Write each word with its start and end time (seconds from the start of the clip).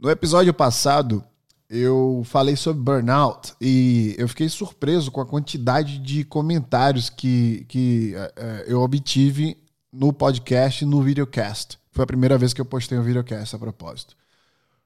No 0.00 0.08
episódio 0.08 0.54
passado, 0.54 1.24
eu 1.68 2.22
falei 2.24 2.54
sobre 2.54 2.80
burnout 2.84 3.52
e 3.60 4.14
eu 4.16 4.28
fiquei 4.28 4.48
surpreso 4.48 5.10
com 5.10 5.20
a 5.20 5.26
quantidade 5.26 5.98
de 5.98 6.22
comentários 6.22 7.10
que, 7.10 7.66
que 7.68 8.14
uh, 8.14 8.62
eu 8.68 8.80
obtive 8.80 9.56
no 9.92 10.12
podcast 10.12 10.84
e 10.84 10.86
no 10.86 11.02
videocast. 11.02 11.78
Foi 11.90 12.04
a 12.04 12.06
primeira 12.06 12.38
vez 12.38 12.54
que 12.54 12.60
eu 12.60 12.64
postei 12.64 12.96
um 12.96 13.02
videocast 13.02 13.56
a 13.56 13.58
propósito. 13.58 14.14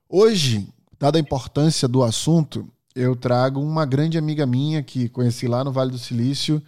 Hoje, 0.08 0.66
dada 0.98 1.18
a 1.18 1.20
importância 1.20 1.86
do 1.86 2.02
assunto, 2.02 2.66
eu 2.94 3.14
trago 3.14 3.60
uma 3.60 3.84
grande 3.84 4.16
amiga 4.16 4.46
minha 4.46 4.82
que 4.82 5.10
conheci 5.10 5.46
lá 5.46 5.62
no 5.62 5.72
Vale 5.72 5.90
do 5.90 5.98
Silício 5.98 6.62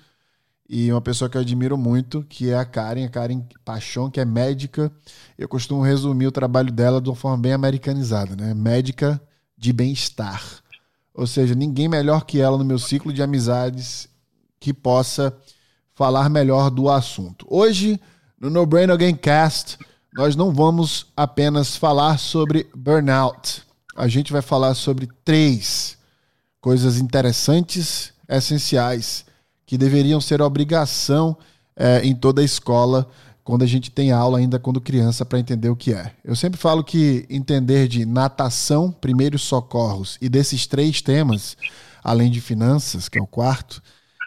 e 0.68 0.90
uma 0.90 1.00
pessoa 1.00 1.28
que 1.28 1.36
eu 1.36 1.42
admiro 1.42 1.76
muito, 1.76 2.24
que 2.28 2.50
é 2.50 2.56
a 2.56 2.64
Karen, 2.64 3.04
a 3.04 3.08
Karen 3.08 3.42
Paixão, 3.64 4.10
que 4.10 4.18
é 4.18 4.24
médica. 4.24 4.90
Eu 5.36 5.48
costumo 5.48 5.82
resumir 5.82 6.26
o 6.26 6.32
trabalho 6.32 6.72
dela 6.72 7.00
de 7.00 7.08
uma 7.08 7.16
forma 7.16 7.36
bem 7.38 7.52
americanizada, 7.52 8.34
né? 8.34 8.54
Médica 8.54 9.20
de 9.56 9.72
bem-estar. 9.72 10.42
Ou 11.12 11.26
seja, 11.26 11.54
ninguém 11.54 11.88
melhor 11.88 12.24
que 12.24 12.40
ela 12.40 12.56
no 12.56 12.64
meu 12.64 12.78
ciclo 12.78 13.12
de 13.12 13.22
amizades 13.22 14.08
que 14.58 14.72
possa 14.72 15.36
falar 15.94 16.28
melhor 16.28 16.70
do 16.70 16.88
assunto. 16.88 17.46
Hoje, 17.48 18.00
no 18.40 18.50
No 18.50 18.66
Brain 18.66 18.90
Again 18.90 19.14
Cast, 19.14 19.78
nós 20.14 20.34
não 20.34 20.52
vamos 20.52 21.06
apenas 21.16 21.76
falar 21.76 22.18
sobre 22.18 22.68
burnout. 22.74 23.62
A 23.94 24.08
gente 24.08 24.32
vai 24.32 24.42
falar 24.42 24.74
sobre 24.74 25.08
três 25.24 25.98
coisas 26.60 26.98
interessantes, 26.98 28.12
essenciais 28.28 29.26
que 29.74 29.78
deveriam 29.78 30.20
ser 30.20 30.40
obrigação 30.40 31.36
é, 31.74 32.00
em 32.06 32.14
toda 32.14 32.40
a 32.40 32.44
escola 32.44 33.08
quando 33.42 33.64
a 33.64 33.66
gente 33.66 33.90
tem 33.90 34.12
aula 34.12 34.38
ainda 34.38 34.56
quando 34.56 34.80
criança 34.80 35.24
para 35.24 35.40
entender 35.40 35.68
o 35.68 35.74
que 35.74 35.92
é. 35.92 36.12
Eu 36.24 36.36
sempre 36.36 36.60
falo 36.60 36.84
que 36.84 37.26
entender 37.28 37.88
de 37.88 38.06
natação, 38.06 38.92
primeiros 38.92 39.42
socorros 39.42 40.16
e 40.20 40.28
desses 40.28 40.64
três 40.64 41.02
temas, 41.02 41.56
além 42.04 42.30
de 42.30 42.40
finanças, 42.40 43.08
que 43.08 43.18
é 43.18 43.20
o 43.20 43.26
quarto, 43.26 43.82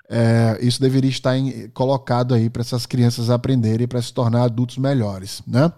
é, 0.09 0.57
isso 0.59 0.81
deveria 0.81 1.09
estar 1.09 1.37
em, 1.37 1.69
colocado 1.69 2.33
aí 2.33 2.49
para 2.49 2.61
essas 2.61 2.85
crianças 2.85 3.29
aprenderem 3.29 3.87
para 3.87 4.01
se 4.01 4.13
tornar 4.13 4.43
adultos 4.43 4.77
melhores, 4.77 5.41
né? 5.47 5.71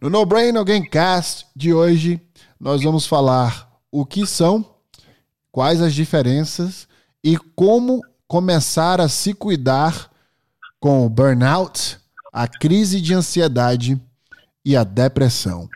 No 0.00 0.08
No 0.08 0.24
Brain 0.24 0.56
Alguém 0.56 0.88
Cast 0.88 1.44
de 1.56 1.74
hoje, 1.74 2.20
nós 2.60 2.84
vamos 2.84 3.04
falar 3.04 3.68
o 3.90 4.06
que 4.06 4.24
são, 4.24 4.64
quais 5.50 5.82
as 5.82 5.92
diferenças 5.92 6.86
e 7.22 7.36
como 7.36 8.00
começar 8.28 9.00
a 9.00 9.08
se 9.08 9.32
cuidar 9.32 10.10
com 10.78 11.06
o 11.06 11.08
burnout, 11.08 11.96
a 12.30 12.46
crise 12.46 13.00
de 13.00 13.14
ansiedade 13.14 13.98
e 14.62 14.76
a 14.76 14.84
depressão. 14.84 15.66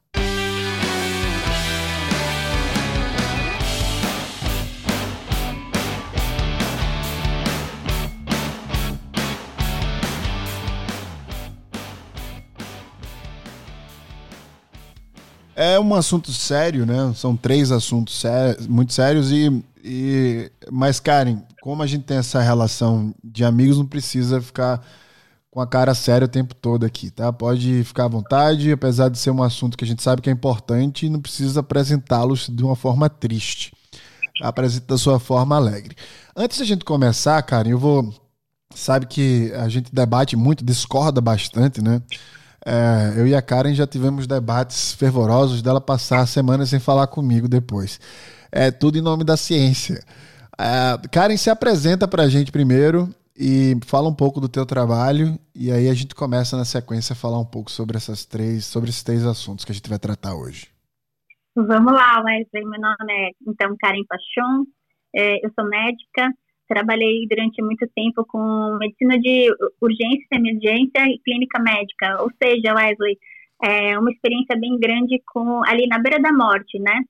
É 15.57 15.81
um 15.81 15.95
assunto 15.95 16.31
sério, 16.33 16.85
né? 16.85 17.13
São 17.15 17.35
três 17.35 17.71
assuntos 17.71 18.21
sérios, 18.21 18.67
muito 18.67 18.93
sérios 18.93 19.31
e, 19.31 19.65
e 19.83 20.51
mas 20.71 21.01
Karen, 21.01 21.43
como 21.63 21.81
a 21.81 21.87
gente 21.87 22.03
tem 22.03 22.17
essa 22.17 22.43
relação 22.43 23.15
de 23.23 23.45
amigos, 23.45 23.79
não 23.79 23.87
precisa 23.87 24.43
ficar 24.43 24.85
com 25.49 25.61
a 25.61 25.67
cara 25.67 25.95
séria 25.95 26.25
o 26.25 26.29
tempo 26.29 26.57
todo 26.57 26.85
aqui, 26.85 27.09
tá? 27.09 27.33
Pode 27.33 27.85
ficar 27.85 28.07
à 28.07 28.09
vontade, 28.09 28.73
apesar 28.73 29.09
de 29.09 29.17
ser 29.17 29.31
um 29.31 29.41
assunto 29.45 29.79
que 29.79 29.85
a 29.85 29.87
gente 29.87 30.03
sabe 30.03 30.21
que 30.21 30.29
é 30.29 30.33
importante, 30.33 31.09
não 31.09 31.21
precisa 31.21 31.61
apresentá-los 31.61 32.49
de 32.49 32.65
uma 32.65 32.75
forma 32.75 33.09
triste. 33.09 33.73
Apresenta 34.43 34.87
da 34.89 34.99
sua 34.99 35.21
forma 35.21 35.55
alegre. 35.55 35.95
Antes 36.35 36.59
da 36.59 36.65
gente 36.65 36.85
começar, 36.85 37.41
Karen, 37.43 37.71
eu 37.71 37.79
vou. 37.79 38.13
Sabe 38.75 39.07
que 39.07 39.53
a 39.55 39.69
gente 39.69 39.95
debate 39.95 40.35
muito, 40.35 40.65
discorda 40.65 41.21
bastante, 41.21 41.81
né? 41.81 42.03
É, 42.67 43.13
eu 43.17 43.27
e 43.27 43.37
a 43.37 43.43
Karen 43.43 43.73
já 43.73 43.87
tivemos 43.87 44.27
debates 44.27 44.95
fervorosos 44.95 45.63
dela 45.63 45.81
passar 45.81 46.27
semanas 46.27 46.71
sem 46.71 46.81
falar 46.81 47.07
comigo 47.07 47.47
depois. 47.47 48.01
É 48.51 48.73
tudo 48.73 48.99
em 48.99 49.03
nome 49.03 49.23
da 49.23 49.37
ciência. 49.37 50.03
Uh, 50.63 51.09
Karen, 51.11 51.37
se 51.37 51.51
apresenta 51.51 52.07
para 52.07 52.23
a 52.23 52.29
gente 52.29 52.53
primeiro 52.53 53.09
e 53.37 53.75
fala 53.85 54.09
um 54.09 54.15
pouco 54.15 54.41
do 54.41 54.49
teu 54.49 54.65
trabalho 54.65 55.37
e 55.53 55.73
aí 55.73 55.89
a 55.89 55.95
gente 55.95 56.15
começa 56.15 56.57
na 56.57 56.65
sequência 56.65 57.15
a 57.15 57.17
falar 57.17 57.41
um 57.41 57.45
pouco 57.45 57.69
sobre 57.69 57.97
essas 57.97 58.25
três, 58.25 58.65
sobre 58.65 58.91
esses 58.91 59.03
três 59.03 59.27
assuntos 59.27 59.65
que 59.65 59.73
a 59.73 59.75
gente 59.75 59.91
vai 59.91 59.99
tratar 59.99 60.37
hoje. 60.37 60.69
Vamos 61.57 61.93
lá, 61.93 62.23
Wesley. 62.23 62.65
Meu 62.65 62.81
nome 62.81 63.13
é 63.13 63.31
então 63.45 63.75
Karen 63.81 64.05
Pachon, 64.09 64.65
é, 65.17 65.45
eu 65.45 65.51
sou 65.59 65.69
médica, 65.69 66.33
trabalhei 66.69 67.27
durante 67.29 67.61
muito 67.61 67.85
tempo 67.97 68.25
com 68.25 68.79
medicina 68.79 69.19
de 69.19 69.49
urgência, 69.81 70.29
emergência 70.31 71.09
e 71.09 71.19
clínica 71.25 71.61
médica, 71.61 72.23
ou 72.23 72.31
seja, 72.41 72.73
Wesley, 72.73 73.19
é 73.65 73.99
uma 73.99 74.13
experiência 74.13 74.57
bem 74.57 74.79
grande 74.79 75.21
com 75.27 75.65
ali 75.65 75.89
na 75.89 75.99
beira 75.99 76.21
da 76.21 76.33
morte, 76.33 76.79
né? 76.79 77.01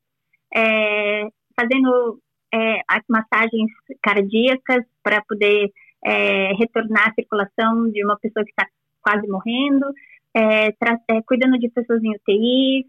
É, 0.54 1.28
fazendo 1.54 2.18
é, 2.52 2.80
as 2.88 3.02
massagens 3.08 3.70
cardíacas 4.02 4.84
para 5.02 5.22
poder 5.22 5.72
é, 6.04 6.52
retornar 6.54 7.08
a 7.08 7.14
circulação 7.14 7.90
de 7.90 8.04
uma 8.04 8.18
pessoa 8.18 8.44
que 8.44 8.50
está 8.50 8.66
quase 9.00 9.26
morrendo, 9.26 9.86
é, 10.34 10.68
é, 10.68 11.22
cuidando 11.26 11.58
de 11.58 11.68
pessoas 11.70 12.02
em 12.02 12.14
UTI, 12.14 12.86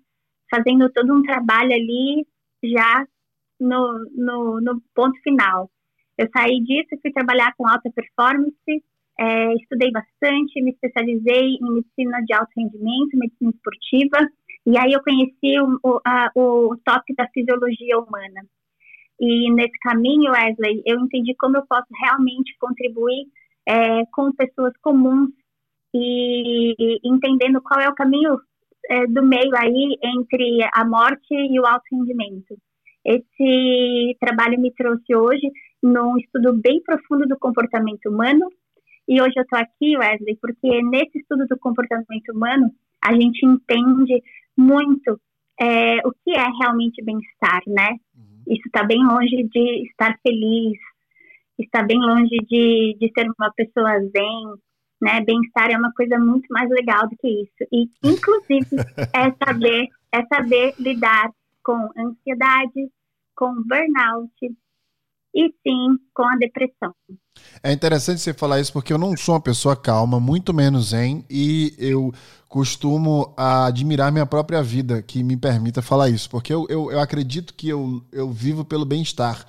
fazendo 0.49 0.89
todo 0.91 1.13
um 1.13 1.23
trabalho 1.23 1.73
ali 1.73 2.27
já 2.63 3.05
no, 3.59 4.05
no, 4.15 4.61
no 4.61 4.81
ponto 4.93 5.19
final. 5.21 5.69
Eu 6.17 6.29
saí 6.35 6.61
disso 6.61 6.89
e 6.93 6.99
fui 7.01 7.11
trabalhar 7.11 7.53
com 7.57 7.67
alta 7.67 7.89
performance, 7.91 8.83
é, 9.17 9.53
estudei 9.55 9.91
bastante, 9.91 10.61
me 10.61 10.71
especializei 10.71 11.57
em 11.61 11.73
medicina 11.73 12.21
de 12.23 12.33
alto 12.33 12.51
rendimento, 12.55 13.17
medicina 13.17 13.51
esportiva, 13.51 14.29
e 14.65 14.77
aí 14.77 14.93
eu 14.93 15.03
conheci 15.03 15.59
o, 15.59 15.79
o, 15.83 15.99
a, 16.05 16.31
o 16.35 16.75
tópico 16.83 17.15
da 17.17 17.27
fisiologia 17.29 17.99
humana. 17.99 18.45
E 19.25 19.49
nesse 19.53 19.79
caminho, 19.79 20.33
Wesley, 20.33 20.83
eu 20.85 20.99
entendi 20.99 21.33
como 21.35 21.55
eu 21.55 21.65
posso 21.65 21.87
realmente 22.03 22.57
contribuir 22.59 23.25
é, 23.65 24.05
com 24.07 24.33
pessoas 24.33 24.73
comuns 24.81 25.29
e, 25.93 26.75
e, 26.77 26.99
entendendo 27.05 27.61
qual 27.61 27.79
é 27.79 27.87
o 27.87 27.95
caminho 27.95 28.37
é, 28.89 29.07
do 29.07 29.23
meio 29.23 29.55
aí 29.55 29.97
entre 30.03 30.67
a 30.73 30.83
morte 30.83 31.33
e 31.33 31.57
o 31.57 31.65
alto 31.65 31.85
rendimento. 31.89 32.57
Esse 33.05 34.17
trabalho 34.19 34.59
me 34.59 34.73
trouxe 34.73 35.15
hoje 35.15 35.49
num 35.81 36.17
estudo 36.17 36.51
bem 36.61 36.83
profundo 36.83 37.25
do 37.25 37.39
comportamento 37.39 38.09
humano. 38.09 38.49
E 39.07 39.21
hoje 39.21 39.35
eu 39.37 39.43
estou 39.43 39.57
aqui, 39.57 39.97
Wesley, 39.97 40.37
porque 40.41 40.81
nesse 40.83 41.19
estudo 41.19 41.47
do 41.47 41.57
comportamento 41.59 42.29
humano 42.33 42.69
a 43.01 43.13
gente 43.13 43.45
entende 43.45 44.21
muito 44.57 45.17
é, 45.57 46.05
o 46.05 46.11
que 46.11 46.31
é 46.31 46.45
realmente 46.59 47.01
bem-estar, 47.01 47.61
né? 47.67 47.95
Isso 48.47 48.63
está 48.65 48.83
bem 48.83 49.03
longe 49.05 49.43
de 49.51 49.87
estar 49.87 50.17
feliz, 50.21 50.77
está 51.57 51.83
bem 51.83 51.99
longe 51.99 52.37
de, 52.49 52.97
de 52.99 53.11
ser 53.13 53.27
uma 53.37 53.51
pessoa 53.53 53.99
zen, 53.99 54.53
né? 55.01 55.21
Bem-estar 55.21 55.71
é 55.71 55.77
uma 55.77 55.93
coisa 55.93 56.17
muito 56.17 56.47
mais 56.49 56.69
legal 56.69 57.07
do 57.07 57.15
que 57.17 57.27
isso. 57.27 57.67
E, 57.71 57.89
inclusive, 58.03 58.75
é 59.13 59.45
saber, 59.45 59.87
é 60.11 60.25
saber 60.25 60.73
lidar 60.79 61.29
com 61.63 61.89
ansiedade, 61.97 62.89
com 63.35 63.53
burnout 63.63 64.31
e 65.33 65.49
sim 65.63 65.97
com 66.13 66.23
a 66.23 66.35
depressão. 66.35 66.93
É 67.61 67.71
interessante 67.71 68.21
você 68.21 68.33
falar 68.33 68.59
isso 68.59 68.71
porque 68.71 68.93
eu 68.93 68.97
não 68.97 69.15
sou 69.17 69.35
uma 69.35 69.41
pessoa 69.41 69.75
calma, 69.75 70.19
muito 70.19 70.53
menos 70.53 70.89
zen, 70.89 71.25
e 71.29 71.73
eu 71.77 72.13
costumo 72.47 73.33
admirar 73.35 74.11
minha 74.11 74.25
própria 74.25 74.61
vida 74.61 75.01
que 75.01 75.23
me 75.23 75.35
permita 75.35 75.81
falar 75.81 76.09
isso, 76.09 76.29
porque 76.29 76.53
eu, 76.53 76.67
eu, 76.69 76.91
eu 76.91 76.99
acredito 76.99 77.53
que 77.53 77.67
eu, 77.69 78.03
eu 78.11 78.29
vivo 78.29 78.63
pelo 78.63 78.85
bem-estar. 78.85 79.45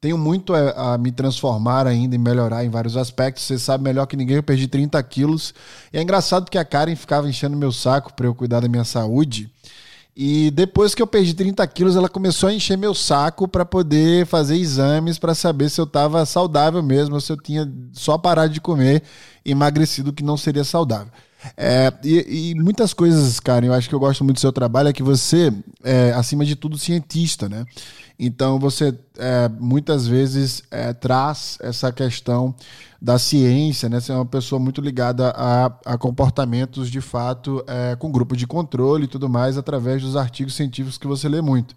Tenho 0.00 0.18
muito 0.18 0.54
a, 0.54 0.94
a, 0.94 0.98
me 0.98 1.10
transformar 1.10 1.86
ainda 1.86 2.14
e 2.14 2.18
melhorar 2.18 2.62
em 2.62 2.68
vários 2.68 2.94
aspectos. 2.94 3.42
Você 3.44 3.58
sabe 3.58 3.82
melhor 3.82 4.04
que 4.04 4.18
ninguém, 4.18 4.36
eu 4.36 4.42
perdi 4.42 4.68
30 4.68 5.02
quilos. 5.02 5.54
E 5.90 5.96
é 5.96 6.02
engraçado 6.02 6.44
porque 6.44 6.58
a 6.58 6.64
Karen 6.64 6.94
ficava 6.94 7.26
enchendo 7.26 7.56
meu 7.56 7.72
saco 7.72 8.12
para 8.12 8.26
eu 8.26 8.34
cuidar 8.34 8.60
da 8.60 8.68
minha 8.68 8.84
saúde. 8.84 9.50
E 10.16 10.50
depois 10.52 10.94
que 10.94 11.02
eu 11.02 11.06
perdi 11.08 11.34
30 11.34 11.66
quilos, 11.66 11.96
ela 11.96 12.08
começou 12.08 12.48
a 12.48 12.54
encher 12.54 12.78
meu 12.78 12.94
saco 12.94 13.48
para 13.48 13.64
poder 13.64 14.24
fazer 14.26 14.56
exames 14.56 15.18
para 15.18 15.34
saber 15.34 15.68
se 15.68 15.80
eu 15.80 15.84
estava 15.84 16.24
saudável 16.24 16.82
mesmo, 16.82 17.20
se 17.20 17.32
eu 17.32 17.36
tinha 17.36 17.70
só 17.92 18.16
parado 18.16 18.52
de 18.52 18.60
comer, 18.60 19.02
emagrecido, 19.44 20.12
que 20.12 20.22
não 20.22 20.36
seria 20.36 20.62
saudável. 20.62 21.12
É, 21.56 21.92
e, 22.02 22.52
e, 22.52 22.54
muitas 22.54 22.94
coisas, 22.94 23.38
cara, 23.38 23.66
eu 23.66 23.74
acho 23.74 23.88
que 23.88 23.94
eu 23.94 24.00
gosto 24.00 24.24
muito 24.24 24.36
do 24.36 24.40
seu 24.40 24.52
trabalho, 24.52 24.88
é 24.88 24.92
que 24.92 25.02
você 25.02 25.52
é, 25.82 26.12
acima 26.12 26.44
de 26.44 26.56
tudo, 26.56 26.78
cientista, 26.78 27.48
né? 27.48 27.66
Então 28.18 28.58
você 28.58 28.96
é, 29.18 29.48
muitas 29.48 30.06
vezes 30.06 30.62
é, 30.70 30.92
traz 30.92 31.58
essa 31.60 31.92
questão 31.92 32.54
da 33.04 33.18
ciência, 33.18 33.86
né? 33.86 34.00
Você 34.00 34.12
é 34.12 34.14
uma 34.14 34.24
pessoa 34.24 34.58
muito 34.58 34.80
ligada 34.80 35.30
a, 35.36 35.66
a 35.84 35.98
comportamentos 35.98 36.90
de 36.90 37.02
fato 37.02 37.62
é, 37.66 37.94
com 37.96 38.10
grupo 38.10 38.34
de 38.34 38.46
controle 38.46 39.04
e 39.04 39.06
tudo 39.06 39.28
mais, 39.28 39.58
através 39.58 40.00
dos 40.00 40.16
artigos 40.16 40.54
científicos 40.54 40.96
que 40.96 41.06
você 41.06 41.28
lê 41.28 41.42
muito. 41.42 41.74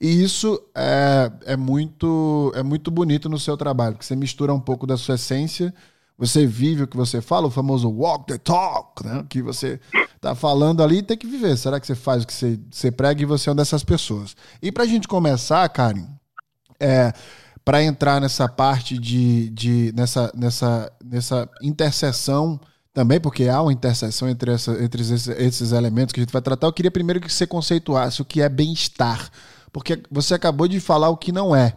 E 0.00 0.22
isso 0.22 0.58
é, 0.74 1.30
é, 1.44 1.54
muito, 1.54 2.50
é 2.54 2.62
muito 2.62 2.90
bonito 2.90 3.28
no 3.28 3.38
seu 3.38 3.58
trabalho, 3.58 3.96
porque 3.96 4.06
você 4.06 4.16
mistura 4.16 4.54
um 4.54 4.60
pouco 4.60 4.86
da 4.86 4.96
sua 4.96 5.16
essência 5.16 5.74
você 6.16 6.46
vive 6.46 6.82
o 6.82 6.86
que 6.86 6.98
você 6.98 7.22
fala, 7.22 7.46
o 7.46 7.50
famoso 7.50 7.88
walk 7.88 8.26
the 8.26 8.36
talk, 8.36 9.06
né? 9.06 9.24
Que 9.26 9.40
você 9.40 9.80
tá 10.20 10.34
falando 10.34 10.82
ali 10.82 10.98
e 10.98 11.02
tem 11.02 11.16
que 11.16 11.26
viver. 11.26 11.56
Será 11.56 11.80
que 11.80 11.86
você 11.86 11.94
faz 11.94 12.22
o 12.22 12.26
que 12.26 12.34
você, 12.34 12.60
você 12.70 12.90
prega 12.90 13.22
e 13.22 13.24
você 13.24 13.48
é 13.48 13.52
uma 13.52 13.56
dessas 13.56 13.82
pessoas? 13.82 14.36
E 14.60 14.70
para 14.70 14.84
a 14.84 14.86
gente 14.86 15.08
começar, 15.08 15.66
Karen, 15.70 16.08
é, 16.78 17.10
para 17.70 17.84
entrar 17.84 18.20
nessa 18.20 18.48
parte 18.48 18.98
de, 18.98 19.48
de 19.50 19.92
nessa, 19.94 20.32
nessa, 20.34 20.92
nessa 21.04 21.48
interseção 21.62 22.58
também, 22.92 23.20
porque 23.20 23.46
há 23.46 23.62
uma 23.62 23.72
interseção 23.72 24.28
entre, 24.28 24.50
essa, 24.50 24.72
entre 24.82 25.00
esses, 25.02 25.28
esses 25.28 25.70
elementos 25.70 26.12
que 26.12 26.18
a 26.18 26.24
gente 26.24 26.32
vai 26.32 26.42
tratar, 26.42 26.66
eu 26.66 26.72
queria 26.72 26.90
primeiro 26.90 27.20
que 27.20 27.32
você 27.32 27.46
conceituasse 27.46 28.20
o 28.20 28.24
que 28.24 28.42
é 28.42 28.48
bem-estar. 28.48 29.30
Porque 29.72 30.02
você 30.10 30.34
acabou 30.34 30.66
de 30.66 30.80
falar 30.80 31.10
o 31.10 31.16
que 31.16 31.30
não 31.30 31.54
é. 31.54 31.76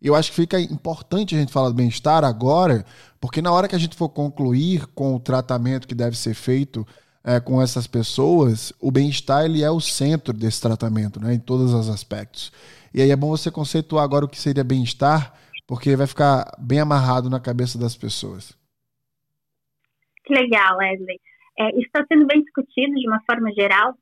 Eu 0.00 0.14
acho 0.14 0.30
que 0.30 0.36
fica 0.36 0.60
importante 0.60 1.34
a 1.34 1.40
gente 1.40 1.52
falar 1.52 1.70
do 1.70 1.74
bem-estar 1.74 2.22
agora, 2.22 2.86
porque 3.20 3.42
na 3.42 3.50
hora 3.50 3.66
que 3.66 3.74
a 3.74 3.80
gente 3.80 3.96
for 3.96 4.10
concluir 4.10 4.86
com 4.94 5.16
o 5.16 5.18
tratamento 5.18 5.88
que 5.88 5.94
deve 5.96 6.16
ser 6.16 6.34
feito 6.34 6.86
é, 7.24 7.40
com 7.40 7.60
essas 7.60 7.88
pessoas, 7.88 8.72
o 8.80 8.92
bem-estar 8.92 9.44
ele 9.44 9.64
é 9.64 9.70
o 9.72 9.80
centro 9.80 10.32
desse 10.32 10.60
tratamento, 10.60 11.18
né, 11.18 11.34
em 11.34 11.40
todos 11.40 11.74
os 11.74 11.88
aspectos. 11.88 12.52
E 12.92 13.00
aí 13.00 13.10
é 13.10 13.16
bom 13.16 13.28
você 13.28 13.50
conceituar 13.50 14.04
agora 14.04 14.24
o 14.24 14.28
que 14.28 14.38
seria 14.38 14.64
bem-estar, 14.64 15.34
porque 15.66 15.96
vai 15.96 16.06
ficar 16.06 16.44
bem 16.58 16.80
amarrado 16.80 17.30
na 17.30 17.40
cabeça 17.40 17.78
das 17.78 17.96
pessoas. 17.96 18.56
Que 20.24 20.34
legal, 20.34 20.78
Wesley. 20.78 21.20
É, 21.58 21.70
isso 21.70 21.86
está 21.86 22.04
sendo 22.06 22.26
bem 22.26 22.42
discutido 22.42 22.94
de 22.94 23.08
uma 23.08 23.20
forma 23.30 23.52
geral, 23.52 23.94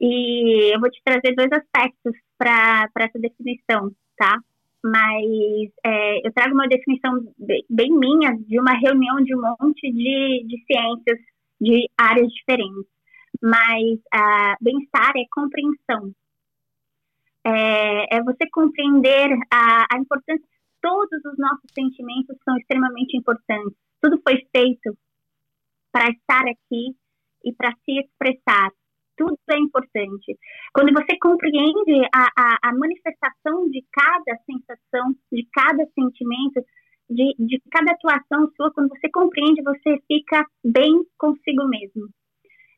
e 0.00 0.74
eu 0.74 0.80
vou 0.80 0.90
te 0.90 1.00
trazer 1.04 1.34
dois 1.34 1.50
aspectos 1.52 2.12
para 2.38 2.88
essa 2.98 3.18
definição, 3.18 3.92
tá? 4.16 4.38
mas 4.84 5.70
é, 5.84 6.26
eu 6.26 6.32
trago 6.32 6.54
uma 6.54 6.66
definição 6.66 7.12
bem, 7.70 7.90
minha 7.92 8.36
de 8.36 8.58
uma 8.58 8.72
reunião 8.72 9.16
de 9.22 9.34
um 9.34 9.40
monte 9.40 9.92
de, 9.92 10.44
de 10.46 10.64
ciências 10.66 11.18
de 11.60 11.88
áreas 11.96 12.28
diferentes. 12.32 12.90
Mas 13.40 13.98
uh, 14.14 14.56
bem-estar 14.60 15.12
é 15.16 15.24
compreensão. 15.30 16.12
É, 17.44 18.16
é 18.16 18.22
você 18.22 18.48
compreender 18.50 19.30
a, 19.52 19.86
a 19.92 19.98
importância. 19.98 20.46
Todos 20.80 21.24
os 21.24 21.38
nossos 21.38 21.70
sentimentos 21.74 22.36
são 22.44 22.56
extremamente 22.56 23.16
importantes. 23.16 23.76
Tudo 24.00 24.20
foi 24.22 24.36
feito 24.54 24.96
para 25.92 26.08
estar 26.10 26.42
aqui 26.48 26.96
e 27.44 27.52
para 27.52 27.72
se 27.84 28.00
expressar 28.00 28.70
tudo 29.16 29.38
é 29.50 29.58
importante. 29.58 30.36
Quando 30.72 30.92
você 30.92 31.16
compreende 31.18 32.08
a, 32.14 32.28
a, 32.36 32.58
a 32.62 32.74
manifestação 32.74 33.68
de 33.68 33.84
cada 33.92 34.38
sensação, 34.44 35.14
de 35.30 35.46
cada 35.52 35.84
sentimento, 35.94 36.64
de, 37.08 37.34
de 37.38 37.62
cada 37.70 37.92
atuação 37.92 38.50
sua, 38.56 38.72
quando 38.72 38.88
você 38.88 39.08
compreende, 39.10 39.62
você 39.62 39.98
fica 40.08 40.44
bem 40.64 41.04
consigo 41.18 41.68
mesmo. 41.68 42.08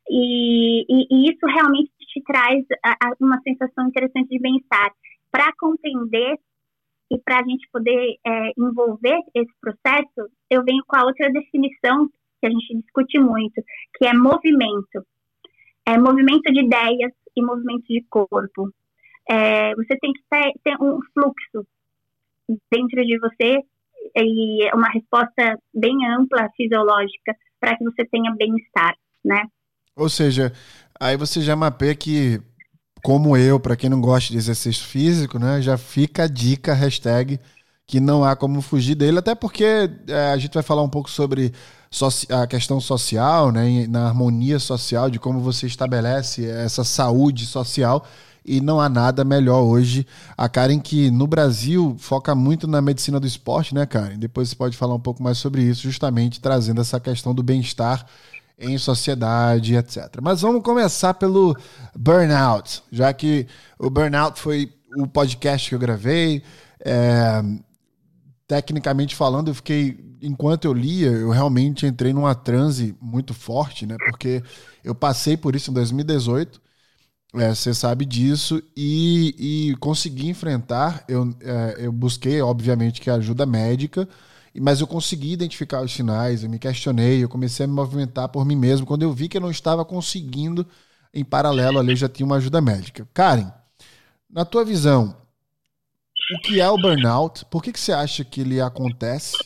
E, 0.09 0.85
e, 0.89 1.06
e 1.11 1.31
isso 1.31 1.47
realmente 1.47 1.91
te 1.99 2.23
traz 2.23 2.65
a, 2.85 2.93
a 2.93 3.12
uma 3.21 3.41
sensação 3.43 3.89
interessante 3.89 4.29
de 4.29 4.39
bem-estar. 4.39 4.93
Para 5.31 5.53
compreender 5.59 6.39
e 7.11 7.19
para 7.19 7.41
a 7.41 7.43
gente 7.43 7.69
poder 7.73 8.17
é, 8.25 8.53
envolver 8.56 9.19
esse 9.35 9.53
processo, 9.61 10.31
eu 10.51 10.65
venho 10.65 10.83
com 10.87 10.97
a 10.97 11.05
outra 11.05 11.31
definição 11.31 12.09
que 12.41 12.47
a 12.47 12.51
gente 12.51 12.77
discute 12.81 13.19
muito, 13.19 13.62
que 13.97 14.06
é 14.06 14.12
movimento 14.12 15.05
é, 15.87 15.99
movimento 15.99 16.53
de 16.53 16.61
ideias 16.61 17.12
e 17.37 17.43
movimento 17.43 17.85
de 17.89 18.05
corpo. 18.09 18.73
É, 19.29 19.75
você 19.75 19.97
tem 19.99 20.12
que 20.12 20.23
ter, 20.31 20.53
ter, 20.62 20.77
um 20.81 20.99
fluxo 21.12 21.67
dentro 22.71 23.05
de 23.05 23.19
você 23.19 23.61
e 24.17 24.71
uma 24.75 24.89
resposta 24.89 25.59
bem 25.73 25.97
ampla, 26.06 26.51
fisiológica, 26.56 27.35
para 27.59 27.77
que 27.77 27.85
você 27.85 28.05
tenha 28.06 28.35
bem-estar, 28.35 28.95
né? 29.25 29.45
Ou 29.96 30.08
seja, 30.08 30.52
aí 31.00 31.17
você 31.17 31.41
já 31.41 31.55
mapeia 31.55 31.94
que, 31.94 32.41
como 33.02 33.37
eu, 33.37 33.61
para 33.61 33.76
quem 33.76 33.88
não 33.91 34.00
gosta 34.00 34.32
de 34.32 34.38
exercício 34.38 34.85
físico, 34.87 35.38
né, 35.38 35.62
já 35.62 35.79
fica 35.79 36.25
a 36.25 36.29
dica, 36.29 36.75
hashtag, 36.75 37.38
que 37.87 38.00
não 38.00 38.25
há 38.25 38.35
como 38.35 38.61
fugir 38.62 38.94
dele, 38.96 39.19
até 39.19 39.35
porque 39.35 39.64
é, 40.08 40.32
a 40.32 40.37
gente 40.38 40.55
vai 40.55 40.62
falar 40.62 40.82
um 40.82 40.88
pouco 40.88 41.11
sobre 41.11 41.52
a 42.31 42.46
questão 42.46 42.81
social, 42.81 43.52
né, 43.52 43.87
na 43.87 44.08
harmonia 44.08 44.58
social, 44.58 45.08
de 45.11 45.19
como 45.20 45.41
você 45.41 45.67
estabelece 45.67 46.44
essa 46.49 46.82
saúde 46.82 47.46
social. 47.46 48.05
E 48.46 48.61
não 48.61 48.79
há 48.79 48.91
nada 48.91 49.25
melhor 49.25 49.62
hoje. 49.62 50.06
A 50.37 50.50
Karen, 50.50 50.79
que 50.79 51.11
no 51.11 51.26
Brasil 51.26 51.96
foca 51.99 52.35
muito 52.35 52.67
na 52.67 52.82
medicina 52.82 53.19
do 53.19 53.26
esporte, 53.26 53.75
né, 53.75 53.87
Karen? 53.87 54.19
Depois 54.19 54.50
você 54.50 54.55
pode 54.55 54.76
falar 54.76 54.94
um 54.94 55.00
pouco 55.00 55.23
mais 55.23 55.38
sobre 55.38 55.62
isso, 55.62 55.81
justamente 55.82 56.41
trazendo 56.43 56.79
essa 56.82 57.00
questão 57.00 57.35
do 57.35 57.43
bem-estar 57.43 58.05
em 58.59 58.79
sociedade, 58.79 59.75
etc. 59.75 60.21
Mas 60.23 60.41
vamos 60.41 60.62
começar 60.62 61.15
pelo 61.15 61.56
burnout, 61.97 62.83
já 62.91 63.12
que 63.12 63.47
o 63.79 63.91
burnout 63.91 64.41
foi 64.41 64.73
o 64.97 65.06
podcast 65.06 65.69
que 65.69 65.75
eu 65.75 65.79
gravei. 65.79 66.43
É, 66.85 67.43
tecnicamente 68.47 69.15
falando, 69.17 69.49
eu 69.49 69.55
fiquei. 69.55 70.15
Enquanto 70.23 70.65
eu 70.65 70.73
lia, 70.73 71.09
eu 71.09 71.31
realmente 71.31 71.87
entrei 71.87 72.12
numa 72.12 72.35
transe 72.35 72.97
muito 73.01 73.35
forte, 73.35 73.85
né? 73.85 73.97
Porque 74.06 74.43
eu 74.83 74.95
passei 74.95 75.37
por 75.37 75.55
isso 75.55 75.71
em 75.71 75.75
2018. 75.75 76.62
É, 77.37 77.53
você 77.53 77.75
sabe 77.75 78.05
disso 78.05 78.62
e, 78.77 79.71
e 79.73 79.77
consegui 79.77 80.29
enfrentar. 80.29 81.05
Eu, 81.09 81.35
é, 81.41 81.77
eu 81.79 81.93
busquei, 81.93 82.41
obviamente, 82.41 83.01
que 83.01 83.11
ajuda 83.11 83.45
médica, 83.45 84.09
mas 84.61 84.81
eu 84.81 84.87
consegui 84.87 85.33
identificar 85.33 85.83
os 85.83 85.93
sinais. 85.93 86.43
Eu 86.43 86.51
me 86.51 86.59
questionei, 86.59 87.23
eu 87.23 87.29
comecei 87.29 87.65
a 87.65 87.67
me 87.67 87.75
movimentar 87.75 88.29
por 88.29 88.45
mim 88.45 88.56
mesmo. 88.56 88.87
Quando 88.87 89.03
eu 89.03 89.12
vi 89.12 89.29
que 89.29 89.37
eu 89.37 89.41
não 89.41 89.51
estava 89.51 89.85
conseguindo, 89.85 90.67
em 91.15 91.25
paralelo 91.25 91.79
ali, 91.79 91.93
eu 91.93 91.97
já 91.97 92.09
tinha 92.09 92.27
uma 92.27 92.37
ajuda 92.37 92.61
médica. 92.61 93.09
Karen, 93.15 93.51
na 94.29 94.45
tua 94.45 94.65
visão, 94.65 95.17
o 96.37 96.41
que 96.43 96.61
é 96.61 96.69
o 96.69 96.77
burnout, 96.77 97.45
por 97.47 97.62
que, 97.62 97.73
que 97.73 97.79
você 97.79 97.93
acha 97.93 98.25
que 98.25 98.41
ele 98.41 98.61
acontece 98.61 99.37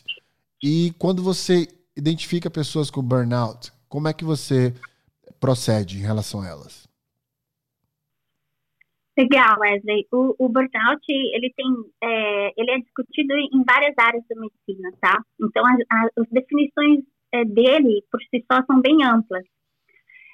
e 0.62 0.94
quando 0.98 1.22
você 1.22 1.68
identifica 1.94 2.48
pessoas 2.48 2.90
com 2.90 3.02
burnout, 3.02 3.70
como 3.88 4.08
é 4.08 4.14
que 4.14 4.24
você 4.24 4.74
procede 5.38 5.98
em 5.98 6.02
relação 6.02 6.40
a 6.40 6.48
elas? 6.48 6.87
Legal, 9.18 9.58
Wesley. 9.58 10.06
O, 10.12 10.36
o 10.38 10.48
burnout 10.48 11.02
ele 11.08 11.52
tem, 11.56 11.66
é, 12.04 12.52
ele 12.56 12.70
é 12.70 12.78
discutido 12.78 13.34
em 13.34 13.64
várias 13.64 13.94
áreas 13.98 14.22
da 14.28 14.36
medicina, 14.40 14.92
tá? 15.00 15.20
Então 15.42 15.64
as, 15.66 16.10
as 16.16 16.28
definições 16.30 17.00
é, 17.32 17.44
dele 17.44 18.04
por 18.12 18.20
si 18.22 18.44
só 18.50 18.62
são 18.64 18.80
bem 18.80 19.04
amplas. 19.04 19.44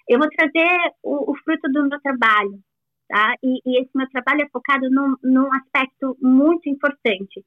Eu 0.06 0.18
vou 0.18 0.28
trazer 0.28 0.68
o, 1.02 1.32
o 1.32 1.34
fruto 1.38 1.66
do 1.72 1.88
meu 1.88 1.98
trabalho, 2.02 2.60
tá? 3.08 3.34
E, 3.42 3.58
e, 3.64 3.80
esse 3.80 3.90
meu 3.94 4.06
trabalho 4.10 4.42
é 4.42 4.48
focado 4.50 4.90
num, 4.90 5.16
num 5.22 5.50
aspecto 5.54 6.18
muito 6.20 6.68
importante, 6.68 7.42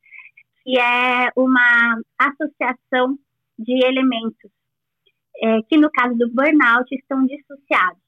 que 0.63 0.79
é 0.79 1.29
uma 1.35 2.01
associação 2.17 3.15
de 3.59 3.85
elementos, 3.85 4.49
é, 5.43 5.61
que 5.69 5.77
no 5.77 5.91
caso 5.91 6.17
do 6.17 6.33
burnout 6.33 6.87
estão 6.95 7.23
dissociados. 7.27 8.06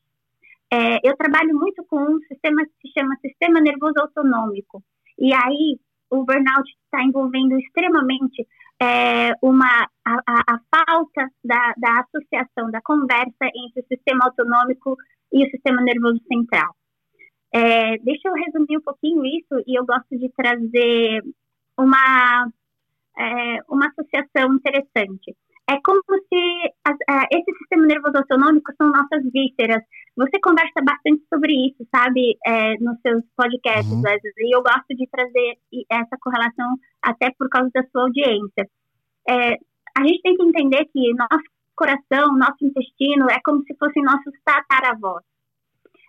É, 0.72 1.00
eu 1.04 1.18
trabalho 1.18 1.54
muito 1.58 1.84
com 1.86 1.98
um 1.98 2.20
sistema 2.28 2.64
que 2.66 2.88
se 2.88 2.94
chama 3.00 3.16
sistema 3.22 3.60
nervoso 3.60 4.00
autonômico, 4.00 4.84
e 5.18 5.34
aí 5.34 5.80
o 6.12 6.24
burnout 6.24 6.70
está 6.86 7.04
envolvendo 7.04 7.58
extremamente 7.60 8.48
é, 8.82 9.32
uma, 9.42 9.88
a, 10.06 10.14
a, 10.26 10.44
a 10.56 10.60
falta 10.74 11.30
da, 11.44 11.74
da 11.78 12.02
associação, 12.02 12.72
da 12.72 12.82
conversa 12.82 13.46
entre 13.56 13.82
o 13.82 13.88
sistema 13.88 14.26
autonômico 14.26 14.96
e 15.32 15.46
o 15.46 15.50
sistema 15.50 15.82
nervoso 15.82 16.20
central. 16.32 16.76
É, 17.52 17.98
deixa 17.98 18.30
eu 18.30 18.34
resumir 18.34 18.78
um 18.78 18.82
pouquinho 18.82 19.26
isso 19.26 19.64
e 19.68 19.78
eu 19.78 19.86
gosto 19.86 20.18
de 20.18 20.30
trazer 20.30 21.24
uma, 21.78 22.48
é, 23.18 23.60
uma 23.68 23.88
associação 23.88 24.54
interessante. 24.54 25.36
É 25.70 25.80
como 25.84 26.02
se 26.02 26.74
as, 26.84 26.98
é, 27.08 27.38
esse 27.38 27.58
sistema 27.60 27.86
nervoso 27.86 28.18
autonômico 28.18 28.72
são 28.76 28.90
nossas 28.90 29.24
vísceras. 29.32 29.84
Você 30.18 30.40
conversa 30.42 30.82
bastante 30.84 31.24
sobre 31.32 31.54
isso, 31.68 31.88
sabe, 31.94 32.36
é, 32.46 32.74
nos 32.80 33.00
seus 33.02 33.24
podcasts, 33.38 33.92
uhum. 33.92 34.02
e 34.40 34.56
eu 34.56 34.64
gosto 34.64 34.96
de 34.96 35.08
trazer 35.12 35.58
essa 35.92 36.18
correlação 36.20 36.76
até 37.04 37.32
por 37.38 37.48
causa 37.50 37.70
da 37.74 37.84
sua 37.92 38.04
audiência. 38.04 38.68
É, 39.30 39.54
a 39.96 40.04
gente 40.08 40.22
tem 40.24 40.36
que 40.36 40.44
entender 40.44 40.86
que 40.86 41.14
nós 41.14 41.42
coração, 41.80 42.38
nosso 42.38 42.58
intestino 42.62 43.30
é 43.30 43.40
como 43.46 43.64
se 43.64 43.74
fossem 43.76 44.04
nossos 44.04 44.34
tataravós. 44.44 45.24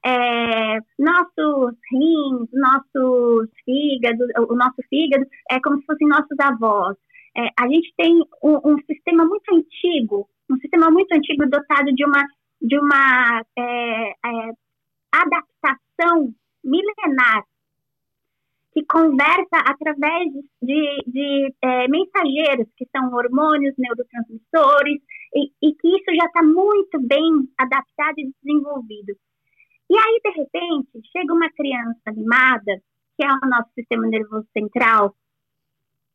É, 0.04 0.78
nossos 0.98 1.76
rins, 1.92 2.48
nossos 2.52 3.50
fígados, 3.64 4.26
o 4.48 4.54
nosso 4.56 4.82
fígado 4.88 5.24
é 5.50 5.60
como 5.60 5.78
se 5.78 5.86
fossem 5.86 6.08
nossos 6.08 6.38
avós. 6.40 6.96
É, 7.36 7.48
a 7.58 7.68
gente 7.68 7.92
tem 7.96 8.20
um, 8.42 8.72
um, 8.72 8.76
sistema 8.86 9.24
muito 9.24 9.54
antigo, 9.54 10.28
um 10.50 10.56
sistema 10.56 10.90
muito 10.90 11.12
antigo 11.12 11.48
dotado 11.48 11.92
de 11.92 12.04
uma, 12.04 12.24
de 12.60 12.78
uma 12.78 13.44
é, 13.56 14.10
é 14.10 14.52
adaptação 15.12 16.34
milenar 16.64 17.44
que 18.72 18.84
conversa 18.84 19.58
através 19.66 20.32
de, 20.62 21.02
de 21.06 21.54
é, 21.62 21.88
mensageiros, 21.88 22.68
que 22.76 22.86
são 22.94 23.12
hormônios, 23.12 23.74
neurotransmissores, 23.76 25.02
e, 25.34 25.50
e 25.62 25.74
que 25.74 25.88
isso 25.88 26.14
já 26.14 26.26
está 26.26 26.42
muito 26.42 27.00
bem 27.00 27.48
adaptado 27.58 28.14
e 28.18 28.32
desenvolvido. 28.42 29.12
E 29.90 29.96
aí, 29.96 30.20
de 30.24 30.30
repente, 30.30 31.00
chega 31.10 31.34
uma 31.34 31.50
criança 31.50 32.00
animada, 32.06 32.80
que 33.16 33.24
é 33.24 33.28
o 33.28 33.48
nosso 33.48 33.70
sistema 33.74 34.06
nervoso 34.06 34.46
central, 34.56 35.14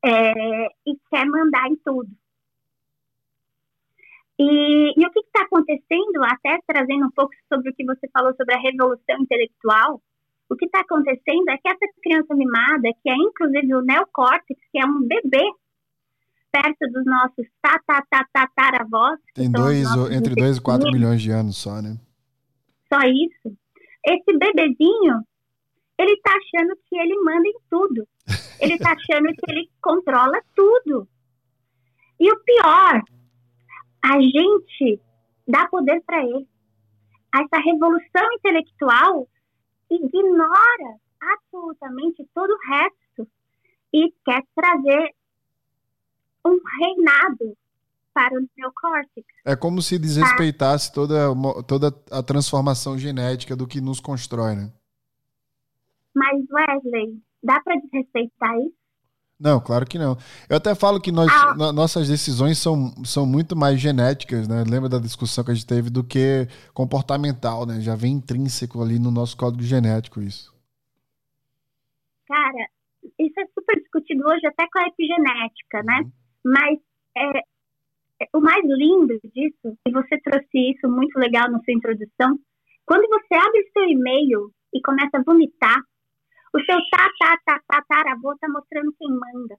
é, 0.06 0.68
e 0.86 0.96
quer 1.10 1.26
mandar 1.26 1.68
em 1.68 1.76
tudo. 1.78 2.10
E, 4.38 4.94
e 5.00 5.06
o 5.06 5.12
que 5.12 5.20
está 5.20 5.44
acontecendo, 5.44 6.24
até 6.24 6.60
trazendo 6.68 7.06
um 7.06 7.12
pouco 7.12 7.34
sobre 7.52 7.72
o 7.72 7.74
que 7.74 7.86
você 7.86 8.08
falou 8.14 8.34
sobre 8.36 8.54
a 8.54 8.60
revolução 8.60 9.18
intelectual, 9.20 10.02
o 10.50 10.56
que 10.56 10.66
está 10.66 10.82
acontecendo 10.82 11.50
é 11.50 11.58
que 11.58 11.68
essa 11.68 11.88
criança 12.04 12.36
mimada, 12.36 12.90
que 13.02 13.10
é 13.10 13.16
inclusive 13.16 13.74
o 13.74 13.82
neocórtex, 13.82 14.60
que 14.72 14.80
é 14.80 14.86
um 14.86 15.02
bebê 15.02 15.44
perto 16.52 16.92
dos 16.92 17.06
nossos 17.06 17.48
tataravós. 18.34 19.20
Tem 19.34 19.52
dois, 19.52 19.88
entre 20.12 20.36
2 20.36 20.58
e 20.58 20.62
4 20.62 20.92
milhões 20.92 21.22
de 21.22 21.32
anos 21.32 21.58
só, 21.58 21.82
né? 21.82 21.98
Só 22.94 23.00
isso. 23.02 23.58
Esse 24.06 24.38
bebezinho, 24.38 25.24
ele 25.98 26.14
está 26.14 26.32
achando 26.32 26.76
que 26.88 26.98
ele 26.98 27.16
manda 27.22 27.48
em 27.48 27.60
tudo. 27.70 28.08
Ele 28.60 28.74
está 28.74 28.92
achando 28.92 29.28
que 29.34 29.52
ele 29.52 29.70
controla 29.82 30.42
tudo. 30.56 31.08
E 32.20 32.32
o 32.32 32.40
pior, 32.40 33.02
a 34.04 34.22
gente 34.22 35.02
dá 35.48 35.68
poder 35.68 36.02
para 36.06 36.24
ele. 36.24 36.48
Essa 37.34 37.62
revolução 37.62 38.34
intelectual 38.34 39.28
ignora 39.90 41.00
absolutamente 41.22 42.26
todo 42.34 42.52
o 42.52 42.72
resto 42.72 43.28
e 43.94 44.12
quer 44.24 44.42
trazer 44.56 45.14
um 46.46 46.58
reinado 46.80 47.58
para 48.14 48.40
o 48.40 48.48
neocórtex. 48.58 49.28
É 49.44 49.56
como 49.56 49.82
se 49.82 50.00
desrespeitasse 50.00 50.94
toda, 50.94 51.28
toda 51.68 51.88
a 52.10 52.24
transformação 52.24 52.98
genética 52.98 53.56
do 53.56 53.68
que 53.68 53.82
nos 53.82 54.00
constrói, 54.00 54.56
né? 54.56 54.72
Mas, 56.16 56.44
Wesley, 56.50 57.20
dá 57.44 57.60
para 57.62 57.76
desrespeitar 57.76 58.58
isso? 58.60 58.86
Não, 59.38 59.60
claro 59.60 59.86
que 59.86 59.98
não. 59.98 60.18
Eu 60.50 60.56
até 60.56 60.74
falo 60.74 61.02
que 61.02 61.12
nós, 61.12 61.30
ah. 61.30 61.74
nossas 61.74 62.08
decisões 62.08 62.58
são, 62.58 62.94
são 63.04 63.26
muito 63.26 63.54
mais 63.54 63.80
genéticas, 63.82 64.48
né? 64.48 64.64
Lembra 64.66 64.88
da 64.88 64.98
discussão 64.98 65.44
que 65.44 65.52
a 65.52 65.54
gente 65.54 65.68
teve 65.68 65.90
do 65.90 66.06
que 66.06 66.48
comportamental, 66.74 67.66
né? 67.66 67.82
Já 67.82 67.96
vem 67.96 68.14
intrínseco 68.14 68.82
ali 68.82 68.98
no 68.98 69.12
nosso 69.12 69.36
código 69.36 69.62
genético 69.62 70.22
isso. 70.22 70.56
Cara, 72.26 72.70
isso 73.20 73.40
é 73.40 73.46
super 73.48 73.78
discutido 73.82 74.26
hoje 74.26 74.48
até 74.48 74.66
com 74.72 74.80
a 74.80 74.88
epigenética, 74.88 75.84
né? 75.84 76.00
Uhum. 76.00 76.12
Mas 76.46 76.80
é, 77.18 78.28
o 78.34 78.40
mais 78.40 78.64
lindo 78.64 79.20
disso, 79.34 79.78
e 79.86 79.92
você 79.92 80.18
trouxe 80.22 80.72
isso 80.72 80.88
muito 80.88 81.18
legal 81.20 81.52
na 81.52 81.60
sua 81.60 81.74
introdução, 81.74 82.40
quando 82.86 83.08
você 83.10 83.34
abre 83.34 83.70
seu 83.74 83.84
e-mail 83.84 84.52
e 84.74 84.82
começa 84.82 85.18
a 85.18 85.24
vomitar, 85.24 85.78
o 86.56 86.66
seu 86.66 86.78
tataravô 87.68 88.34
está 88.34 88.48
mostrando 88.48 88.94
quem 88.98 89.10
manda. 89.10 89.58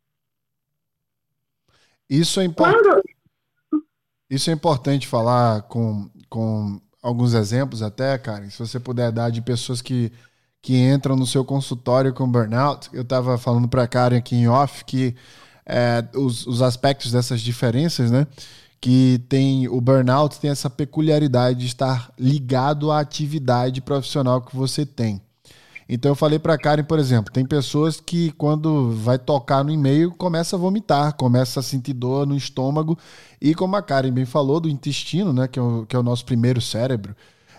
Isso 2.09 2.41
é 2.41 2.45
importante. 2.45 2.83
Quando... 2.83 3.85
Isso 4.31 4.51
é 4.51 4.53
importante 4.53 5.07
falar 5.07 5.63
com, 5.63 6.11
com 6.29 6.81
alguns 7.03 7.35
exemplos 7.35 7.83
até, 7.83 8.17
Karen, 8.19 8.49
se 8.49 8.59
você 8.59 8.81
puder 8.81 9.13
dar 9.13 9.31
de 9.31 9.41
pessoas 9.43 9.81
que, 9.81 10.11
que 10.61 10.77
entram 10.77 11.15
no 11.15 11.27
seu 11.27 11.45
consultório 11.45 12.13
com 12.13 12.29
burnout. 12.29 12.89
Eu 12.93 13.03
estava 13.03 13.39
falando 13.39 13.69
para 13.69 13.85
a 13.85 13.89
Karen 13.89 14.17
aqui 14.17 14.35
em 14.35 14.49
off 14.49 14.85
que 14.85 15.15
é, 15.65 16.05
os, 16.15 16.47
os 16.47 16.63
aspectos 16.63 17.13
dessas 17.13 17.41
diferenças, 17.41 18.11
né? 18.11 18.27
Que 18.81 19.25
tem 19.29 19.69
o 19.69 19.81
burnout 19.81 20.41
tem 20.41 20.51
essa 20.51 20.71
peculiaridade 20.71 21.59
de 21.61 21.67
estar 21.67 22.13
ligado 22.19 22.91
à 22.91 23.01
atividade 23.01 23.81
profissional 23.81 24.41
que 24.41 24.57
você 24.57 24.87
tem. 24.87 25.21
Então 25.89 26.11
eu 26.11 26.17
falei 26.17 26.39
para 26.39 26.59
Karen, 26.59 26.83
por 26.83 26.99
exemplo, 26.99 27.33
tem 27.33 27.47
pessoas 27.47 28.01
que 28.01 28.33
quando 28.33 28.91
vai 28.91 29.19
tocar 29.19 29.63
no 29.63 29.71
e-mail 29.71 30.11
começa 30.11 30.57
a 30.57 30.59
vomitar, 30.59 31.15
começa 31.15 31.61
a 31.61 31.63
sentir 31.63 31.93
dor 31.93 32.27
no 32.27 32.37
estômago 32.37 32.99
e 33.41 33.55
como 33.55 33.77
a 33.77 33.83
Karen 33.83 34.11
bem 34.11 34.25
falou 34.25 34.59
do 34.59 34.69
intestino, 34.69 35.33
né, 35.33 35.47
que 35.47 35.59
é 35.59 35.63
o, 35.63 35.87
que 35.87 35.95
é 35.95 35.99
o 35.99 36.03
nosso 36.03 36.25
primeiro 36.25 36.61
cérebro, 36.61 37.15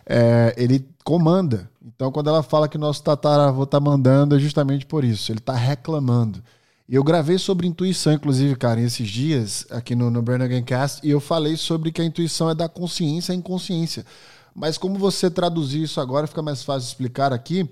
é, 0.05 0.53
ele 0.57 0.85
comanda. 1.05 1.69
Então 1.85 2.11
quando 2.11 2.29
ela 2.29 2.43
fala 2.43 2.67
que 2.67 2.75
o 2.75 2.79
nosso 2.79 3.01
tataravô 3.01 3.65
tá 3.65 3.79
mandando 3.79 4.35
é 4.35 4.39
justamente 4.39 4.85
por 4.85 5.05
isso, 5.05 5.31
ele 5.31 5.39
está 5.39 5.53
reclamando. 5.53 6.43
E 6.89 6.95
eu 6.95 7.03
gravei 7.03 7.37
sobre 7.37 7.67
intuição, 7.67 8.13
inclusive, 8.13 8.55
Karen, 8.55 8.81
esses 8.81 9.07
dias 9.09 9.65
aqui 9.69 9.93
no, 9.93 10.09
no 10.09 10.21
Burn 10.21 10.63
Cast 10.63 11.05
e 11.05 11.11
eu 11.11 11.19
falei 11.19 11.55
sobre 11.55 11.91
que 11.91 12.01
a 12.01 12.05
intuição 12.05 12.49
é 12.49 12.55
da 12.55 12.67
consciência 12.67 13.33
à 13.33 13.35
inconsciência. 13.35 14.05
Mas 14.53 14.77
como 14.77 14.97
você 14.97 15.29
traduzir 15.29 15.83
isso 15.83 16.01
agora, 16.01 16.27
fica 16.27 16.41
mais 16.41 16.63
fácil 16.63 16.87
explicar 16.87 17.31
aqui 17.31 17.69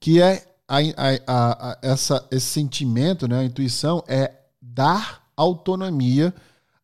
que 0.00 0.20
é 0.20 0.42
a, 0.66 0.78
a, 0.78 1.72
a, 1.72 1.78
essa, 1.82 2.26
esse 2.32 2.46
sentimento, 2.46 3.28
né, 3.28 3.40
a 3.40 3.44
intuição, 3.44 4.02
é 4.08 4.32
dar 4.60 5.22
autonomia 5.36 6.32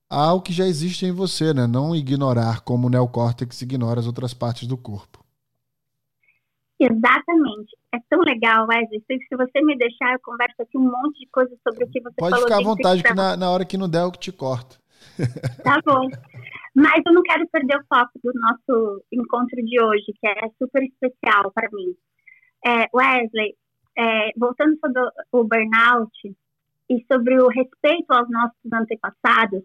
ao 0.09 0.41
que 0.41 0.53
já 0.53 0.67
existe 0.67 1.07
em 1.07 1.13
você, 1.13 1.53
né? 1.53 1.67
não 1.67 1.95
ignorar 1.95 2.61
como 2.61 2.87
o 2.87 2.91
neocórtex 2.91 3.63
ignora 3.63 4.01
as 4.01 4.07
outras 4.07 4.33
partes 4.33 4.69
do 4.69 4.77
corpo. 4.77 5.25
Exatamente. 6.79 7.77
É 7.95 7.99
tão 8.11 8.21
legal, 8.21 8.67
Wesley. 8.69 9.03
Se 9.09 9.37
você 9.37 9.63
me 9.63 9.77
deixar, 9.79 10.13
eu 10.13 10.21
converso 10.23 10.61
aqui 10.61 10.77
um 10.77 10.83
monte 10.83 11.21
de 11.21 11.27
coisas 11.33 11.59
sobre 11.67 11.85
o 11.85 11.91
que 11.91 12.01
você 12.03 12.15
Pode 12.19 12.31
falou. 12.35 12.49
Pode 12.49 12.59
ficar 12.59 12.59
à 12.59 12.75
vontade, 12.75 13.03
que 13.03 13.15
na, 13.15 13.37
na 13.37 13.51
hora 13.51 13.65
que 13.65 13.79
não 13.79 13.89
der, 13.89 14.03
eu 14.03 14.13
te 14.13 14.31
corto. 14.31 14.79
Tá 15.65 15.81
bom. 15.85 16.07
Mas 16.75 17.03
eu 17.07 17.13
não 17.15 17.23
quero 17.23 17.49
perder 17.49 17.79
o 17.79 17.85
foco 17.89 18.13
do 18.23 18.33
nosso 18.39 19.03
encontro 19.11 19.57
de 19.65 19.83
hoje, 19.83 20.05
que 20.21 20.29
é 20.29 20.49
super 20.59 20.83
especial 20.83 21.51
para 21.53 21.71
mim. 21.73 21.95
É, 22.67 22.89
Wesley, 22.93 23.55
é, 23.97 24.33
voltando 24.37 24.77
sobre 24.81 25.01
o 25.33 25.45
burnout 25.45 26.37
e 26.91 27.05
sobre 27.11 27.41
o 27.41 27.49
respeito 27.49 28.11
aos 28.11 28.29
nossos 28.29 28.73
antepassados, 28.73 29.63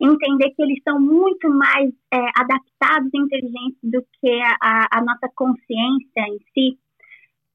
entender 0.00 0.50
que 0.50 0.62
eles 0.62 0.82
são 0.82 1.00
muito 1.00 1.48
mais 1.48 1.90
é, 2.12 2.18
adaptados 2.36 3.10
e 3.14 3.18
inteligentes 3.18 3.78
do 3.82 4.04
que 4.20 4.40
a, 4.60 4.88
a 4.90 5.04
nossa 5.04 5.30
consciência 5.36 6.20
em 6.26 6.38
si. 6.52 6.78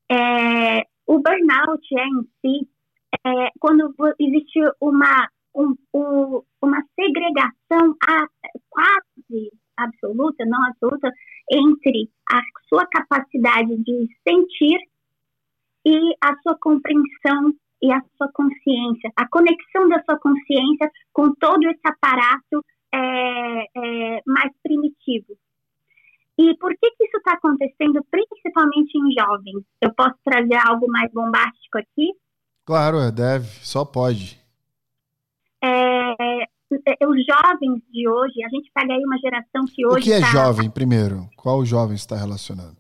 É, 0.10 0.88
o 1.06 1.20
burnout 1.20 1.86
é 1.98 2.06
em 2.06 2.30
si 2.42 2.68
é, 3.26 3.52
quando 3.60 3.94
existe 4.20 4.60
uma, 4.80 5.30
um, 5.54 5.76
um, 5.94 6.42
uma 6.62 6.82
segregação 6.96 7.96
a, 8.08 8.28
quase 8.70 9.52
absoluta, 9.78 10.46
não 10.46 10.64
absoluta, 10.66 11.12
entre 11.52 12.10
a 12.32 12.42
sua 12.68 12.86
capacidade 12.88 13.76
de 13.78 14.08
sentir 14.28 14.80
e 15.86 16.16
a 16.22 16.36
sua 16.42 16.58
compreensão 16.60 17.54
e 17.82 17.92
a 17.92 18.02
sua 18.18 18.30
consciência, 18.34 19.12
a 19.16 19.28
conexão 19.30 19.88
da 19.88 20.04
sua 20.04 20.20
consciência 20.20 20.92
com 21.14 21.34
todo 21.36 21.64
esse 21.70 21.82
aparato 21.86 22.66
é, 22.94 22.98
é, 22.98 24.22
mais 24.26 24.52
primitivo. 24.64 25.38
E 26.38 26.56
por 26.58 26.72
que, 26.72 26.92
que 26.92 27.04
isso 27.06 27.18
está 27.18 27.34
acontecendo 27.34 28.06
principalmente 28.12 28.96
em 28.96 29.12
jovens? 29.20 29.64
Eu 29.82 29.94
posso 29.94 30.16
trazer 30.24 30.56
algo 30.56 30.88
mais 30.88 31.12
bombástico 31.12 31.78
aqui? 31.78 32.14
Claro, 32.66 33.00
é, 33.00 33.12
deve, 33.12 33.48
só 33.66 33.86
pode. 33.86 34.40
É, 35.64 36.12
é, 36.44 36.48
os 36.72 37.26
jovens 37.26 37.82
de 37.92 38.08
hoje, 38.08 38.44
a 38.44 38.50
gente 38.50 38.72
pega 38.74 38.94
aí 38.94 39.04
uma 39.04 39.18
geração 39.18 39.66
que 39.74 39.86
hoje. 39.86 40.00
O 40.00 40.04
que 40.04 40.14
é 40.14 40.20
tá... 40.20 40.28
jovem, 40.28 40.70
primeiro? 40.70 41.30
Qual 41.38 41.66
jovem 41.66 41.96
está 41.96 42.16
relacionado? 42.16 42.78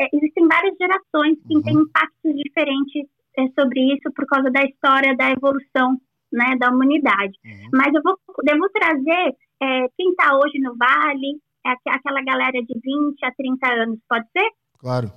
É, 0.00 0.06
existem 0.12 0.46
várias 0.46 0.76
gerações 0.76 1.36
que 1.46 1.56
uhum. 1.56 1.62
têm 1.62 1.74
impactos 1.74 2.34
diferentes 2.36 3.06
é, 3.36 3.48
sobre 3.58 3.80
isso 3.94 4.10
por 4.14 4.26
causa 4.26 4.50
da 4.50 4.62
história 4.64 5.16
da 5.16 5.30
evolução 5.30 6.00
né, 6.32 6.56
da 6.58 6.70
humanidade. 6.70 7.38
Uhum. 7.44 7.68
Mas 7.72 7.94
eu 7.94 8.02
vou, 8.02 8.16
eu 8.46 8.58
vou 8.58 8.68
trazer 8.70 9.36
é, 9.60 9.88
quem 9.96 10.10
está 10.10 10.36
hoje 10.36 10.58
no 10.60 10.76
Vale, 10.76 11.40
é 11.66 11.90
aquela 11.90 12.22
galera 12.22 12.62
de 12.62 12.74
20 12.74 13.24
a 13.24 13.32
30 13.32 13.66
anos, 13.82 13.98
pode 14.08 14.26
ser? 14.36 14.48
Claro. 14.78 15.10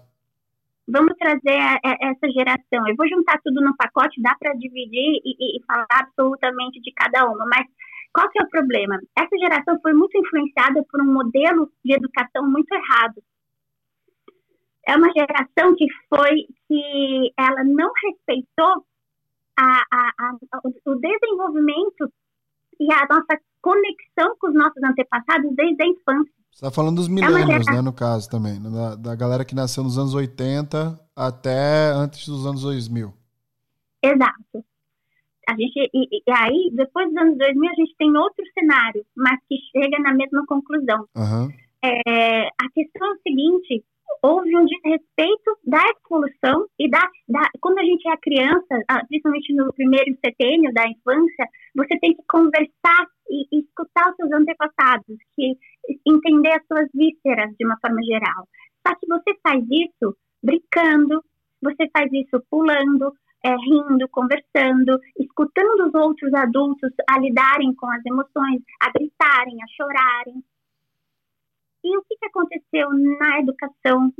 Vamos 0.87 1.13
trazer 1.17 1.57
a, 1.57 1.75
a, 1.75 1.97
essa 2.01 2.29
geração. 2.31 2.87
Eu 2.87 2.95
vou 2.95 3.07
juntar 3.07 3.39
tudo 3.43 3.61
no 3.61 3.75
pacote, 3.77 4.21
dá 4.21 4.35
para 4.39 4.53
dividir 4.53 5.21
e, 5.23 5.35
e, 5.39 5.57
e 5.57 5.63
falar 5.65 5.85
absolutamente 5.89 6.81
de 6.81 6.91
cada 6.91 7.25
uma, 7.25 7.45
mas 7.45 7.65
Qual 8.13 8.29
que 8.29 8.41
é 8.41 8.43
o 8.43 8.49
problema? 8.49 8.99
Essa 9.17 9.37
geração 9.37 9.79
foi 9.81 9.93
muito 9.93 10.17
influenciada 10.17 10.83
por 10.89 11.01
um 11.01 11.13
modelo 11.13 11.71
de 11.83 11.93
educação 11.93 12.49
muito 12.49 12.71
errado. 12.73 13.23
É 14.85 14.95
uma 14.95 15.11
geração 15.11 15.75
que 15.75 15.85
foi 16.09 16.47
que 16.67 17.33
ela 17.37 17.63
não 17.63 17.91
respeitou 18.05 18.85
a, 19.57 19.83
a, 19.91 20.11
a, 20.19 20.59
o 20.85 20.95
desenvolvimento 20.95 22.11
e 22.79 22.91
a 22.91 23.07
nossa 23.09 23.39
conexão 23.61 24.35
com 24.39 24.47
os 24.47 24.55
nossos 24.55 24.83
antepassados 24.83 25.55
desde 25.55 25.83
a 25.83 25.87
infância. 25.87 26.33
Você 26.51 26.65
está 26.65 26.71
falando 26.71 26.97
dos 26.97 27.07
é 27.07 27.11
milênios, 27.11 27.67
é 27.67 27.73
né, 27.73 27.81
no 27.81 27.93
caso 27.93 28.29
também, 28.29 28.59
né, 28.59 28.69
da, 28.69 28.95
da 28.95 29.15
galera 29.15 29.45
que 29.45 29.55
nasceu 29.55 29.83
nos 29.83 29.97
anos 29.97 30.13
80 30.13 30.99
até 31.15 31.91
antes 31.93 32.27
dos 32.27 32.45
anos 32.45 32.63
2000. 32.63 33.13
Exato. 34.03 34.65
A 35.47 35.53
gente, 35.55 35.89
e, 35.93 36.07
e, 36.11 36.31
aí, 36.31 36.69
depois 36.73 37.07
dos 37.07 37.17
anos 37.17 37.37
2000, 37.37 37.69
a 37.69 37.73
gente 37.73 37.95
tem 37.97 38.15
outro 38.15 38.43
cenário, 38.53 39.05
mas 39.15 39.39
que 39.49 39.57
chega 39.71 39.99
na 39.99 40.13
mesma 40.13 40.45
conclusão. 40.45 41.05
Uhum. 41.15 41.49
É, 41.83 42.47
a 42.47 42.69
questão 42.73 43.07
é 43.07 43.11
o 43.11 43.21
seguinte, 43.21 43.83
houve 44.21 44.55
um 44.55 44.65
desrespeito 44.65 45.57
da 45.65 45.83
evolução 46.05 46.67
e 46.79 46.89
da, 46.89 47.01
da, 47.27 47.49
quando 47.59 47.79
a 47.79 47.83
gente 47.83 48.07
é 48.07 48.17
criança, 48.17 48.83
ah, 48.87 49.03
principalmente 49.07 49.53
no 49.53 49.73
primeiro 49.73 50.15
setênio 50.23 50.71
da 50.73 50.87
infância, 50.87 51.47
você 51.75 51.97
tem 51.99 52.15
que 52.15 52.23
conversar 52.27 53.07
e, 53.29 53.47
e 53.51 53.61
escutar 53.61 54.09
os 54.09 54.15
seus 54.15 54.31
antepassados, 54.31 55.17
que 55.35 55.57
entender 56.05 56.51
as 56.51 56.65
suas 56.67 56.87
vísceras 56.93 57.51
de 57.57 57.65
uma 57.65 57.77
forma 57.79 58.01
geral. 58.03 58.47
Só 58.85 58.95
que 58.95 59.07
você 59.07 59.35
faz 59.41 59.63
isso 59.69 60.15
brincando, 60.43 61.23
você 61.61 61.89
faz 61.91 62.11
isso 62.11 62.43
pulando, 62.49 63.13
é, 63.43 63.55
rindo, 63.55 64.07
conversando, 64.09 64.99
escutando 65.17 65.87
os 65.87 65.93
outros 65.93 66.33
adultos 66.33 66.91
a 67.09 67.19
lidarem 67.19 67.73
com 67.75 67.89
as 67.89 68.05
emoções, 68.05 68.61
a 68.79 68.91
gritarem, 68.91 69.57
a 69.61 69.67
chorarem. 69.75 70.43
E 71.83 71.97
o 71.97 72.03
que, 72.03 72.15
que 72.15 72.25
aconteceu 72.27 72.89
na 73.19 73.39
educação 73.39 74.13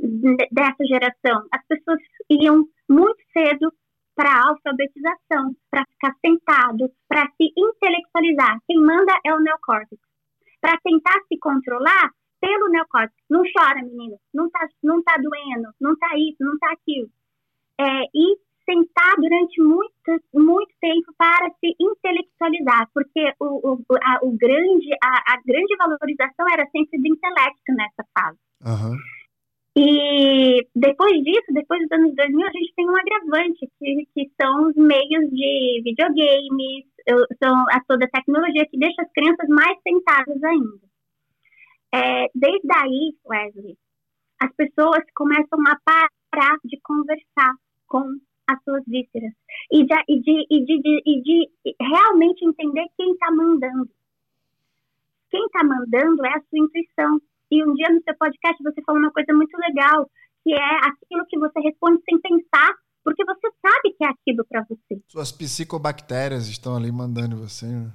dessa 0.52 0.84
geração? 0.84 1.46
As 1.52 1.64
pessoas 1.68 2.00
iam 2.30 2.68
muito 2.90 3.22
cedo 3.32 3.72
para 4.16 4.32
a 4.32 4.50
alfabetização, 4.50 5.56
para 5.70 5.86
ficar 5.86 6.16
sentado, 6.26 6.92
para 7.08 7.28
se 7.38 7.54
intelectualizar. 7.56 8.60
Quem 8.68 8.80
manda 8.80 9.14
é 9.24 9.34
o 9.34 9.40
neocórtex. 9.40 10.02
Para 10.60 10.78
tentar 10.84 11.20
se 11.28 11.38
controlar 11.40 12.10
pelo 12.40 12.70
neocórtex. 12.70 13.16
Não 13.30 13.44
chora, 13.56 13.82
menino. 13.84 14.20
Não 14.34 14.50
tá, 14.50 14.68
não 14.84 15.02
tá 15.04 15.16
doendo. 15.18 15.70
Não 15.80 15.96
tá 15.96 16.10
isso, 16.18 16.38
não 16.40 16.58
tá 16.58 16.72
aquilo. 16.72 17.10
É, 17.80 18.04
e 18.14 18.38
sentar 18.66 19.16
durante 19.18 19.62
muito, 19.62 20.24
muito 20.34 20.74
tempo 20.80 21.14
para 21.18 21.50
se 21.60 21.76
intelectualizar, 21.80 22.88
porque 22.94 23.34
o, 23.40 23.74
o, 23.74 23.86
a, 24.04 24.20
o 24.24 24.32
grande, 24.38 24.90
a, 25.04 25.34
a, 25.34 25.42
grande 25.46 25.76
valorização 25.78 26.46
era 26.52 26.68
sempre 26.72 27.00
do 27.00 27.08
intelecto 27.08 27.74
nessa 27.74 28.06
fase. 28.14 28.38
Uhum. 28.66 28.98
E 29.78 30.68
depois 30.76 31.24
disso, 31.24 31.54
depois 31.54 31.82
dos 31.82 31.92
anos 31.92 32.16
2000, 32.16 32.48
a 32.48 32.52
gente 32.52 32.74
tem 32.76 32.90
um 32.90 32.96
agravante, 32.96 33.70
que, 33.80 34.08
que 34.14 34.32
são 34.42 34.68
os 34.68 34.76
meios 34.76 35.30
de 35.32 35.82
videogames, 35.84 36.86
são 37.42 37.66
a 37.70 37.80
toda 37.88 38.06
a 38.06 38.10
tecnologia 38.10 38.68
que 38.70 38.78
deixa 38.78 39.02
as 39.02 39.12
crianças 39.14 39.48
mais 39.48 39.78
sentadas 39.82 40.44
ainda. 40.44 40.92
É, 41.94 42.28
desde 42.36 42.68
aí, 42.74 43.16
Wesley, 43.26 43.78
as 44.42 44.54
pessoas 44.56 45.04
começam 45.16 45.60
a 45.68 45.78
parar 45.86 46.58
de 46.66 46.80
conversar 46.82 47.54
com 47.88 48.18
as 48.54 48.64
suas 48.64 48.84
vísceras 48.86 49.34
e 49.72 49.86
de, 49.86 49.96
e 50.08 50.22
de, 50.22 50.48
e 50.50 50.66
de, 50.66 51.02
e 51.06 51.22
de 51.22 51.50
realmente 51.80 52.46
entender 52.46 52.86
quem 52.98 53.12
está 53.14 53.32
mandando. 53.32 53.90
Quem 55.30 55.46
está 55.46 55.64
mandando 55.64 56.26
é 56.26 56.30
a 56.30 56.42
sua 56.50 56.60
intuição. 56.60 57.22
E 57.50 57.64
um 57.64 57.74
dia 57.74 57.90
no 57.90 58.02
seu 58.04 58.16
podcast 58.16 58.62
você 58.64 58.82
falou 58.84 59.02
uma 59.02 59.12
coisa 59.12 59.34
muito 59.34 59.56
legal, 59.58 60.10
que 60.44 60.54
é 60.54 60.76
aquilo 60.86 61.26
que 61.28 61.40
você 61.40 61.60
responde 61.60 62.02
sem 62.10 62.20
pensar, 62.20 62.74
porque 63.04 63.24
você 63.26 63.50
sabe 63.62 63.94
que 63.98 64.04
é 64.04 64.08
aquilo 64.08 64.46
para 64.46 64.66
você. 64.70 65.02
Suas 65.08 65.32
psicobactérias 65.32 66.48
estão 66.48 66.76
ali 66.76 66.92
mandando 66.92 67.38
você. 67.38 67.66
Né? 67.66 67.92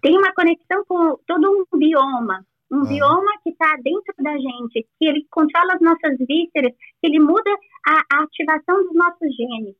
Tem 0.00 0.16
uma 0.16 0.32
conexão 0.34 0.84
com 0.86 1.16
todo 1.26 1.66
um 1.72 1.78
bioma, 1.78 2.44
um 2.70 2.82
ah. 2.82 2.86
bioma 2.86 3.32
que 3.42 3.50
está 3.50 3.76
dentro 3.82 4.14
da 4.18 4.36
gente, 4.36 4.86
que 4.98 5.06
ele 5.06 5.26
controla 5.30 5.74
as 5.74 5.80
nossas 5.80 6.16
vísceras, 6.18 6.72
que 7.00 7.06
ele 7.06 7.20
muda 7.20 7.50
a, 7.86 8.16
a, 8.16 8.22
ativação 8.24 8.82
dos 8.84 8.94
nossos 8.94 9.36
genes. 9.36 9.76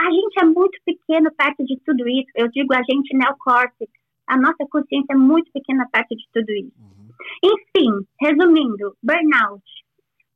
A 0.00 0.10
gente 0.10 0.40
é 0.40 0.44
muito 0.44 0.78
pequeno 0.84 1.30
perto 1.32 1.64
de 1.64 1.78
tudo 1.84 2.08
isso. 2.08 2.30
Eu 2.34 2.48
digo 2.48 2.74
a 2.74 2.82
gente 2.82 3.16
neocórtex. 3.16 3.90
A 4.26 4.36
nossa 4.36 4.66
consciência 4.70 5.12
é 5.12 5.16
muito 5.16 5.50
pequena 5.52 5.86
perto 5.92 6.16
de 6.16 6.24
tudo 6.32 6.50
isso. 6.50 6.72
Uhum. 6.78 7.10
Enfim, 7.44 7.90
resumindo, 8.20 8.96
burnout. 9.02 9.62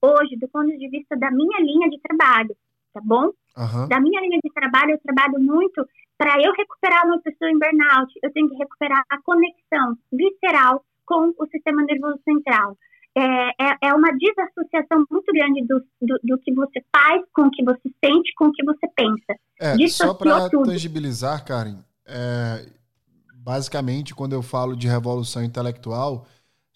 Hoje, 0.02 0.36
do 0.36 0.48
ponto 0.48 0.76
de 0.76 0.88
vista 0.88 1.16
da 1.16 1.30
minha 1.30 1.58
linha 1.60 1.88
de 1.88 1.98
trabalho, 2.00 2.54
tá 2.92 3.00
bom? 3.02 3.32
Uhum. 3.56 3.88
Da 3.88 3.98
minha 4.00 4.20
linha 4.20 4.38
de 4.42 4.52
trabalho, 4.52 4.92
eu 4.92 5.00
trabalho 5.00 5.40
muito 5.40 5.84
para 6.18 6.40
eu 6.40 6.52
recuperar 6.52 7.06
uma 7.06 7.20
pessoa 7.20 7.50
em 7.50 7.58
burnout. 7.58 8.12
Eu 8.22 8.32
tenho 8.32 8.48
que 8.48 8.56
recuperar 8.56 9.02
a 9.08 9.20
conexão 9.22 9.96
visceral 10.12 10.84
com 11.06 11.32
o 11.38 11.46
sistema 11.50 11.82
nervoso 11.84 12.18
central. 12.24 12.76
É, 13.16 13.22
é, 13.22 13.76
é 13.84 13.94
uma 13.94 14.10
desassociação 14.12 15.06
muito 15.10 15.32
grande 15.32 15.66
do, 15.66 15.78
do, 16.02 16.18
do, 16.22 16.38
que 16.38 16.52
você 16.52 16.84
faz 16.94 17.22
com 17.32 17.46
o 17.46 17.50
que 17.50 17.64
você 17.64 17.90
sente, 18.04 18.30
com 18.36 18.48
o 18.48 18.52
que 18.52 18.62
você 18.62 18.86
pensa. 18.94 19.40
É, 19.58 19.88
só 19.88 20.12
para 20.12 20.50
tangibilizar, 20.50 21.42
Karen, 21.42 21.78
é, 22.04 22.66
basicamente, 23.36 24.14
quando 24.14 24.34
eu 24.34 24.42
falo 24.42 24.76
de 24.76 24.86
revolução 24.86 25.42
intelectual, 25.42 26.26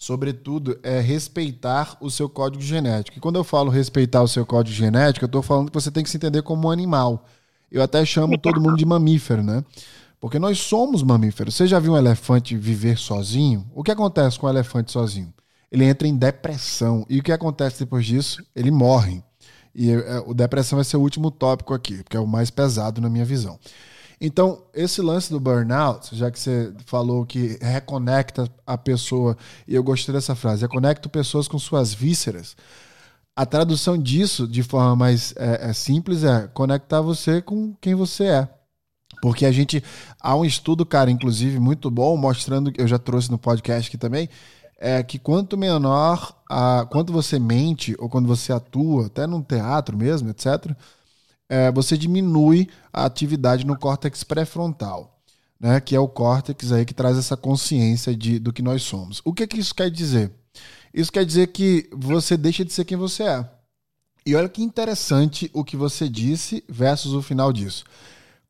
sobretudo, 0.00 0.80
é 0.82 0.98
respeitar 0.98 1.98
o 2.00 2.10
seu 2.10 2.26
código 2.26 2.62
genético. 2.62 3.18
E 3.18 3.20
quando 3.20 3.36
eu 3.36 3.44
falo 3.44 3.70
respeitar 3.70 4.22
o 4.22 4.28
seu 4.28 4.46
código 4.46 4.74
genético, 4.74 5.26
eu 5.26 5.26
estou 5.26 5.42
falando 5.42 5.70
que 5.70 5.74
você 5.74 5.90
tem 5.90 6.02
que 6.02 6.08
se 6.08 6.16
entender 6.16 6.40
como 6.40 6.68
um 6.68 6.70
animal. 6.70 7.26
Eu 7.70 7.82
até 7.82 8.02
chamo 8.06 8.38
todo 8.38 8.60
mundo 8.60 8.76
de 8.76 8.86
mamífero, 8.86 9.42
né? 9.42 9.62
Porque 10.20 10.38
nós 10.38 10.59
somos 10.59 11.02
mamíferos. 11.02 11.54
Você 11.54 11.66
já 11.66 11.78
viu 11.78 11.92
um 11.92 11.96
elefante 11.96 12.56
viver 12.56 12.98
sozinho? 12.98 13.66
O 13.74 13.83
que 13.83 13.90
acontece 13.90 14.38
com 14.38 14.46
o 14.46 14.50
elefante 14.50 14.92
sozinho? 14.92 15.33
Ele 15.72 15.85
entra 15.85 16.06
em 16.06 16.14
depressão. 16.14 17.06
E 17.09 17.18
o 17.18 17.22
que 17.22 17.33
acontece 17.33 17.80
depois 17.80 18.04
disso? 18.04 18.44
Ele 18.54 18.70
morre. 18.70 19.24
E 19.74 19.90
é, 19.90 20.22
o 20.26 20.35
depressão 20.35 20.76
vai 20.76 20.85
ser 20.85 20.98
o 20.98 21.00
último 21.00 21.30
tópico 21.30 21.72
aqui, 21.72 22.02
porque 22.02 22.16
é 22.16 22.20
o 22.20 22.26
mais 22.26 22.50
pesado 22.50 23.00
na 23.00 23.09
minha 23.09 23.24
visão. 23.24 23.59
Então, 24.20 24.62
esse 24.74 25.00
lance 25.00 25.30
do 25.30 25.40
burnout, 25.40 26.14
já 26.14 26.30
que 26.30 26.38
você 26.38 26.74
falou 26.85 27.24
que 27.24 27.59
reconecta 27.62 28.46
a 28.66 28.76
pessoa, 28.76 29.35
e 29.66 29.74
eu 29.74 29.83
gostei 29.83 30.14
dessa 30.14 30.35
frase, 30.35 30.61
reconecta 30.62 31.09
pessoas 31.09 31.48
com 31.48 31.59
suas 31.59 31.94
vísceras. 31.94 32.54
A 33.35 33.46
tradução 33.46 33.96
disso, 33.96 34.46
de 34.46 34.62
forma 34.62 34.94
mais 34.94 35.33
é, 35.37 35.70
é 35.70 35.72
simples, 35.72 36.24
é 36.24 36.46
conectar 36.48 37.00
você 37.00 37.40
com 37.40 37.74
quem 37.80 37.94
você 37.94 38.24
é. 38.24 38.60
Porque 39.20 39.44
a 39.44 39.52
gente. 39.52 39.83
Há 40.20 40.35
um 40.35 40.44
estudo, 40.44 40.85
cara, 40.85 41.11
inclusive, 41.11 41.59
muito 41.59 41.90
bom, 41.90 42.16
mostrando, 42.16 42.72
eu 42.76 42.87
já 42.87 42.98
trouxe 42.98 43.30
no 43.30 43.38
podcast 43.38 43.88
aqui 43.88 43.98
também, 43.98 44.28
é 44.78 45.02
que 45.02 45.18
quanto 45.18 45.59
menor, 45.59 46.35
a, 46.48 46.87
quanto 46.90 47.12
você 47.12 47.38
mente, 47.38 47.94
ou 47.98 48.09
quando 48.09 48.26
você 48.26 48.52
atua, 48.52 49.06
até 49.06 49.26
num 49.26 49.42
teatro 49.42 49.96
mesmo, 49.96 50.30
etc., 50.30 50.74
é, 51.48 51.70
você 51.70 51.98
diminui 51.98 52.68
a 52.92 53.04
atividade 53.04 53.66
no 53.66 53.76
córtex 53.76 54.22
pré-frontal, 54.24 55.20
né, 55.59 55.80
que 55.80 55.96
é 55.96 56.00
o 56.00 56.09
córtex 56.09 56.72
aí 56.72 56.87
que 56.87 56.94
traz 56.94 57.18
essa 57.18 57.37
consciência 57.37 58.14
de, 58.14 58.38
do 58.38 58.52
que 58.52 58.62
nós 58.62 58.83
somos. 58.83 59.20
O 59.24 59.35
que, 59.35 59.46
que 59.46 59.59
isso 59.59 59.74
quer 59.74 59.90
dizer? 59.90 60.30
Isso 60.94 61.12
quer 61.12 61.24
dizer 61.24 61.48
que 61.48 61.88
você 61.92 62.37
deixa 62.37 62.64
de 62.64 62.72
ser 62.72 62.85
quem 62.85 62.96
você 62.96 63.24
é. 63.24 63.48
E 64.24 64.35
olha 64.35 64.48
que 64.48 64.62
interessante 64.62 65.50
o 65.52 65.64
que 65.64 65.76
você 65.76 66.09
disse 66.09 66.64
versus 66.68 67.12
o 67.12 67.22
final 67.22 67.52
disso. 67.52 67.85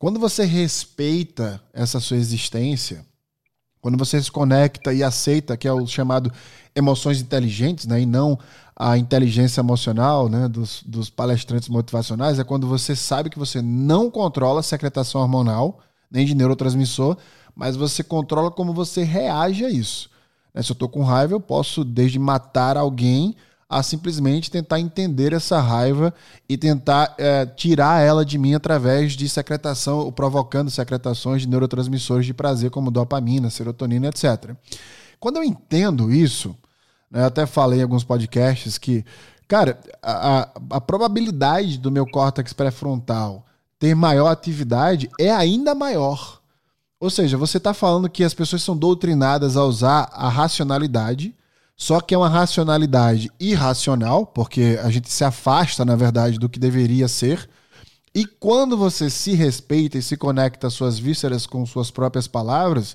Quando 0.00 0.18
você 0.18 0.46
respeita 0.46 1.60
essa 1.74 2.00
sua 2.00 2.16
existência, 2.16 3.04
quando 3.82 3.98
você 3.98 4.18
se 4.20 4.32
conecta 4.32 4.94
e 4.94 5.02
aceita, 5.02 5.58
que 5.58 5.68
é 5.68 5.72
o 5.74 5.86
chamado 5.86 6.32
emoções 6.74 7.20
inteligentes, 7.20 7.84
né, 7.84 8.00
e 8.00 8.06
não 8.06 8.38
a 8.74 8.96
inteligência 8.96 9.60
emocional 9.60 10.26
né, 10.26 10.48
dos, 10.48 10.82
dos 10.84 11.10
palestrantes 11.10 11.68
motivacionais, 11.68 12.38
é 12.38 12.44
quando 12.44 12.66
você 12.66 12.96
sabe 12.96 13.28
que 13.28 13.38
você 13.38 13.60
não 13.60 14.10
controla 14.10 14.60
a 14.60 14.62
secretação 14.62 15.20
hormonal, 15.20 15.80
nem 16.10 16.24
de 16.24 16.34
neurotransmissor, 16.34 17.18
mas 17.54 17.76
você 17.76 18.02
controla 18.02 18.50
como 18.50 18.72
você 18.72 19.04
reage 19.04 19.66
a 19.66 19.68
isso. 19.68 20.08
Né, 20.54 20.62
se 20.62 20.72
eu 20.72 20.74
estou 20.74 20.88
com 20.88 21.02
raiva, 21.02 21.34
eu 21.34 21.40
posso 21.40 21.84
desde 21.84 22.18
matar 22.18 22.78
alguém 22.78 23.36
a 23.70 23.84
simplesmente 23.84 24.50
tentar 24.50 24.80
entender 24.80 25.32
essa 25.32 25.60
raiva 25.60 26.12
e 26.48 26.58
tentar 26.58 27.14
é, 27.16 27.46
tirar 27.46 28.00
ela 28.00 28.24
de 28.24 28.36
mim 28.36 28.52
através 28.52 29.12
de 29.12 29.28
secretação, 29.28 29.98
ou 29.98 30.10
provocando 30.10 30.68
secretações 30.72 31.42
de 31.42 31.48
neurotransmissores 31.48 32.26
de 32.26 32.34
prazer, 32.34 32.70
como 32.70 32.90
dopamina, 32.90 33.48
serotonina, 33.48 34.08
etc. 34.08 34.56
Quando 35.20 35.36
eu 35.36 35.44
entendo 35.44 36.12
isso, 36.12 36.56
né, 37.08 37.20
eu 37.20 37.26
até 37.26 37.46
falei 37.46 37.78
em 37.78 37.82
alguns 37.84 38.02
podcasts 38.02 38.76
que, 38.76 39.04
cara, 39.46 39.78
a, 40.02 40.50
a, 40.70 40.80
probabilidade 40.80 41.78
do 41.78 41.92
meu 41.92 42.04
córtex 42.10 42.52
pré-frontal 42.52 43.46
ter 43.78 43.94
maior 43.94 44.26
atividade 44.26 45.08
é 45.16 45.30
ainda 45.30 45.76
maior. 45.76 46.40
Ou 46.98 47.08
seja, 47.08 47.38
você 47.38 47.58
está 47.58 47.72
falando 47.72 48.10
que 48.10 48.24
as 48.24 48.34
pessoas 48.34 48.64
são 48.64 48.76
doutrinadas 48.76 49.56
a 49.56 49.64
usar 49.64 50.10
a 50.12 50.28
racionalidade, 50.28 51.34
só 51.80 51.98
que 51.98 52.14
é 52.14 52.18
uma 52.18 52.28
racionalidade 52.28 53.32
irracional, 53.40 54.26
porque 54.26 54.78
a 54.84 54.90
gente 54.90 55.10
se 55.10 55.24
afasta, 55.24 55.82
na 55.82 55.96
verdade, 55.96 56.38
do 56.38 56.46
que 56.46 56.58
deveria 56.58 57.08
ser. 57.08 57.48
E 58.14 58.26
quando 58.26 58.76
você 58.76 59.08
se 59.08 59.32
respeita 59.32 59.96
e 59.96 60.02
se 60.02 60.14
conecta 60.14 60.66
às 60.66 60.74
suas 60.74 60.98
vísceras 60.98 61.46
com 61.46 61.64
suas 61.64 61.90
próprias 61.90 62.28
palavras, 62.28 62.94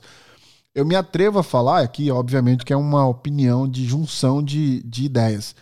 eu 0.76 0.86
me 0.86 0.96
atrevo 0.96 1.40
a 1.40 1.44
falar 1.44 1.80
aqui, 1.80 2.12
obviamente, 2.12 2.64
que 2.64 2.72
é 2.72 2.78
uma 2.78 3.08
opinião 3.08 3.68
de 3.68 3.84
junção 3.88 4.44
de, 4.44 4.84
de 4.84 5.06
ideias, 5.06 5.56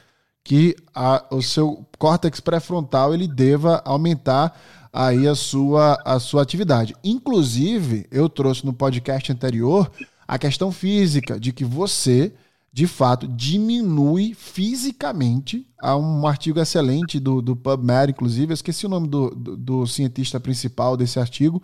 que 0.44 0.76
a, 0.94 1.24
o 1.32 1.42
seu 1.42 1.88
córtex 1.98 2.42
pré-frontal 2.42 3.14
ele 3.14 3.26
deva 3.26 3.82
aumentar 3.86 4.54
aí 4.92 5.30
a 5.30 5.34
sua, 5.34 5.98
a 6.04 6.20
sua 6.20 6.42
atividade. 6.42 6.94
Inclusive, 7.02 8.06
eu 8.12 8.28
trouxe 8.28 8.66
no 8.66 8.74
podcast 8.74 9.32
anterior 9.32 9.90
a 10.28 10.38
questão 10.38 10.74
física, 10.74 11.40
de 11.40 11.54
que 11.54 11.64
você, 11.64 12.34
de 12.74 12.88
fato, 12.88 13.28
diminui 13.28 14.34
fisicamente. 14.34 15.68
Há 15.80 15.96
um 15.96 16.26
artigo 16.26 16.60
excelente 16.60 17.20
do, 17.20 17.40
do 17.40 17.56
PubMed, 17.56 18.12
inclusive, 18.12 18.52
eu 18.52 18.56
esqueci 18.56 18.88
o 18.88 18.90
nome 18.90 19.08
do, 19.08 19.30
do, 19.30 19.56
do 19.56 19.88
cientista 19.88 20.40
principal 20.40 20.98
desse 20.98 21.20
artigo, 21.20 21.62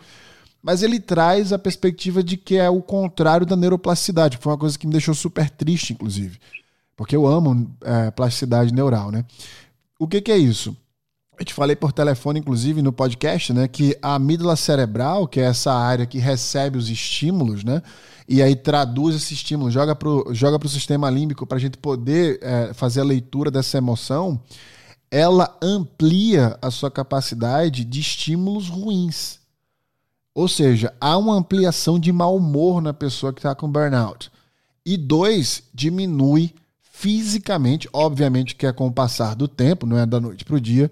mas 0.62 0.84
ele 0.84 1.00
traz 1.00 1.52
a 1.52 1.58
perspectiva 1.58 2.22
de 2.22 2.38
que 2.38 2.58
é 2.58 2.70
o 2.70 2.80
contrário 2.80 3.44
da 3.44 3.56
neuroplasticidade, 3.56 4.38
que 4.38 4.44
foi 4.44 4.52
uma 4.52 4.60
coisa 4.60 4.78
que 4.78 4.86
me 4.86 4.92
deixou 4.92 5.16
super 5.16 5.50
triste, 5.50 5.94
inclusive. 5.94 6.38
Porque 6.96 7.16
eu 7.16 7.26
amo 7.26 7.76
é, 7.82 8.12
plasticidade 8.12 8.72
neural, 8.72 9.10
né? 9.10 9.26
O 9.98 10.08
que, 10.08 10.22
que 10.22 10.32
é 10.32 10.38
isso? 10.38 10.78
Eu 11.40 11.46
te 11.46 11.54
falei 11.54 11.74
por 11.74 11.94
telefone, 11.94 12.42
inclusive, 12.42 12.82
no 12.82 12.92
podcast, 12.92 13.54
né, 13.54 13.66
que 13.66 13.98
a 14.02 14.16
amígdala 14.16 14.58
cerebral, 14.58 15.26
que 15.26 15.40
é 15.40 15.46
essa 15.46 15.72
área 15.72 16.06
que 16.06 16.20
recebe 16.20 16.78
os 16.78 16.90
estímulos, 16.90 17.64
né, 17.64 17.82
e 18.28 18.44
aí 18.44 18.58
traduz 18.58 19.16
esse 19.16 19.34
estímulo, 19.34 19.72
joga 19.72 19.96
para 19.96 20.10
o 20.10 20.34
joga 20.36 20.60
pro 20.60 20.68
sistema 20.68 21.10
límbico 21.10 21.48
para 21.48 21.58
a 21.58 21.62
gente 21.62 21.78
poder 21.78 22.40
é, 22.42 22.74
fazer 22.74 23.00
a 23.00 23.06
leitura 23.06 23.50
dessa 23.50 23.78
emoção, 23.78 24.40
ela 25.10 25.58
amplia 25.62 26.58
a 26.62 26.70
sua 26.70 26.92
capacidade 26.92 27.86
de 27.86 28.02
estímulos 28.02 28.68
ruins. 28.68 29.40
Ou 30.36 30.48
seja, 30.48 30.94
há 31.00 31.18
uma 31.18 31.36
ampliação 31.36 31.98
de 31.98 32.12
mau 32.12 32.36
humor 32.36 32.82
na 32.82 32.94
pessoa 32.94 33.32
que 33.32 33.40
está 33.40 33.56
com 33.56 33.72
burnout. 33.72 34.30
E 34.86 34.98
dois, 34.98 35.64
diminui 35.74 36.54
fisicamente, 36.82 37.88
obviamente 37.94 38.56
que 38.56 38.68
é 38.68 38.74
com 38.74 38.88
o 38.88 38.92
passar 38.92 39.36
do 39.36 39.48
tempo, 39.48 39.86
não 39.86 39.98
é 39.98 40.06
da 40.06 40.20
noite 40.20 40.44
para 40.44 40.58
o 40.58 40.62
dia, 40.62 40.92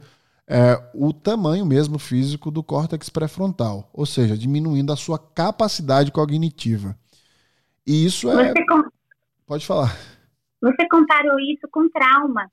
é, 0.49 0.81
o 0.93 1.11
tamanho 1.11 1.65
mesmo 1.65 1.99
físico 1.99 2.49
do 2.49 2.63
córtex 2.63 3.09
pré-frontal, 3.09 3.89
ou 3.93 4.05
seja, 4.05 4.37
diminuindo 4.37 4.93
a 4.93 4.95
sua 4.95 5.19
capacidade 5.19 6.11
cognitiva. 6.11 6.95
E 7.85 8.05
isso 8.05 8.31
é. 8.31 8.53
Com... 8.65 8.83
Pode 9.45 9.65
falar. 9.65 9.95
Você 10.61 10.87
comparou 10.89 11.39
isso 11.39 11.67
com 11.69 11.89
trauma. 11.89 12.49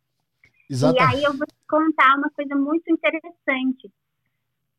Exatamente. 0.68 1.14
E 1.14 1.16
aí 1.16 1.24
eu 1.24 1.32
vou 1.36 1.46
te 1.46 1.54
contar 1.68 2.16
uma 2.16 2.30
coisa 2.30 2.54
muito 2.56 2.90
interessante. 2.90 3.90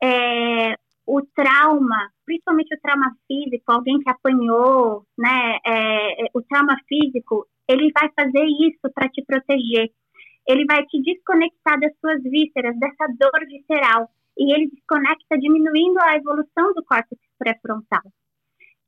É, 0.04 0.78
o 1.06 1.21
trauma, 1.21 2.10
principalmente 2.25 2.75
o 2.75 2.82
trauma 2.82 3.15
físico, 3.28 3.71
alguém 3.71 3.99
que 3.99 4.10
apanhou, 4.10 5.06
né? 5.17 5.58
É, 5.65 6.30
o 6.34 6.41
trauma 6.41 6.75
físico, 6.88 7.47
ele 7.67 7.91
vai 7.91 8.10
fazer 8.13 8.45
isso 8.45 8.91
para 8.93 9.10
te 9.10 9.23
proteger 9.25 9.91
ele 10.47 10.65
vai 10.65 10.86
te 10.86 11.01
desconectar 11.01 11.79
das 11.79 11.91
suas 11.99 12.21
vísceras, 12.23 12.77
dessa 12.79 13.08
dor 13.19 13.45
visceral, 13.47 14.10
e 14.38 14.53
ele 14.53 14.69
desconecta 14.69 15.38
diminuindo 15.38 15.99
a 16.01 16.15
evolução 16.15 16.73
do 16.73 16.84
córtex 16.84 17.21
pré-frontal. 17.39 18.01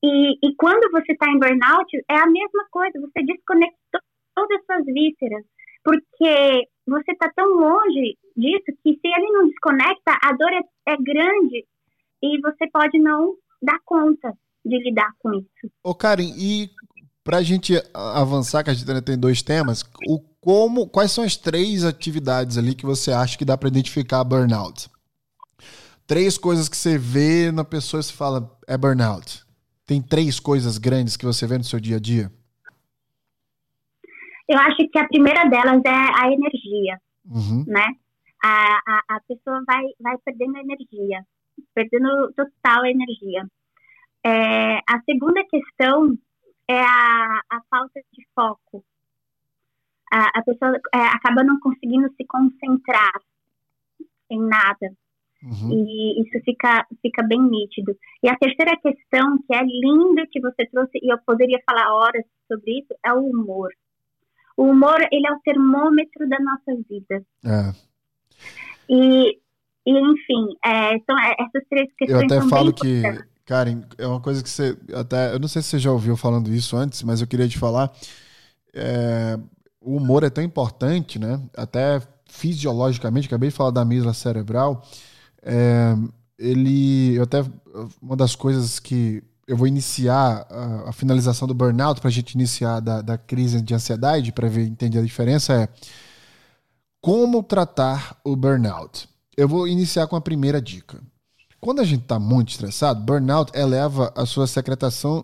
E, 0.04 0.34
e, 0.44 0.56
quando 0.56 0.92
você 0.92 1.14
está 1.14 1.28
em 1.28 1.40
burnout, 1.40 1.90
é 2.10 2.16
a 2.16 2.28
mesma 2.28 2.68
coisa, 2.70 3.00
você 3.00 3.24
desconectou 3.24 4.02
todas 4.36 4.60
as 4.60 4.66
suas 4.66 4.86
vísceras, 4.86 5.44
porque 5.84 6.68
você 6.86 7.12
está 7.12 7.32
tão 7.36 7.48
longe 7.48 8.18
disso 8.36 8.66
que 8.84 8.94
se 8.94 9.08
ele 9.08 9.32
não 9.32 9.48
desconecta, 9.48 10.18
a 10.22 10.34
dor 10.34 10.52
é, 10.54 10.62
é 10.94 10.98
grande 10.98 11.66
e 12.22 12.40
você 12.42 12.70
pode 12.72 13.00
não 13.00 13.36
dar 13.62 13.80
conta 13.84 14.34
de 14.64 14.78
lidar 14.84 15.12
com 15.20 15.34
isso. 15.34 15.72
Ô 15.84 15.96
Karen, 15.96 16.32
e 16.38 16.70
para 17.24 17.38
a 17.38 17.44
gente 17.44 17.74
avançar, 17.94 18.64
que 18.64 18.70
a 18.70 18.74
gente 18.74 18.88
ainda 18.88 19.02
tem 19.02 19.20
dois 19.20 19.42
temas, 19.42 19.84
o 20.08 20.20
como, 20.48 20.88
quais 20.88 21.12
são 21.12 21.26
as 21.26 21.36
três 21.36 21.84
atividades 21.84 22.58
ali 22.58 22.74
que 22.74 22.86
você 22.86 23.12
acha 23.12 23.38
que 23.38 23.44
dá 23.44 23.58
para 23.58 23.68
identificar 23.68 24.24
burnout? 24.24 24.90
Três 26.08 26.38
coisas 26.38 26.70
que 26.70 26.78
você 26.78 26.98
vê 26.98 27.52
na 27.52 27.66
pessoa 27.66 28.00
e 28.00 28.04
você 28.06 28.14
fala 28.14 28.58
é 28.66 28.78
burnout. 28.78 29.44
Tem 29.86 30.02
três 30.02 30.40
coisas 30.40 30.78
grandes 30.78 31.18
que 31.18 31.26
você 31.26 31.46
vê 31.46 31.58
no 31.58 31.66
seu 31.66 31.82
dia 31.82 31.98
a 31.98 32.00
dia? 32.00 32.32
Eu 34.48 34.58
acho 34.58 34.88
que 34.90 34.98
a 34.98 35.08
primeira 35.10 35.44
delas 35.50 35.82
é 35.86 35.90
a 35.90 36.32
energia, 36.32 36.98
uhum. 37.26 37.66
né? 37.68 37.86
A, 38.42 38.80
a, 38.88 39.04
a, 39.18 39.20
pessoa 39.28 39.62
vai, 39.68 39.84
vai 40.00 40.18
perdendo 40.24 40.60
energia, 40.60 41.26
perdendo 41.76 42.32
total 42.38 42.86
energia. 42.86 43.46
É, 44.26 44.78
a 44.78 45.02
segunda 45.04 45.44
questão 45.50 46.18
é 46.70 46.80
a, 46.80 47.42
a 47.52 47.62
falta 47.70 48.00
de 48.14 48.26
foco, 48.34 48.82
a, 50.12 50.40
a 50.40 50.44
pessoa 50.44 50.80
é, 50.94 51.00
acaba 51.00 51.44
não 51.44 51.60
conseguindo 51.60 52.10
se 52.16 52.26
concentrar 52.26 53.14
em 54.30 54.40
nada. 54.40 54.92
Uhum. 55.44 55.72
E 55.72 56.22
isso 56.22 56.44
fica, 56.44 56.86
fica 57.02 57.24
bem 57.24 57.42
nítido. 57.42 57.96
E 58.24 58.30
a 58.30 58.38
terceira 58.38 58.76
questão, 58.78 59.38
que 59.46 59.54
é 59.54 59.64
linda 59.64 60.26
que 60.32 60.42
você 60.42 60.66
trouxe, 60.72 60.98
e 61.02 61.12
eu 61.12 61.18
poderia 61.26 61.60
falar 61.66 61.94
horas 61.94 62.26
sobre 62.48 62.80
isso, 62.80 62.94
é 63.06 63.14
o 63.14 63.24
humor. 63.24 63.70
O 64.56 64.64
humor, 64.64 65.00
ele 65.12 65.28
é 65.28 65.32
o 65.32 65.40
termômetro 65.42 66.28
da 66.28 66.40
nossa 66.40 66.84
vida. 66.90 67.24
É. 67.46 67.74
E, 68.90 69.38
e 69.86 69.92
enfim, 69.92 70.58
é, 70.66 71.00
são 71.00 71.18
é, 71.20 71.36
essas 71.40 71.68
três 71.70 71.88
questões. 71.96 72.32
Eu 72.32 72.38
até 72.38 72.50
falo 72.50 72.74
que, 72.74 73.04
Karen, 73.46 73.84
é 73.98 74.08
uma 74.08 74.20
coisa 74.20 74.42
que 74.42 74.50
você 74.50 74.76
até. 74.96 75.34
Eu 75.34 75.40
não 75.40 75.48
sei 75.48 75.62
se 75.62 75.70
você 75.70 75.80
já 75.80 75.92
ouviu 75.92 76.18
falando 76.18 76.50
isso 76.50 76.76
antes, 76.76 77.04
mas 77.04 77.22
eu 77.22 77.28
queria 77.28 77.48
te 77.48 77.60
falar. 77.60 77.92
É, 78.74 79.38
o 79.88 79.96
humor 79.96 80.22
é 80.24 80.30
tão 80.30 80.44
importante, 80.44 81.18
né? 81.18 81.42
Até 81.56 82.02
fisiologicamente, 82.26 83.28
acabei 83.28 83.50
de 83.50 83.56
falar 83.56 83.72
da 83.72 83.82
amígdala 83.82 84.14
cerebral. 84.14 84.86
É, 85.42 85.96
ele, 86.38 87.16
eu 87.16 87.24
até 87.24 87.42
uma 88.02 88.18
das 88.18 88.36
coisas 88.36 88.80
que 88.80 89.24
eu 89.48 89.56
vou 89.56 89.66
iniciar 89.66 90.46
a, 90.50 90.90
a 90.90 90.92
finalização 90.92 91.48
do 91.48 91.54
burnout 91.54 92.02
para 92.02 92.10
a 92.10 92.12
gente 92.12 92.34
iniciar 92.34 92.82
da, 92.82 93.02
da 93.02 93.18
crise 93.18 93.62
de 93.62 93.74
ansiedade 93.74 94.34
para 94.34 94.50
ver 94.50 94.68
entender 94.68 95.00
a 95.00 95.04
diferença 95.04 95.54
é 95.54 95.70
como 97.00 97.42
tratar 97.42 98.20
o 98.26 98.36
burnout. 98.36 99.08
Eu 99.38 99.48
vou 99.48 99.70
iniciar 99.70 100.08
com 100.08 100.18
a 100.18 100.22
primeira 100.22 100.62
dica. 100.62 101.02
Quando 101.62 101.80
a 101.80 101.86
gente 101.86 102.02
está 102.02 102.20
muito 102.20 102.50
estressado, 102.50 103.06
burnout 103.06 103.58
eleva 103.58 104.12
a 104.18 104.26
sua 104.26 104.48
secretação 104.48 105.24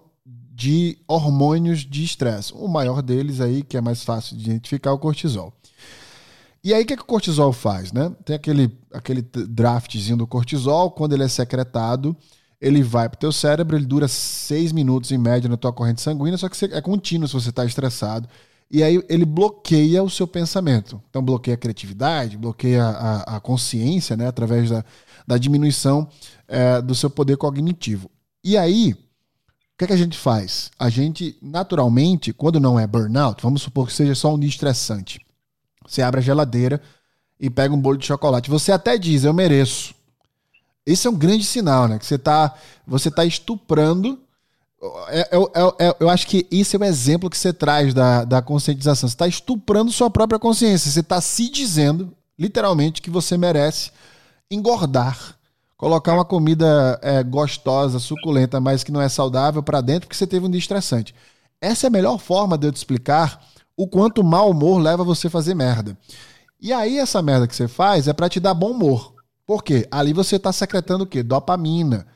de 0.54 1.00
hormônios 1.08 1.80
de 1.80 2.04
estresse. 2.04 2.54
O 2.54 2.68
maior 2.68 3.02
deles 3.02 3.42
aí, 3.42 3.64
que 3.64 3.76
é 3.76 3.82
mais 3.82 4.04
fácil 4.04 4.38
de 4.38 4.44
identificar, 4.44 4.92
é 4.92 4.94
o 4.94 5.00
cortisol. 5.00 5.52
E 6.64 6.74
aí, 6.74 6.84
o 6.84 6.86
que, 6.86 6.94
é 6.94 6.96
que 6.96 7.02
o 7.02 7.08
cortisol 7.08 7.52
faz? 7.52 7.92
Né? 7.92 8.12
Tem 8.24 8.36
aquele, 8.36 8.72
aquele 8.94 9.22
draftzinho 9.22 10.16
do 10.16 10.28
cortisol, 10.28 10.92
quando 10.92 11.14
ele 11.14 11.24
é 11.24 11.28
secretado, 11.28 12.16
ele 12.62 12.84
vai 12.84 13.10
para 13.10 13.18
o 13.18 13.20
teu 13.20 13.32
cérebro, 13.32 13.76
ele 13.76 13.86
dura 13.86 14.08
seis 14.08 14.72
minutos 14.72 15.12
em 15.12 15.18
média 15.18 15.50
na 15.50 15.58
tua 15.58 15.74
corrente 15.74 16.02
sanguínea, 16.02 16.38
só 16.38 16.48
que 16.48 16.66
é 16.66 16.82
contínuo 16.82 17.28
se 17.28 17.34
você 17.34 17.50
está 17.50 17.66
estressado. 17.66 18.30
E 18.72 18.82
aí 18.82 19.04
ele 19.10 19.26
bloqueia 19.26 20.02
o 20.04 20.10
seu 20.10 20.28
pensamento. 20.28 21.02
Então 21.10 21.22
bloqueia 21.22 21.56
a 21.56 21.58
criatividade, 21.58 22.38
bloqueia 22.38 22.86
a, 22.86 23.38
a 23.38 23.40
consciência, 23.40 24.16
né? 24.16 24.28
Através 24.28 24.70
da, 24.70 24.86
da 25.28 25.38
diminuição 25.38 26.08
é, 26.48 26.82
do 26.82 26.96
seu 26.96 27.10
poder 27.10 27.38
cognitivo. 27.38 28.10
E 28.44 28.58
aí, 28.58 28.96
que, 29.88 29.94
é 29.94 29.96
que 29.96 30.02
a 30.02 30.04
gente 30.04 30.18
faz? 30.18 30.72
A 30.80 30.90
gente, 30.90 31.38
naturalmente, 31.42 32.34
quando 32.34 32.60
não 32.60 32.80
é 32.80 32.88
burnout, 32.88 33.42
vamos 33.42 33.62
supor 33.62 33.88
que 33.88 33.94
seja 33.94 34.16
só 34.16 34.34
um 34.34 34.40
dia 34.40 34.50
estressante. 34.50 35.20
Você 35.88 36.02
abre 36.02 36.20
a 36.20 36.24
geladeira 36.24 36.82
e 37.40 37.50
pega 37.50 37.74
um 37.74 37.80
bolo 37.80 37.98
de 37.98 38.06
chocolate. 38.06 38.50
Você 38.50 38.72
até 38.72 38.98
diz, 38.98 39.24
eu 39.24 39.34
mereço. 39.34 39.94
Esse 40.86 41.08
é 41.08 41.10
um 41.10 41.16
grande 41.16 41.44
sinal, 41.44 41.88
né? 41.88 42.00
Que 42.00 42.06
você 42.06 42.16
está 42.16 42.56
você 42.86 43.10
tá 43.10 43.26
estuprando. 43.26 44.20
É, 45.10 45.20
é, 45.20 45.88
é, 45.88 45.96
eu 46.00 46.10
acho 46.10 46.28
que 46.28 46.46
esse 46.52 46.76
é 46.76 46.80
o 46.80 46.84
exemplo 46.84 47.30
que 47.30 47.38
você 47.38 47.54
traz 47.54 47.94
da, 47.94 48.26
da 48.26 48.42
conscientização. 48.42 49.08
Você 49.08 49.16
está 49.16 49.28
estuprando 49.28 49.92
sua 49.92 50.10
própria 50.10 50.40
consciência. 50.40 50.92
Você 50.92 51.00
está 51.00 51.22
se 51.22 51.50
dizendo, 51.50 52.12
literalmente, 52.38 53.02
que 53.02 53.10
você 53.10 53.38
merece 53.38 53.92
engordar 54.52 55.38
colocar 55.84 56.14
uma 56.14 56.24
comida 56.24 56.98
é, 57.02 57.22
gostosa, 57.22 58.00
suculenta, 58.00 58.58
mas 58.62 58.86
que 58.86 58.92
não 58.92 59.02
é 59.02 59.10
saudável 59.10 59.62
para 59.62 59.82
dentro 59.82 60.08
porque 60.08 60.16
você 60.16 60.26
teve 60.26 60.46
um 60.46 60.50
dia 60.50 60.58
estressante. 60.58 61.14
Essa 61.60 61.88
é 61.88 61.90
a 61.90 61.92
melhor 61.92 62.18
forma 62.20 62.58
de 62.58 62.66
eu 62.68 62.72
te 62.72 62.78
explicar 62.78 63.46
o 63.76 63.86
quanto 63.86 64.22
o 64.22 64.24
mau 64.24 64.50
humor 64.50 64.80
leva 64.80 65.04
você 65.04 65.28
a 65.28 65.30
fazer 65.30 65.54
merda. 65.54 65.98
E 66.62 66.72
aí 66.72 66.98
essa 66.98 67.22
merda 67.22 67.50
que 67.50 67.54
você 67.54 67.68
faz 67.68 68.08
é 68.08 68.14
para 68.14 68.30
te 68.30 68.40
dar 68.40 68.54
bom 68.54 68.72
humor. 68.72 69.14
Por 69.46 69.62
quê? 69.62 69.86
Ali 69.92 70.14
você 70.14 70.38
está 70.38 70.54
secretando 70.54 71.04
o 71.04 71.08
quê? 71.08 71.22
Dopamina. 71.22 72.08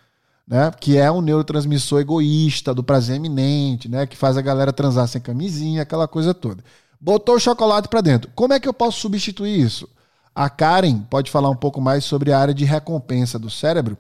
né? 0.47 0.71
Que 0.80 0.97
é 0.97 1.12
um 1.12 1.19
neurotransmissor 1.19 1.99
egoísta, 1.99 2.73
do 2.73 2.82
prazer 2.82 3.17
eminente, 3.17 3.89
né? 3.89 4.08
Que 4.08 4.15
faz 4.15 4.38
a 4.38 4.41
galera 4.41 4.71
transar 4.71 5.10
sem 5.10 5.19
camisinha, 5.19 5.82
aquela 5.82 6.08
coisa 6.08 6.34
toda. 6.34 6.63
Botou 7.01 7.36
o 7.36 7.39
chocolate 7.39 7.89
para 7.89 7.99
dentro. 7.99 8.32
Como 8.34 8.53
é 8.53 8.62
que 8.62 8.67
eu 8.69 8.73
posso 8.73 9.01
substituir 9.01 9.60
isso? 9.60 9.89
A 10.38 10.52
Karen 10.52 11.00
pode 11.00 11.32
falar 11.32 11.50
um 11.50 11.56
pouco 11.56 11.82
mais 11.82 12.06
sobre 12.06 12.32
a 12.32 12.38
área 12.38 12.54
de 12.54 12.63
recompensa 12.63 13.39
do 13.39 13.50
cérebro, 13.50 13.97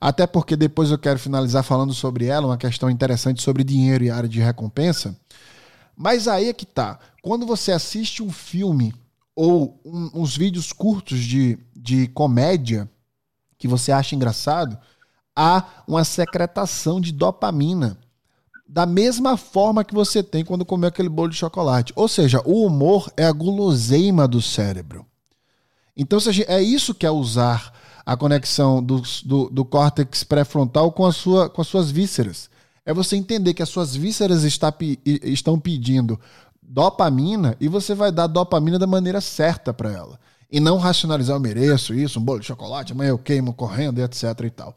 até 0.00 0.26
porque 0.26 0.56
depois 0.56 0.90
eu 0.90 0.96
quero 0.96 1.18
finalizar 1.18 1.62
falando 1.62 1.92
sobre 1.92 2.24
ela, 2.24 2.46
uma 2.46 2.56
questão 2.56 2.88
interessante 2.88 3.42
sobre 3.42 3.62
dinheiro 3.62 4.02
e 4.02 4.10
área 4.10 4.26
de 4.26 4.40
recompensa. 4.40 5.14
Mas 5.94 6.26
aí 6.26 6.48
é 6.48 6.54
que 6.54 6.64
tá. 6.64 6.98
Quando 7.20 7.44
você 7.44 7.70
assiste 7.70 8.22
um 8.22 8.32
filme 8.32 8.94
ou 9.36 9.78
um, 9.84 10.10
uns 10.14 10.34
vídeos 10.34 10.72
curtos 10.72 11.18
de, 11.18 11.58
de 11.76 12.08
comédia 12.08 12.88
que 13.58 13.68
você 13.68 13.92
acha 13.92 14.14
engraçado, 14.14 14.78
há 15.36 15.64
uma 15.86 16.02
secretação 16.02 16.98
de 16.98 17.12
dopamina. 17.12 17.98
Da 18.66 18.86
mesma 18.86 19.36
forma 19.36 19.84
que 19.84 19.94
você 19.94 20.22
tem 20.22 20.46
quando 20.46 20.64
comeu 20.64 20.88
aquele 20.88 21.10
bolo 21.10 21.28
de 21.28 21.36
chocolate. 21.36 21.92
Ou 21.94 22.08
seja, 22.08 22.40
o 22.46 22.64
humor 22.64 23.12
é 23.18 23.26
a 23.26 23.32
guloseima 23.32 24.26
do 24.26 24.40
cérebro. 24.40 25.04
Então, 25.96 26.18
é 26.46 26.62
isso 26.62 26.94
que 26.94 27.06
é 27.06 27.10
usar 27.10 27.72
a 28.04 28.16
conexão 28.16 28.82
do, 28.82 29.02
do, 29.24 29.48
do 29.48 29.64
córtex 29.64 30.24
pré-frontal 30.24 30.92
com, 30.92 31.10
sua, 31.10 31.48
com 31.48 31.62
as 31.62 31.68
suas 31.68 31.90
vísceras. 31.90 32.50
É 32.84 32.92
você 32.92 33.16
entender 33.16 33.54
que 33.54 33.62
as 33.62 33.68
suas 33.68 33.96
vísceras 33.96 34.44
está, 34.44 34.72
estão 35.04 35.58
pedindo 35.58 36.20
dopamina 36.62 37.56
e 37.60 37.68
você 37.68 37.94
vai 37.94 38.12
dar 38.12 38.26
dopamina 38.26 38.78
da 38.78 38.86
maneira 38.86 39.20
certa 39.20 39.72
para 39.72 39.90
ela. 39.90 40.20
E 40.50 40.60
não 40.60 40.76
racionalizar, 40.76 41.34
eu 41.34 41.40
mereço 41.40 41.94
isso, 41.94 42.20
um 42.20 42.22
bolo 42.22 42.40
de 42.40 42.46
chocolate, 42.46 42.92
amanhã 42.92 43.10
eu 43.10 43.18
queimo 43.18 43.54
correndo, 43.54 44.00
etc 44.00 44.22
e 44.44 44.50
tal. 44.50 44.74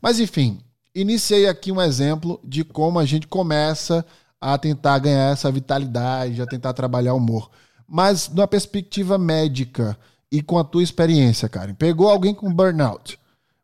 Mas 0.00 0.20
enfim, 0.20 0.60
iniciei 0.94 1.48
aqui 1.48 1.72
um 1.72 1.82
exemplo 1.82 2.40
de 2.44 2.64
como 2.64 2.98
a 2.98 3.04
gente 3.04 3.26
começa 3.26 4.04
a 4.40 4.56
tentar 4.56 4.98
ganhar 5.00 5.32
essa 5.32 5.50
vitalidade, 5.50 6.40
a 6.40 6.46
tentar 6.46 6.72
trabalhar 6.72 7.14
o 7.14 7.18
humor. 7.18 7.50
Mas 7.86 8.28
numa 8.28 8.46
perspectiva 8.46 9.18
médica 9.18 9.98
e 10.30 10.42
com 10.42 10.58
a 10.58 10.64
tua 10.64 10.82
experiência, 10.82 11.48
Karen, 11.48 11.74
pegou 11.74 12.08
alguém 12.08 12.34
com 12.34 12.52
burnout, 12.52 13.18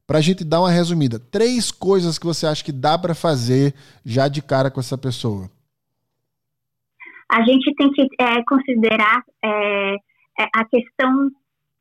para 0.07 0.19
a 0.19 0.21
gente 0.21 0.45
dar 0.45 0.61
uma 0.61 0.71
resumida, 0.71 1.19
três 1.19 1.71
coisas 1.71 2.19
que 2.19 2.27
você 2.27 2.47
acha 2.47 2.65
que 2.65 2.73
dá 2.73 2.99
para 2.99 3.15
fazer 3.15 3.75
já 4.05 4.29
de 4.29 4.43
cara 4.43 4.71
com 4.71 4.81
essa 4.81 4.99
pessoa. 4.99 5.51
A 7.31 7.43
gente 7.43 7.75
tem 7.75 7.91
que 7.91 8.07
é, 8.21 8.43
considerar 8.45 9.25
é, 9.43 9.95
é 9.95 10.49
a 10.55 10.65
questão 10.67 11.31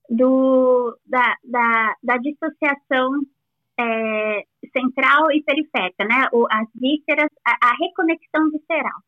do, 0.10 0.98
da, 1.06 1.36
da, 1.44 1.96
da 2.02 2.18
dissociação 2.18 3.22
é, 3.80 4.44
central 4.72 5.32
e 5.32 5.44
periférica, 5.44 6.06
né? 6.06 6.28
O, 6.32 6.46
as 6.50 6.68
vísceras, 6.76 7.30
a, 7.46 7.70
a, 7.70 7.76
reconexão 7.80 8.50
visceral. 8.52 9.00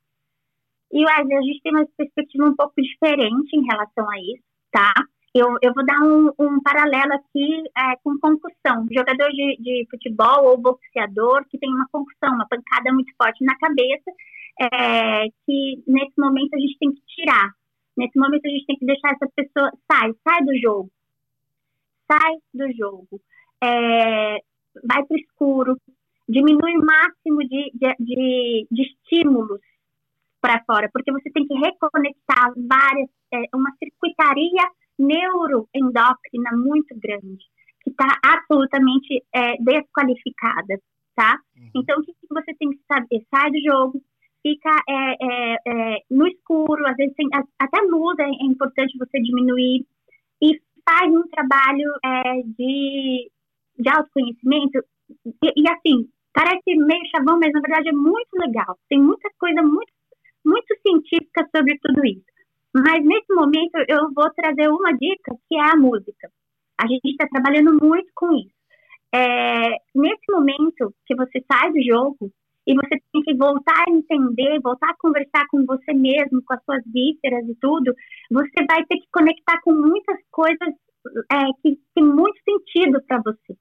E 0.92 1.04
a 1.10 1.24
gente 1.42 1.62
tem 1.62 1.76
uma 1.76 1.86
perspectiva 1.98 2.46
um 2.46 2.56
pouco 2.56 2.74
diferente 2.82 3.56
em 3.56 3.66
relação 3.66 4.10
a 4.10 4.20
isso, 4.20 4.44
tá? 4.72 4.94
Eu, 5.36 5.58
eu 5.62 5.74
vou 5.74 5.86
dar 5.86 6.00
um, 6.02 6.32
um 6.40 6.62
paralelo 6.62 7.12
aqui 7.12 7.64
é, 7.78 7.98
com 8.02 8.18
concussão. 8.20 8.88
Jogador 8.90 9.30
de, 9.32 9.58
de, 9.60 9.86
futebol 9.92 10.46
ou 10.46 10.58
boxeador 10.58 11.44
que 11.50 11.58
tem 11.58 11.70
uma 11.70 11.86
concussão, 11.92 12.34
uma 12.34 12.48
pancada 12.48 12.94
muito 12.94 13.14
forte 13.18 13.44
na 13.44 13.54
cabeça, 13.58 14.12
é, 14.62 15.26
que 15.46 15.84
nesse 15.86 16.14
momento 16.18 16.54
a 16.54 16.58
gente 16.58 16.78
tem 16.80 16.90
que 16.90 17.02
tirar. 17.08 17.52
Nesse 17.98 18.18
momento 18.18 18.46
a 18.46 18.50
gente 18.50 18.66
tem 18.66 18.78
que 18.78 18.86
deixar 18.86 19.12
essa 19.12 19.28
pessoa, 19.36 19.70
sai, 19.92 20.14
sai 20.24 20.46
do 20.46 20.58
jogo. 20.58 20.90
Sai 22.10 22.36
do 22.54 22.72
jogo. 22.72 23.20
É, 23.62 24.38
vai 24.88 25.04
para 25.04 25.16
o 25.16 25.20
escuro, 25.20 25.78
diminui 26.30 26.78
o 26.78 26.86
máximo 26.86 27.40
de, 27.40 27.72
de, 27.74 27.94
de, 28.00 28.68
de 28.72 28.82
estímulos 28.84 29.60
para 30.40 30.64
fora, 30.64 30.90
porque 30.94 31.12
você 31.12 31.30
tem 31.30 31.46
que 31.46 31.56
reconectar 31.56 32.54
várias, 32.56 33.10
é, 33.34 33.44
uma 33.54 33.72
circuitaria 33.78 34.64
neuroendócrina 34.98 36.52
muito 36.54 36.96
grande, 37.00 37.44
que 37.82 37.92
está 37.92 38.08
absolutamente 38.24 39.24
é, 39.34 39.58
desqualificada, 39.60 40.80
tá? 41.16 41.40
Uhum. 41.58 41.70
Então, 41.76 42.00
o 42.00 42.02
que, 42.04 42.14
que, 42.14 42.28
você 42.30 42.54
tem 42.60 42.70
que 42.70 42.80
saber? 42.88 43.26
Sai 43.34 43.52
do 43.52 43.60
jogo, 43.62 44.02
fica 44.42 44.82
é, 44.88 45.16
é, 45.22 45.58
é 45.68 45.98
no 46.10 46.28
escuro, 46.28 46.88
às 46.88 46.96
vezes 46.96 47.14
tem, 47.16 47.28
até 47.34 47.82
luz 47.82 48.18
é, 48.20 48.24
é, 48.24 48.46
importante 48.46 48.98
você 48.98 49.20
diminuir, 49.22 49.86
e 50.42 50.60
faz 50.88 51.12
um 51.12 51.28
trabalho 51.30 51.92
é, 52.04 52.42
de 52.58 53.32
de 53.78 53.90
autoconhecimento, 53.90 54.80
e, 55.44 55.52
e, 55.56 55.70
assim, 55.70 56.10
parece 56.34 56.76
meio 56.76 57.08
chavão, 57.08 57.40
mas 57.40 57.52
na 57.52 57.62
verdade 57.62 57.90
é 57.90 57.94
muito 57.94 58.34
legal. 58.34 58.78
Tem 58.90 59.02
muita 59.02 59.30
coisa 59.38 59.62
muito, 59.62 59.92
muito 60.46 60.76
científica 60.82 61.48
sobre 61.56 61.78
tudo 61.82 62.06
isso. 62.06 62.26
Mas 62.76 63.06
nesse 63.06 63.34
momento 63.34 63.78
eu 63.88 64.12
vou 64.14 64.30
trazer 64.32 64.68
uma 64.68 64.92
dica 64.92 65.34
que 65.48 65.56
é 65.56 65.72
a 65.72 65.78
música. 65.78 66.30
A 66.78 66.86
gente 66.86 67.10
está 67.12 67.26
trabalhando 67.28 67.74
muito 67.82 68.12
com 68.14 68.34
isso. 68.34 68.54
É, 69.14 69.78
nesse 69.96 70.30
momento 70.30 70.94
que 71.06 71.16
você 71.16 71.42
sai 71.50 71.72
do 71.72 71.82
jogo 71.82 72.30
e 72.68 72.76
você 72.76 73.02
tem 73.14 73.22
que 73.24 73.34
voltar 73.34 73.86
a 73.88 73.92
entender, 73.92 74.60
voltar 74.60 74.90
a 74.90 74.98
conversar 74.98 75.48
com 75.48 75.66
você 75.66 75.94
mesmo, 75.94 76.44
com 76.44 76.54
as 76.54 76.62
suas 76.66 76.84
vísceras 76.86 77.48
e 77.48 77.56
tudo, 77.62 77.94
você 78.30 78.66
vai 78.68 78.84
ter 78.86 78.98
que 78.98 79.08
conectar 79.10 79.62
com 79.62 79.72
muitas 79.72 80.18
coisas 80.30 80.74
é, 81.32 81.46
que 81.62 81.80
tem 81.94 82.04
muito 82.04 82.38
sentido 82.44 83.02
para 83.08 83.22
você. 83.22 83.56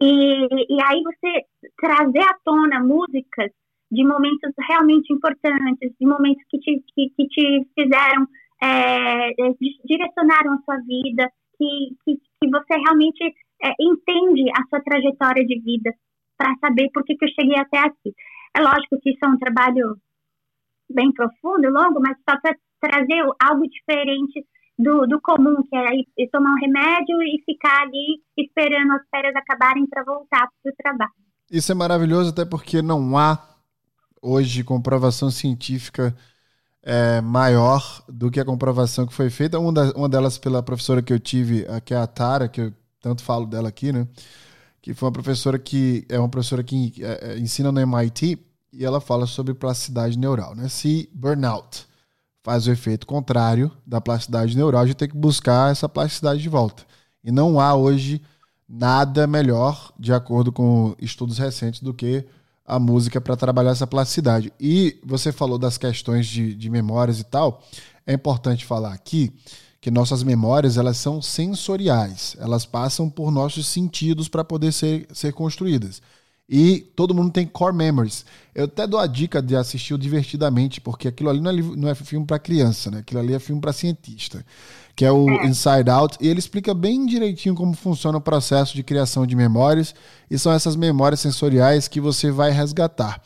E, 0.00 0.76
e 0.76 0.80
aí 0.84 1.02
você 1.02 1.46
trazer 1.76 2.22
à 2.22 2.38
tona 2.44 2.78
músicas 2.78 3.50
de 3.90 4.04
momentos 4.04 4.52
realmente 4.68 5.12
importantes, 5.12 5.92
de 5.98 6.06
momentos 6.06 6.42
que 6.48 6.58
te, 6.58 6.84
que, 6.94 7.10
que 7.16 7.26
te 7.28 7.66
fizeram, 7.74 8.26
é, 8.62 9.30
é 9.30 9.54
direcionaram 9.84 10.54
a 10.54 10.62
sua 10.64 10.76
vida, 10.86 11.30
que, 11.58 11.96
que, 12.04 12.16
que 12.16 12.50
você 12.50 12.74
realmente 12.78 13.34
é, 13.62 13.72
entende 13.80 14.50
a 14.50 14.64
sua 14.68 14.80
trajetória 14.80 15.44
de 15.44 15.60
vida 15.60 15.92
para 16.36 16.54
saber 16.60 16.88
por 16.92 17.04
que, 17.04 17.16
que 17.16 17.24
eu 17.24 17.30
cheguei 17.30 17.58
até 17.58 17.78
aqui. 17.78 18.14
É 18.56 18.60
lógico 18.60 18.98
que 19.02 19.10
isso 19.10 19.24
é 19.24 19.28
um 19.28 19.38
trabalho 19.38 19.96
bem 20.88 21.12
profundo, 21.12 21.70
longo, 21.70 22.00
mas 22.00 22.16
só 22.28 22.38
para 22.40 22.56
trazer 22.80 23.22
algo 23.42 23.62
diferente 23.68 24.44
do, 24.78 25.06
do 25.06 25.20
comum, 25.20 25.62
que 25.68 25.76
é 25.76 25.94
ir, 25.94 26.30
tomar 26.30 26.52
um 26.52 26.60
remédio 26.60 27.22
e 27.22 27.42
ficar 27.44 27.82
ali 27.82 28.22
esperando 28.36 28.92
as 28.92 29.02
férias 29.10 29.36
acabarem 29.36 29.86
para 29.86 30.02
voltar 30.04 30.48
para 30.62 30.72
o 30.72 30.76
trabalho. 30.76 31.12
Isso 31.50 31.70
é 31.70 31.74
maravilhoso, 31.74 32.30
até 32.30 32.44
porque 32.44 32.80
não 32.80 33.18
há 33.18 33.36
hoje 34.22 34.64
comprovação 34.64 35.30
científica 35.30 36.14
é, 36.82 37.20
maior 37.20 38.02
do 38.08 38.30
que 38.30 38.40
a 38.40 38.44
comprovação 38.44 39.06
que 39.06 39.14
foi 39.14 39.30
feita. 39.30 39.58
Uma, 39.58 39.72
da, 39.72 39.92
uma 39.92 40.08
delas 40.08 40.38
pela 40.38 40.62
professora 40.62 41.02
que 41.02 41.12
eu 41.12 41.20
tive, 41.20 41.66
que 41.84 41.94
é 41.94 41.96
a 41.96 42.06
Tara, 42.06 42.48
que 42.48 42.60
eu 42.60 42.72
tanto 43.00 43.22
falo 43.22 43.46
dela 43.46 43.68
aqui, 43.68 43.92
né? 43.92 44.06
Que 44.82 44.94
foi 44.94 45.06
uma 45.08 45.12
professora 45.12 45.58
que 45.58 46.06
é 46.08 46.18
uma 46.18 46.28
professora 46.28 46.62
que 46.62 46.94
é, 47.00 47.32
é 47.32 47.38
ensina 47.38 47.70
no 47.70 47.80
MIT 47.80 48.38
e 48.72 48.84
ela 48.84 49.00
fala 49.00 49.26
sobre 49.26 49.54
plasticidade 49.54 50.18
neural, 50.18 50.54
né? 50.54 50.68
Se 50.68 51.08
burnout 51.12 51.88
faz 52.42 52.66
o 52.66 52.70
efeito 52.70 53.06
contrário 53.06 53.70
da 53.86 54.00
plasticidade 54.00 54.56
neural, 54.56 54.82
a 54.82 54.86
gente 54.86 54.96
tem 54.96 55.08
que 55.08 55.16
buscar 55.16 55.70
essa 55.70 55.88
plasticidade 55.88 56.40
de 56.40 56.48
volta. 56.48 56.84
E 57.22 57.30
não 57.30 57.60
há 57.60 57.74
hoje 57.74 58.22
nada 58.68 59.26
melhor, 59.26 59.92
de 59.98 60.12
acordo 60.12 60.50
com 60.52 60.94
estudos 60.98 61.38
recentes, 61.38 61.82
do 61.82 61.92
que 61.92 62.24
a 62.70 62.78
música 62.78 63.20
para 63.20 63.36
trabalhar 63.36 63.72
essa 63.72 63.86
plasticidade. 63.86 64.52
E 64.60 64.96
você 65.04 65.32
falou 65.32 65.58
das 65.58 65.76
questões 65.76 66.26
de, 66.26 66.54
de 66.54 66.70
memórias 66.70 67.18
e 67.18 67.24
tal. 67.24 67.62
É 68.06 68.14
importante 68.14 68.64
falar 68.64 68.92
aqui 68.92 69.32
que 69.80 69.90
nossas 69.90 70.22
memórias 70.22 70.76
elas 70.76 70.96
são 70.96 71.20
sensoriais, 71.20 72.36
elas 72.38 72.64
passam 72.64 73.10
por 73.10 73.32
nossos 73.32 73.66
sentidos 73.66 74.28
para 74.28 74.44
poder 74.44 74.72
ser, 74.72 75.08
ser 75.12 75.32
construídas. 75.32 76.00
E 76.52 76.80
todo 76.96 77.14
mundo 77.14 77.30
tem 77.30 77.46
core 77.46 77.76
memories. 77.76 78.24
Eu 78.52 78.64
até 78.64 78.84
dou 78.84 78.98
a 78.98 79.06
dica 79.06 79.40
de 79.40 79.54
assistir 79.54 79.94
o 79.94 79.98
divertidamente, 79.98 80.80
porque 80.80 81.06
aquilo 81.06 81.30
ali 81.30 81.40
não 81.40 81.50
é, 81.50 81.54
não 81.54 81.88
é 81.88 81.94
filme 81.94 82.26
para 82.26 82.40
criança, 82.40 82.90
né? 82.90 82.98
Aquilo 82.98 83.20
ali 83.20 83.32
é 83.32 83.38
filme 83.38 83.60
para 83.60 83.72
cientista, 83.72 84.44
que 84.96 85.04
é 85.04 85.12
o 85.12 85.30
é. 85.30 85.46
Inside 85.46 85.88
Out. 85.88 86.18
E 86.20 86.26
ele 86.26 86.40
explica 86.40 86.74
bem 86.74 87.06
direitinho 87.06 87.54
como 87.54 87.72
funciona 87.74 88.18
o 88.18 88.20
processo 88.20 88.74
de 88.74 88.82
criação 88.82 89.24
de 89.24 89.36
memórias. 89.36 89.94
E 90.28 90.36
são 90.36 90.50
essas 90.52 90.74
memórias 90.74 91.20
sensoriais 91.20 91.86
que 91.86 92.00
você 92.00 92.32
vai 92.32 92.50
resgatar. 92.50 93.22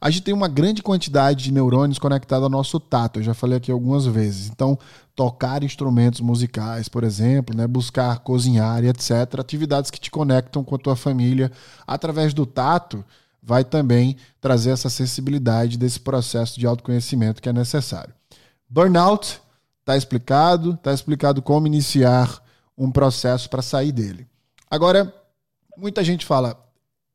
A 0.00 0.10
gente 0.10 0.22
tem 0.22 0.34
uma 0.34 0.48
grande 0.48 0.82
quantidade 0.82 1.44
de 1.44 1.52
neurônios 1.52 1.98
conectados 1.98 2.44
ao 2.44 2.50
nosso 2.50 2.78
tato, 2.78 3.18
eu 3.18 3.22
já 3.22 3.34
falei 3.34 3.56
aqui 3.56 3.70
algumas 3.70 4.06
vezes. 4.06 4.48
Então, 4.48 4.78
tocar 5.14 5.62
instrumentos 5.62 6.20
musicais, 6.20 6.88
por 6.88 7.02
exemplo, 7.02 7.56
né, 7.56 7.66
buscar 7.66 8.18
cozinhar 8.18 8.84
e 8.84 8.88
etc. 8.88 9.38
Atividades 9.38 9.90
que 9.90 9.98
te 9.98 10.10
conectam 10.10 10.62
com 10.62 10.74
a 10.74 10.78
tua 10.78 10.96
família 10.96 11.50
através 11.86 12.34
do 12.34 12.44
tato 12.44 13.04
vai 13.42 13.64
também 13.64 14.16
trazer 14.40 14.70
essa 14.70 14.90
sensibilidade 14.90 15.78
desse 15.78 16.00
processo 16.00 16.58
de 16.58 16.66
autoconhecimento 16.66 17.40
que 17.40 17.48
é 17.48 17.52
necessário. 17.52 18.12
Burnout, 18.68 19.40
está 19.80 19.96
explicado, 19.96 20.74
está 20.74 20.92
explicado 20.92 21.40
como 21.40 21.68
iniciar 21.68 22.42
um 22.76 22.90
processo 22.90 23.48
para 23.48 23.62
sair 23.62 23.92
dele. 23.92 24.26
Agora, 24.68 25.14
muita 25.78 26.02
gente 26.02 26.26
fala, 26.26 26.60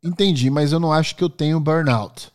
entendi, 0.01 0.49
mas 0.49 0.71
eu 0.71 0.79
não 0.79 0.93
acho 0.93 1.15
que 1.15 1.23
eu 1.23 1.29
tenho 1.29 1.59
burnout. 1.59 2.31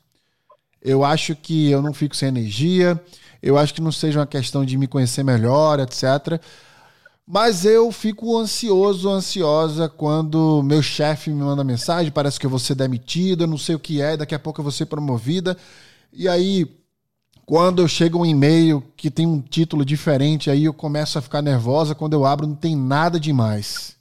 Eu 0.86 1.02
acho 1.02 1.34
que 1.34 1.68
eu 1.68 1.82
não 1.82 1.92
fico 1.92 2.14
sem 2.14 2.28
energia, 2.28 3.02
eu 3.42 3.58
acho 3.58 3.74
que 3.74 3.80
não 3.80 3.90
seja 3.90 4.20
uma 4.20 4.26
questão 4.26 4.64
de 4.64 4.78
me 4.78 4.86
conhecer 4.86 5.24
melhor, 5.24 5.80
etc. 5.80 6.40
Mas 7.26 7.64
eu 7.64 7.90
fico 7.90 8.38
ansioso, 8.38 9.10
ansiosa 9.10 9.88
quando 9.88 10.62
meu 10.62 10.80
chefe 10.80 11.30
me 11.30 11.42
manda 11.42 11.64
mensagem, 11.64 12.12
parece 12.12 12.38
que 12.38 12.46
eu 12.46 12.50
vou 12.50 12.60
ser 12.60 12.76
demitida, 12.76 13.42
eu 13.42 13.48
não 13.48 13.58
sei 13.58 13.74
o 13.74 13.80
que 13.80 14.00
é, 14.00 14.16
daqui 14.16 14.32
a 14.32 14.38
pouco 14.38 14.60
eu 14.60 14.62
vou 14.62 14.70
ser 14.70 14.86
promovida. 14.86 15.56
E 16.12 16.28
aí, 16.28 16.70
quando 17.44 17.82
eu 17.82 17.88
chego 17.88 18.20
um 18.20 18.26
e-mail 18.26 18.80
que 18.96 19.10
tem 19.10 19.26
um 19.26 19.40
título 19.40 19.84
diferente, 19.84 20.52
aí 20.52 20.66
eu 20.66 20.72
começo 20.72 21.18
a 21.18 21.22
ficar 21.22 21.42
nervosa, 21.42 21.96
quando 21.96 22.12
eu 22.12 22.24
abro 22.24 22.46
não 22.46 22.54
tem 22.54 22.76
nada 22.76 23.18
demais. 23.18 23.96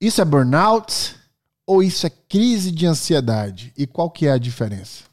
Isso 0.00 0.20
é 0.20 0.24
burnout 0.24 1.14
ou 1.64 1.80
isso 1.80 2.08
é 2.08 2.10
crise 2.10 2.72
de 2.72 2.86
ansiedade? 2.86 3.72
E 3.78 3.86
qual 3.86 4.10
que 4.10 4.26
é 4.26 4.32
a 4.32 4.38
diferença? 4.38 5.09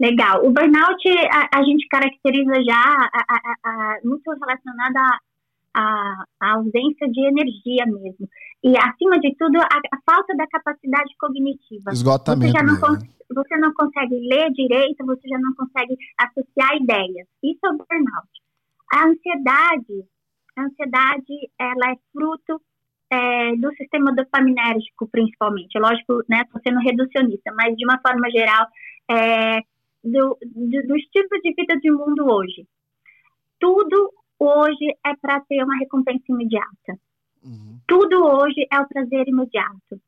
Legal. 0.00 0.44
O 0.46 0.50
burnout 0.50 1.02
a, 1.32 1.58
a 1.58 1.62
gente 1.64 1.86
caracteriza 1.88 2.62
já 2.62 3.10
a, 3.12 3.68
a, 3.68 3.98
muito 4.04 4.30
relacionada 4.30 5.18
à 5.74 6.52
ausência 6.52 7.08
de 7.08 7.20
energia 7.26 7.84
mesmo. 7.86 8.28
E, 8.62 8.76
acima 8.76 9.18
de 9.20 9.34
tudo, 9.36 9.58
a, 9.60 9.98
falta 10.04 10.36
da 10.36 10.46
capacidade 10.46 11.14
cognitiva. 11.18 11.92
Esgotamento. 11.92 12.52
Você, 12.52 12.58
já 12.58 12.64
não 12.64 12.74
mesmo, 12.74 12.92
né? 12.92 13.08
você 13.34 13.56
não 13.58 13.72
consegue 13.74 14.14
ler 14.28 14.50
direito, 14.52 15.04
você 15.04 15.28
já 15.28 15.38
não 15.38 15.54
consegue 15.54 15.96
associar 16.16 16.76
ideias. 16.76 17.26
Isso 17.42 17.60
é 17.64 17.68
o 17.70 17.76
burnout. 17.76 18.28
A 18.92 19.06
ansiedade, 19.06 20.04
a 20.56 20.62
ansiedade, 20.62 21.50
ela 21.58 21.92
é 21.92 21.96
fruto 22.12 22.60
é, 23.10 23.56
do 23.56 23.70
sistema 23.74 24.12
dopaminérgico, 24.14 25.08
principalmente. 25.08 25.78
Lógico, 25.78 26.22
né, 26.28 26.42
estou 26.42 26.60
sendo 26.62 26.80
reducionista, 26.80 27.52
mas 27.54 27.76
de 27.76 27.84
uma 27.84 28.00
forma 28.00 28.30
geral, 28.30 28.66
é, 29.10 29.60
do, 30.02 30.38
do, 30.42 30.86
do 30.86 30.96
estilo 30.96 31.28
de 31.42 31.54
vida 31.54 31.78
do 31.82 31.98
mundo 31.98 32.24
hoje. 32.30 32.66
Tudo 33.58 34.12
hoje 34.38 34.96
é 35.04 35.16
para 35.20 35.40
ter 35.40 35.62
uma 35.64 35.76
recompensa 35.78 36.24
imediata. 36.28 36.98
Uhum. 37.44 37.78
Tudo 37.86 38.24
hoje 38.24 38.66
é 38.72 38.80
o 38.80 38.88
prazer 38.88 39.28
imediato. 39.28 40.00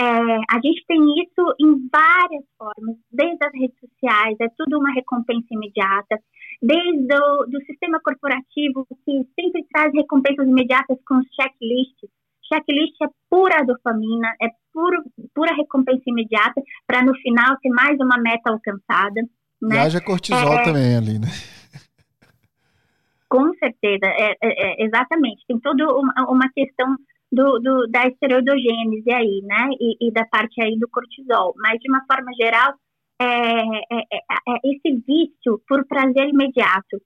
É, 0.00 0.04
a 0.04 0.60
gente 0.62 0.84
tem 0.86 1.00
isso 1.20 1.54
em 1.60 1.88
várias 1.90 2.44
formas, 2.56 2.96
desde 3.10 3.44
as 3.44 3.52
redes 3.52 3.76
sociais, 3.80 4.36
é 4.40 4.48
tudo 4.56 4.78
uma 4.78 4.92
recompensa 4.92 5.46
imediata, 5.50 6.20
desde 6.62 7.14
o 7.14 7.46
do 7.46 7.60
sistema 7.66 7.98
corporativo, 8.00 8.86
que 9.04 9.26
sempre 9.34 9.64
traz 9.72 9.92
recompensas 9.92 10.46
imediatas 10.46 10.98
com 11.04 11.18
os 11.18 11.26
checklists. 11.34 12.10
Checklist 12.46 12.94
é 13.02 13.08
pura 13.28 13.64
dopamina, 13.64 14.28
é 14.40 14.48
puro, 14.72 15.02
pura 15.38 15.54
recompensa 15.54 16.02
imediata, 16.08 16.60
para 16.84 17.04
no 17.04 17.14
final 17.14 17.56
ter 17.62 17.68
mais 17.68 17.96
uma 18.00 18.18
meta 18.18 18.50
alcançada. 18.50 19.22
Né? 19.62 19.76
E 19.76 19.78
haja 19.78 20.00
cortisol 20.00 20.54
é, 20.54 20.64
também 20.64 20.96
ali, 20.96 21.18
né? 21.20 21.28
Com 23.28 23.54
certeza, 23.54 24.06
é, 24.06 24.32
é, 24.32 24.82
é 24.82 24.84
exatamente. 24.84 25.44
Tem 25.46 25.60
toda 25.60 25.86
uma, 25.94 26.50
questão 26.52 26.96
do, 27.30 27.60
do, 27.60 27.86
da 27.88 28.08
esteroidogênese 28.08 29.12
aí, 29.12 29.40
né? 29.44 29.68
E, 29.78 30.08
e, 30.08 30.12
da 30.12 30.24
parte 30.26 30.60
aí 30.60 30.76
do 30.76 30.88
cortisol. 30.88 31.54
Mas, 31.58 31.78
de 31.78 31.88
uma 31.88 32.04
forma 32.10 32.32
geral, 32.40 32.74
é, 33.20 33.26
é, 33.26 33.98
é, 34.12 34.18
é 34.48 34.58
esse 34.64 34.96
vício 35.06 35.62
por 35.68 35.86
prazer 35.86 36.28
imediato, 36.28 37.00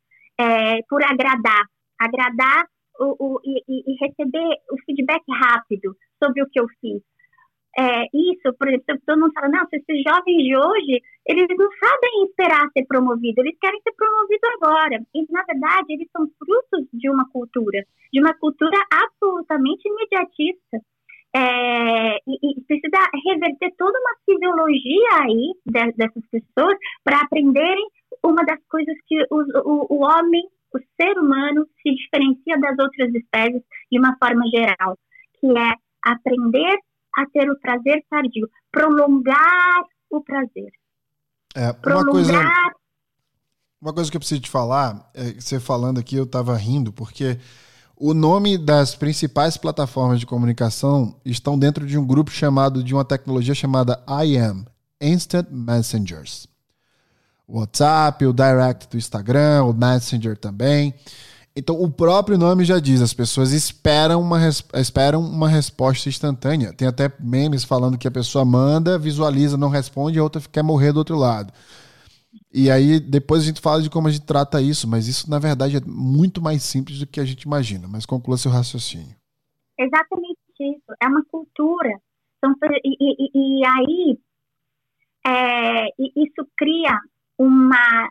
por 0.88 1.02
agradar, 1.04 1.64
agradar 1.98 2.64
o, 2.98 3.16
o 3.18 3.40
e, 3.44 3.62
e, 3.68 3.96
receber 4.00 4.56
o 4.70 4.76
feedback 4.86 5.22
rápido 5.30 5.94
sobre 6.22 6.42
o 6.42 6.48
que 6.48 6.60
eu 6.60 6.66
fiz 6.80 7.02
é, 7.78 8.04
isso, 8.12 8.52
por 8.58 8.68
exemplo, 8.68 9.00
todo 9.06 9.20
mundo 9.20 9.32
fala, 9.32 9.48
não, 9.48 9.66
esses 9.72 10.02
jovens 10.02 10.44
de 10.44 10.56
hoje, 10.56 11.02
eles 11.26 11.46
não 11.56 11.68
sabem 11.80 12.24
esperar 12.24 12.68
ser 12.72 12.84
promovido, 12.86 13.40
eles 13.40 13.58
querem 13.58 13.80
ser 13.82 13.92
promovido 13.92 14.46
agora. 14.56 15.02
E, 15.14 15.32
na 15.32 15.42
verdade, 15.44 15.94
eles 15.94 16.08
são 16.12 16.28
frutos 16.38 16.86
de 16.92 17.08
uma 17.08 17.26
cultura, 17.30 17.82
de 18.12 18.20
uma 18.20 18.34
cultura 18.34 18.78
absolutamente 18.90 19.88
imediatista. 19.88 20.80
É, 21.34 22.16
e, 22.26 22.36
e, 22.42 22.60
precisa 22.66 23.08
reverter 23.24 23.72
toda 23.78 23.98
uma 23.98 24.16
fisiologia 24.26 25.08
aí 25.22 25.54
de, 25.64 25.92
dessas 25.96 26.22
pessoas 26.30 26.76
para 27.02 27.22
aprenderem 27.22 27.86
uma 28.22 28.44
das 28.44 28.58
coisas 28.68 28.94
que 29.06 29.16
o, 29.30 29.40
o, 29.64 29.86
o 29.88 30.04
homem, 30.04 30.42
o 30.74 30.78
ser 31.00 31.18
humano, 31.18 31.66
se 31.80 31.94
diferencia 31.94 32.60
das 32.60 32.78
outras 32.78 33.14
espécies 33.14 33.62
de 33.90 33.98
uma 33.98 34.14
forma 34.22 34.44
geral, 34.54 34.98
que 35.40 35.46
é 35.46 35.74
aprender 36.04 36.76
a 37.16 37.26
ter 37.26 37.50
o 37.50 37.58
prazer 37.60 38.04
tardio, 38.08 38.48
prolongar 38.70 39.84
o 40.10 40.20
prazer. 40.20 40.70
É, 41.54 41.72
prolongar... 41.72 42.04
uma 42.04 42.12
coisa, 42.12 42.72
uma 43.80 43.92
coisa 43.92 44.10
que 44.10 44.16
eu 44.16 44.20
preciso 44.20 44.40
te 44.40 44.50
falar, 44.50 45.10
é, 45.14 45.32
você 45.32 45.58
falando 45.58 45.98
aqui, 45.98 46.16
eu 46.16 46.24
estava 46.24 46.56
rindo, 46.56 46.92
porque 46.92 47.38
o 47.96 48.14
nome 48.14 48.58
das 48.58 48.94
principais 48.94 49.56
plataformas 49.56 50.18
de 50.18 50.26
comunicação 50.26 51.20
estão 51.24 51.58
dentro 51.58 51.86
de 51.86 51.98
um 51.98 52.06
grupo 52.06 52.30
chamado 52.30 52.82
de 52.82 52.94
uma 52.94 53.04
tecnologia 53.04 53.54
chamada 53.54 54.02
IM, 54.24 54.64
Instant 55.00 55.48
Messengers. 55.50 56.48
O 57.46 57.58
WhatsApp, 57.58 58.24
o 58.24 58.32
Direct 58.32 58.88
do 58.88 58.96
Instagram, 58.96 59.64
o 59.64 59.72
Messenger 59.72 60.36
também. 60.36 60.94
Então, 61.54 61.80
o 61.80 61.90
próprio 61.90 62.38
nome 62.38 62.64
já 62.64 62.80
diz, 62.80 63.02
as 63.02 63.12
pessoas 63.12 63.52
esperam 63.52 64.20
uma, 64.20 64.38
esperam 64.74 65.20
uma 65.20 65.48
resposta 65.48 66.08
instantânea. 66.08 66.72
Tem 66.72 66.88
até 66.88 67.12
memes 67.20 67.62
falando 67.62 67.98
que 67.98 68.08
a 68.08 68.10
pessoa 68.10 68.44
manda, 68.44 68.98
visualiza, 68.98 69.58
não 69.58 69.68
responde, 69.68 70.16
e 70.16 70.20
a 70.20 70.22
outra 70.22 70.40
quer 70.50 70.62
morrer 70.62 70.92
do 70.92 70.98
outro 70.98 71.16
lado. 71.16 71.52
E 72.54 72.70
aí, 72.70 72.98
depois 72.98 73.42
a 73.42 73.46
gente 73.46 73.60
fala 73.60 73.82
de 73.82 73.90
como 73.90 74.08
a 74.08 74.10
gente 74.10 74.24
trata 74.24 74.62
isso, 74.62 74.88
mas 74.88 75.06
isso, 75.06 75.28
na 75.28 75.38
verdade, 75.38 75.76
é 75.76 75.80
muito 75.80 76.40
mais 76.40 76.62
simples 76.62 76.98
do 76.98 77.06
que 77.06 77.20
a 77.20 77.24
gente 77.24 77.42
imagina. 77.42 77.86
Mas 77.86 78.06
conclua 78.06 78.38
seu 78.38 78.50
raciocínio. 78.50 79.14
Exatamente 79.78 80.38
isso. 80.58 80.96
É 81.02 81.06
uma 81.06 81.24
cultura. 81.24 82.00
Então, 82.38 82.54
e, 82.82 82.96
e, 82.98 83.60
e 83.60 83.66
aí, 83.66 84.18
é, 85.26 85.86
isso 86.16 86.46
cria 86.56 86.98
uma 87.38 88.10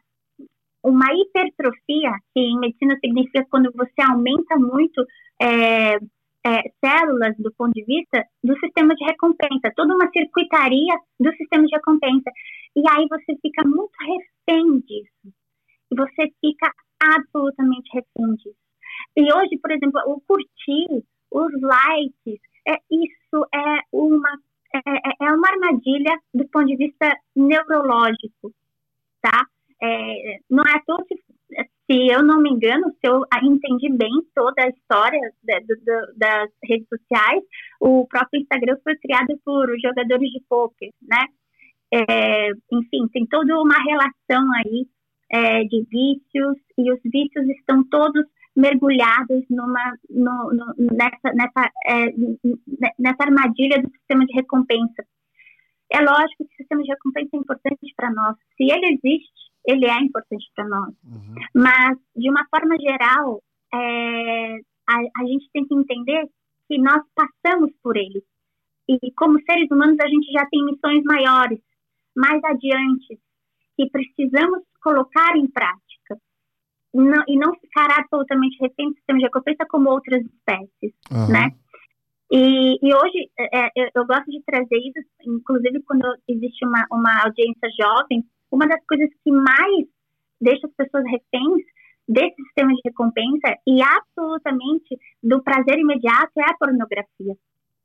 uma 0.83 1.13
hipertrofia, 1.13 2.11
que 2.33 2.39
em 2.39 2.59
medicina 2.59 2.97
significa 2.99 3.45
quando 3.49 3.71
você 3.73 4.01
aumenta 4.01 4.57
muito 4.57 5.05
é, 5.39 5.95
é, 6.45 6.63
células 6.83 7.35
do 7.37 7.51
ponto 7.53 7.73
de 7.73 7.83
vista 7.83 8.23
do 8.43 8.57
sistema 8.59 8.95
de 8.95 9.05
recompensa, 9.05 9.71
toda 9.75 9.93
uma 9.93 10.09
circuitaria 10.11 10.95
do 11.19 11.31
sistema 11.35 11.65
de 11.65 11.75
recompensa. 11.75 12.31
E 12.75 12.81
aí 12.89 13.07
você 13.09 13.37
fica 13.41 13.67
muito 13.67 13.91
refém 13.99 14.79
disso. 14.79 15.35
E 15.91 15.95
você 15.95 16.31
fica 16.39 16.71
absolutamente 16.99 17.89
refém 17.93 18.35
disso. 18.35 18.55
E 19.15 19.33
hoje, 19.33 19.57
por 19.61 19.71
exemplo, 19.71 20.01
o 20.07 20.21
curtir, 20.21 21.03
os 21.31 21.61
likes, 21.61 22.39
é, 22.67 22.77
isso 22.89 23.47
é 23.53 23.79
uma, 23.91 24.29
é, 24.73 24.79
é, 24.79 25.27
é 25.27 25.31
uma 25.31 25.49
armadilha 25.49 26.17
do 26.33 26.47
ponto 26.47 26.65
de 26.65 26.77
vista 26.77 27.17
neurológico, 27.35 28.53
tá? 29.21 29.45
É, 29.81 30.39
não 30.49 30.63
é 30.63 30.79
tudo 30.85 31.05
se 31.91 32.07
eu 32.09 32.23
não 32.23 32.41
me 32.41 32.49
engano, 32.51 32.89
se 32.91 33.07
eu 33.07 33.25
entendi 33.43 33.91
bem 33.91 34.11
toda 34.33 34.63
a 34.63 34.69
história 34.69 35.19
das 36.15 36.49
redes 36.63 36.87
sociais, 36.87 37.43
o 37.81 38.07
próprio 38.07 38.41
Instagram 38.41 38.77
foi 38.83 38.95
criado 38.97 39.37
por 39.43 39.67
jogadores 39.81 40.29
de 40.31 40.41
poker, 40.47 40.89
né? 41.01 41.25
É, 41.93 42.49
enfim, 42.71 43.07
tem 43.11 43.25
toda 43.25 43.59
uma 43.59 43.75
relação 43.83 44.49
aí 44.55 44.87
é, 45.29 45.63
de 45.65 45.85
vícios 45.89 46.57
e 46.77 46.91
os 46.93 46.99
vícios 47.03 47.49
estão 47.49 47.83
todos 47.89 48.23
mergulhados 48.55 49.43
numa 49.49 49.97
no, 50.09 50.53
no, 50.53 50.73
nessa 50.77 51.33
nessa 51.33 51.71
é, 51.85 52.05
nessa 52.97 53.23
armadilha 53.23 53.81
do 53.81 53.89
sistema 53.91 54.25
de 54.25 54.33
recompensa. 54.33 55.03
É 55.91 55.99
lógico 55.99 56.45
que 56.47 56.53
o 56.53 56.57
sistema 56.57 56.81
de 56.83 56.89
recompensa 56.89 57.29
é 57.33 57.37
importante 57.37 57.93
para 57.97 58.11
nós. 58.13 58.37
Se 58.55 58.63
ele 58.63 58.93
existe, 58.93 59.50
ele 59.65 59.85
é 59.85 59.99
importante 59.99 60.45
para 60.55 60.67
nós. 60.67 60.93
Uhum. 61.03 61.35
Mas, 61.55 61.97
de 62.15 62.29
uma 62.29 62.45
forma 62.49 62.75
geral, 62.79 63.41
é, 63.73 64.55
a, 64.87 64.97
a 65.17 65.25
gente 65.25 65.49
tem 65.53 65.65
que 65.65 65.75
entender 65.75 66.27
que 66.67 66.77
nós 66.77 67.01
passamos 67.15 67.71
por 67.83 67.95
ele. 67.97 68.23
E, 68.87 69.11
como 69.13 69.41
seres 69.43 69.69
humanos, 69.71 69.97
a 70.01 70.07
gente 70.07 70.31
já 70.31 70.45
tem 70.47 70.65
missões 70.65 71.03
maiores, 71.03 71.59
mais 72.15 72.43
adiante, 72.43 73.19
que 73.77 73.89
precisamos 73.89 74.63
colocar 74.81 75.35
em 75.37 75.47
prática. 75.47 75.81
Não, 76.93 77.23
e 77.25 77.37
não 77.37 77.53
ficar 77.55 77.87
absolutamente 77.99 78.57
refém 78.59 78.89
do 78.89 78.95
sistema 78.95 79.19
de 79.19 79.25
recompensa 79.25 79.65
como 79.69 79.89
outras 79.89 80.21
espécies, 80.25 80.93
uhum. 81.09 81.31
né? 81.31 81.51
E, 82.29 82.77
e 82.81 82.95
hoje 82.95 83.29
é, 83.37 83.69
eu, 83.75 83.89
eu, 83.95 84.05
gosto 84.05 84.31
de 84.31 84.41
trazer 84.45 84.77
isso, 84.77 84.99
inclusive 85.25 85.81
quando 85.83 86.05
existe 86.27 86.65
uma, 86.65 86.85
uma 86.91 87.23
audiência 87.23 87.69
jovem, 87.77 88.25
uma 88.51 88.67
das 88.67 88.83
coisas 88.85 89.09
que 89.23 89.31
mais 89.31 89.87
deixa 90.39 90.67
as 90.67 90.73
pessoas 90.73 91.03
reféns 91.05 91.63
desse 92.07 92.35
sistema 92.43 92.73
de 92.73 92.81
recompensa 92.83 93.55
e 93.65 93.81
absolutamente 93.81 94.97
do 95.23 95.41
prazer 95.41 95.79
imediato 95.79 96.31
é 96.37 96.43
a 96.43 96.57
pornografia. 96.57 97.35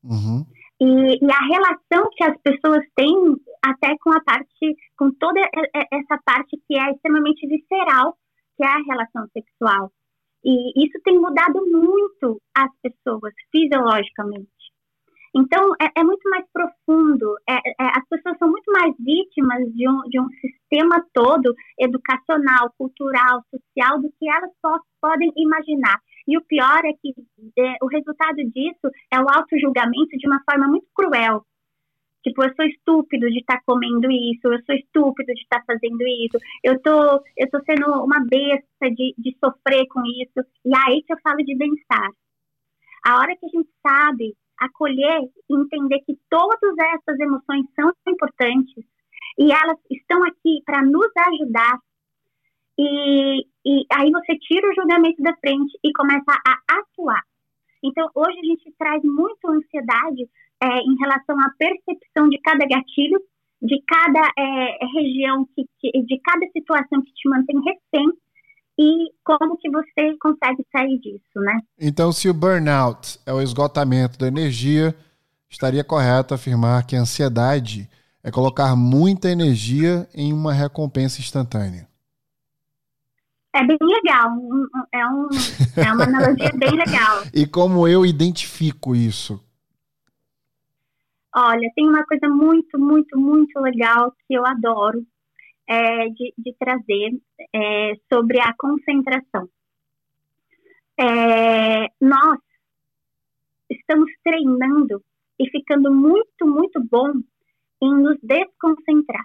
Uhum. 0.02 0.44
E, 0.80 1.24
e, 1.24 1.30
a 1.30 1.46
relação 1.46 2.10
que 2.12 2.24
as 2.24 2.36
pessoas 2.42 2.84
têm 2.94 3.36
até 3.62 3.96
com 3.98 4.12
a 4.12 4.20
parte, 4.20 4.76
com 4.96 5.10
toda 5.12 5.40
essa 5.40 6.20
parte 6.24 6.60
que 6.66 6.78
é 6.78 6.90
extremamente 6.92 7.46
visceral, 7.46 8.16
que 8.56 8.64
é 8.64 8.66
a 8.66 8.82
relação 8.86 9.26
sexual. 9.32 9.90
E 10.44 10.84
isso 10.84 11.00
tem 11.02 11.18
mudado 11.18 11.60
muito 11.66 12.40
as 12.56 12.70
pessoas 12.82 13.32
fisiologicamente. 13.50 14.48
Então, 15.36 15.72
é, 15.78 16.00
é 16.00 16.02
muito 16.02 16.26
mais 16.30 16.46
profundo. 16.50 17.36
É, 17.46 17.56
é, 17.56 17.88
as 17.94 18.08
pessoas 18.08 18.38
são 18.38 18.48
muito 18.48 18.72
mais 18.72 18.94
vítimas 18.98 19.70
de 19.74 19.86
um, 19.86 20.00
de 20.08 20.18
um 20.18 20.28
sistema 20.40 21.04
todo, 21.12 21.54
educacional, 21.78 22.72
cultural, 22.78 23.44
social, 23.50 24.00
do 24.00 24.08
que 24.18 24.30
elas 24.30 24.50
podem 24.98 25.30
imaginar. 25.36 26.00
E 26.26 26.38
o 26.38 26.44
pior 26.44 26.80
é 26.86 26.92
que 27.02 27.12
é, 27.58 27.76
o 27.82 27.86
resultado 27.86 28.36
disso 28.50 28.88
é 29.12 29.20
o 29.20 29.28
auto-julgamento 29.28 30.16
de 30.16 30.26
uma 30.26 30.40
forma 30.50 30.68
muito 30.68 30.86
cruel. 30.94 31.44
Tipo, 32.24 32.42
eu 32.42 32.54
sou 32.56 32.64
estúpido 32.64 33.28
de 33.30 33.40
estar 33.40 33.58
tá 33.58 33.62
comendo 33.66 34.10
isso, 34.10 34.48
eu 34.48 34.58
sou 34.64 34.74
estúpido 34.74 35.34
de 35.34 35.42
estar 35.42 35.60
tá 35.60 35.64
fazendo 35.66 36.00
isso, 36.24 36.38
eu 36.64 36.80
tô, 36.80 37.22
eu 37.36 37.48
tô 37.50 37.62
sendo 37.64 37.86
uma 38.02 38.24
besta 38.24 38.90
de, 38.90 39.14
de 39.18 39.36
sofrer 39.38 39.86
com 39.88 40.00
isso. 40.00 40.40
E 40.64 40.74
aí 40.74 41.02
que 41.02 41.12
eu 41.12 41.18
falo 41.22 41.44
de 41.44 41.54
bem-estar. 41.54 42.08
A 43.06 43.20
hora 43.20 43.36
que 43.36 43.46
a 43.46 43.48
gente 43.50 43.68
sabe 43.86 44.34
acolher 44.58 45.20
e 45.48 45.54
entender 45.54 46.00
que 46.00 46.18
todas 46.28 46.74
essas 46.78 47.18
emoções 47.20 47.64
são 47.74 47.92
importantes 48.08 48.84
e 49.38 49.52
elas 49.52 49.78
estão 49.90 50.22
aqui 50.24 50.62
para 50.64 50.82
nos 50.82 51.10
ajudar. 51.28 51.78
E, 52.78 53.40
e 53.64 53.86
aí 53.92 54.10
você 54.10 54.36
tira 54.38 54.68
o 54.68 54.74
julgamento 54.74 55.22
da 55.22 55.34
frente 55.36 55.78
e 55.82 55.92
começa 55.92 56.32
a 56.46 56.78
atuar. 56.78 57.22
Então, 57.82 58.08
hoje 58.14 58.38
a 58.38 58.44
gente 58.44 58.74
traz 58.78 59.02
muito 59.04 59.48
ansiedade 59.48 60.28
é, 60.62 60.66
em 60.80 60.96
relação 60.98 61.38
à 61.40 61.50
percepção 61.58 62.28
de 62.28 62.38
cada 62.40 62.66
gatilho, 62.66 63.20
de 63.62 63.82
cada 63.86 64.30
é, 64.36 64.86
região, 64.86 65.46
que, 65.54 66.02
de 66.02 66.20
cada 66.20 66.46
situação 66.52 67.02
que 67.02 67.12
te 67.12 67.28
mantém 67.28 67.56
refém 67.60 68.10
e 68.78 69.10
como 69.24 69.56
que 69.56 69.70
você 69.70 70.16
consegue 70.20 70.64
sair 70.70 70.98
disso, 70.98 71.40
né? 71.40 71.60
Então, 71.78 72.12
se 72.12 72.28
o 72.28 72.34
burnout 72.34 73.18
é 73.24 73.32
o 73.32 73.40
esgotamento 73.40 74.18
da 74.18 74.28
energia, 74.28 74.94
estaria 75.48 75.82
correto 75.82 76.34
afirmar 76.34 76.86
que 76.86 76.94
a 76.94 77.00
ansiedade 77.00 77.88
é 78.22 78.30
colocar 78.30 78.76
muita 78.76 79.30
energia 79.30 80.06
em 80.14 80.32
uma 80.32 80.52
recompensa 80.52 81.20
instantânea. 81.20 81.88
É 83.54 83.64
bem 83.64 83.78
legal, 83.80 84.32
é, 84.92 85.06
um, 85.06 85.28
é 85.76 85.92
uma 85.92 86.04
analogia 86.04 86.50
bem 86.54 86.72
legal. 86.76 87.22
E 87.32 87.46
como 87.46 87.88
eu 87.88 88.04
identifico 88.04 88.94
isso? 88.94 89.42
Olha, 91.34 91.70
tem 91.74 91.88
uma 91.88 92.04
coisa 92.04 92.28
muito, 92.28 92.78
muito, 92.78 93.18
muito 93.18 93.58
legal 93.60 94.12
que 94.26 94.34
eu 94.34 94.44
adoro, 94.44 95.06
é, 95.68 96.08
de, 96.08 96.34
de, 96.38 96.54
trazer 96.58 97.10
é, 97.54 97.92
sobre 98.12 98.40
a 98.40 98.54
concentração. 98.56 99.48
É, 100.98 101.88
nós 102.00 102.38
estamos 103.70 104.10
treinando 104.24 105.02
e 105.38 105.50
ficando 105.50 105.92
muito, 105.92 106.46
muito 106.46 106.82
bom 106.90 107.12
em 107.82 107.94
nos 107.94 108.18
desconcentrar. 108.22 109.24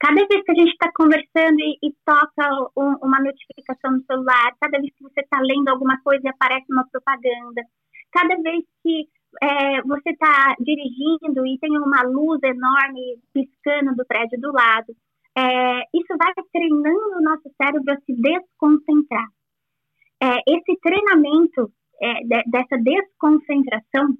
Cada 0.00 0.24
vez 0.26 0.44
que 0.44 0.52
a 0.52 0.54
gente 0.54 0.70
está 0.70 0.92
conversando 0.94 1.58
e, 1.58 1.78
e 1.82 1.92
toca 2.04 2.70
um, 2.76 2.94
uma 3.02 3.20
notificação 3.20 3.92
no 3.92 4.04
celular, 4.04 4.54
cada 4.60 4.78
vez 4.78 4.94
que 4.94 5.02
você 5.02 5.20
está 5.20 5.40
lendo 5.40 5.68
alguma 5.68 6.00
coisa 6.02 6.22
e 6.24 6.28
aparece 6.28 6.66
uma 6.70 6.86
propaganda, 6.88 7.62
cada 8.12 8.36
vez 8.40 8.64
que 8.82 9.08
é, 9.42 9.82
você 9.82 10.10
está 10.10 10.54
dirigindo 10.60 11.46
e 11.46 11.58
tem 11.58 11.76
uma 11.78 12.02
luz 12.02 12.40
enorme 12.42 13.18
piscando 13.32 13.94
do 13.94 14.06
prédio 14.06 14.40
do 14.40 14.52
lado, 14.52 14.94
é, 15.36 15.80
isso 15.94 16.16
vai 16.18 16.32
treinando 16.52 17.18
o 17.18 17.22
nosso 17.22 17.48
cérebro 17.60 17.92
a 17.92 18.00
se 18.00 18.12
desconcentrar. 18.14 19.28
É, 20.20 20.38
esse 20.48 20.76
treinamento 20.80 21.70
é, 22.00 22.14
de, 22.24 22.42
dessa 22.50 22.76
desconcentração 22.82 24.16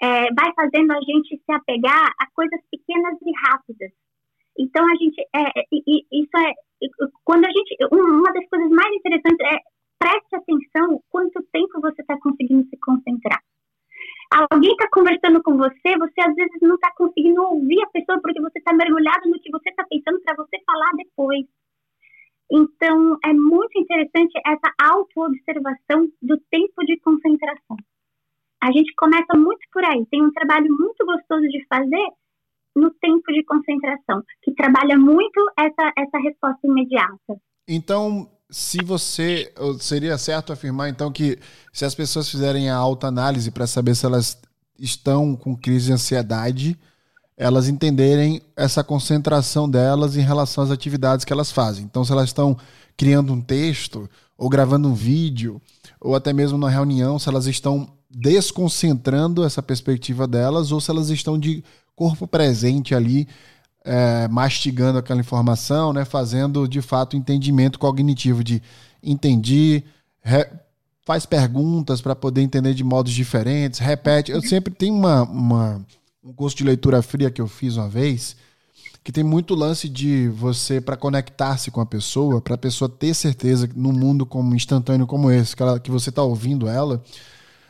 é, 0.00 0.32
vai 0.34 0.52
fazendo 0.54 0.92
a 0.92 1.00
gente 1.00 1.36
se 1.36 1.52
apegar 1.52 2.12
a 2.18 2.26
coisas 2.32 2.60
pequenas 2.70 3.16
e 3.22 3.32
rápidas. 3.46 3.92
Então 4.58 4.84
a 4.84 4.96
gente, 4.96 5.20
é, 5.34 5.50
isso 5.70 6.36
é 6.38 6.52
quando 7.24 7.44
a 7.44 7.50
gente, 7.50 7.76
uma 7.92 8.32
das 8.32 8.48
coisas 8.48 8.70
mais 8.70 8.92
interessantes 8.96 9.46
é 9.46 9.58
preste 9.98 10.34
atenção 10.34 11.00
quanto 11.10 11.42
tempo 11.52 11.80
você 11.80 12.02
está 12.02 12.18
conseguindo 12.20 12.68
se 12.68 12.76
concentrar 12.78 13.40
alguém 14.30 14.72
está 14.72 14.88
conversando 14.90 15.42
com 15.42 15.56
você, 15.56 15.98
você 15.98 16.20
às 16.20 16.34
vezes 16.34 16.60
não 16.60 16.74
está 16.74 16.92
conseguindo 16.96 17.42
ouvir 17.42 17.82
a 17.82 17.90
pessoa 17.90 18.20
porque 18.20 18.40
você 18.40 18.58
está 18.58 18.72
mergulhado 18.72 19.28
no 19.28 19.40
que 19.40 19.50
você 19.50 19.70
está 19.70 19.84
pensando 19.88 20.20
para 20.22 20.36
você 20.36 20.58
falar 20.64 20.90
depois. 20.96 21.46
Então, 22.50 23.18
é 23.24 23.32
muito 23.32 23.78
interessante 23.78 24.32
essa 24.46 24.72
auto-observação 24.80 26.08
do 26.22 26.38
tempo 26.50 26.84
de 26.84 26.98
concentração. 27.00 27.76
A 28.62 28.70
gente 28.72 28.94
começa 28.96 29.36
muito 29.36 29.60
por 29.72 29.84
aí. 29.84 30.06
Tem 30.06 30.22
um 30.22 30.32
trabalho 30.32 30.68
muito 30.68 31.04
gostoso 31.04 31.42
de 31.48 31.64
fazer 31.66 32.06
no 32.74 32.90
tempo 33.00 33.32
de 33.32 33.42
concentração, 33.44 34.22
que 34.42 34.54
trabalha 34.54 34.98
muito 34.98 35.40
essa, 35.58 35.92
essa 35.96 36.18
resposta 36.18 36.60
imediata. 36.64 37.40
Então, 37.66 38.28
se 38.50 38.82
você. 38.82 39.52
Seria 39.80 40.16
certo 40.18 40.52
afirmar, 40.52 40.88
então, 40.88 41.10
que 41.10 41.38
se 41.72 41.84
as 41.84 41.94
pessoas 41.94 42.28
fizerem 42.28 42.70
a 42.70 42.76
autoanálise 42.76 43.50
para 43.50 43.66
saber 43.66 43.94
se 43.94 44.06
elas 44.06 44.38
estão 44.78 45.34
com 45.34 45.56
crise 45.56 45.86
de 45.86 45.92
ansiedade, 45.92 46.78
elas 47.36 47.68
entenderem 47.68 48.40
essa 48.56 48.82
concentração 48.82 49.68
delas 49.68 50.16
em 50.16 50.22
relação 50.22 50.64
às 50.64 50.70
atividades 50.70 51.24
que 51.24 51.32
elas 51.32 51.50
fazem. 51.50 51.84
Então, 51.84 52.04
se 52.04 52.12
elas 52.12 52.28
estão 52.28 52.56
criando 52.96 53.32
um 53.32 53.40
texto, 53.40 54.08
ou 54.38 54.48
gravando 54.48 54.88
um 54.88 54.94
vídeo, 54.94 55.60
ou 56.00 56.14
até 56.14 56.32
mesmo 56.32 56.56
na 56.56 56.68
reunião, 56.68 57.18
se 57.18 57.28
elas 57.28 57.46
estão 57.46 57.90
desconcentrando 58.10 59.44
essa 59.44 59.62
perspectiva 59.62 60.26
delas, 60.26 60.72
ou 60.72 60.80
se 60.80 60.90
elas 60.90 61.10
estão 61.10 61.38
de 61.38 61.62
corpo 61.94 62.26
presente 62.26 62.94
ali 62.94 63.26
é, 63.86 64.28
mastigando 64.28 64.98
aquela 64.98 65.20
informação, 65.20 65.92
né, 65.92 66.04
fazendo 66.04 66.66
de 66.66 66.82
fato 66.82 67.16
entendimento 67.16 67.78
cognitivo 67.78 68.42
de 68.42 68.60
entendi, 69.02 69.84
re, 70.20 70.44
faz 71.04 71.24
perguntas 71.24 72.00
para 72.00 72.16
poder 72.16 72.42
entender 72.42 72.74
de 72.74 72.82
modos 72.82 73.12
diferentes, 73.12 73.78
repete. 73.78 74.32
Eu 74.32 74.42
sempre 74.42 74.74
tenho 74.74 74.94
uma, 74.94 75.22
uma, 75.22 75.86
um 76.22 76.32
curso 76.32 76.56
de 76.56 76.64
leitura 76.64 77.00
fria 77.00 77.30
que 77.30 77.40
eu 77.40 77.46
fiz 77.46 77.76
uma 77.76 77.88
vez, 77.88 78.36
que 79.04 79.12
tem 79.12 79.22
muito 79.22 79.54
lance 79.54 79.88
de 79.88 80.28
você 80.30 80.80
para 80.80 80.96
conectar-se 80.96 81.70
com 81.70 81.80
a 81.80 81.86
pessoa, 81.86 82.40
para 82.40 82.56
a 82.56 82.58
pessoa 82.58 82.88
ter 82.88 83.14
certeza 83.14 83.70
num 83.76 83.92
mundo 83.92 84.26
como 84.26 84.52
instantâneo 84.52 85.06
como 85.06 85.30
esse, 85.30 85.54
que, 85.54 85.62
ela, 85.62 85.78
que 85.78 85.92
você 85.92 86.10
está 86.10 86.24
ouvindo 86.24 86.68
ela, 86.68 87.00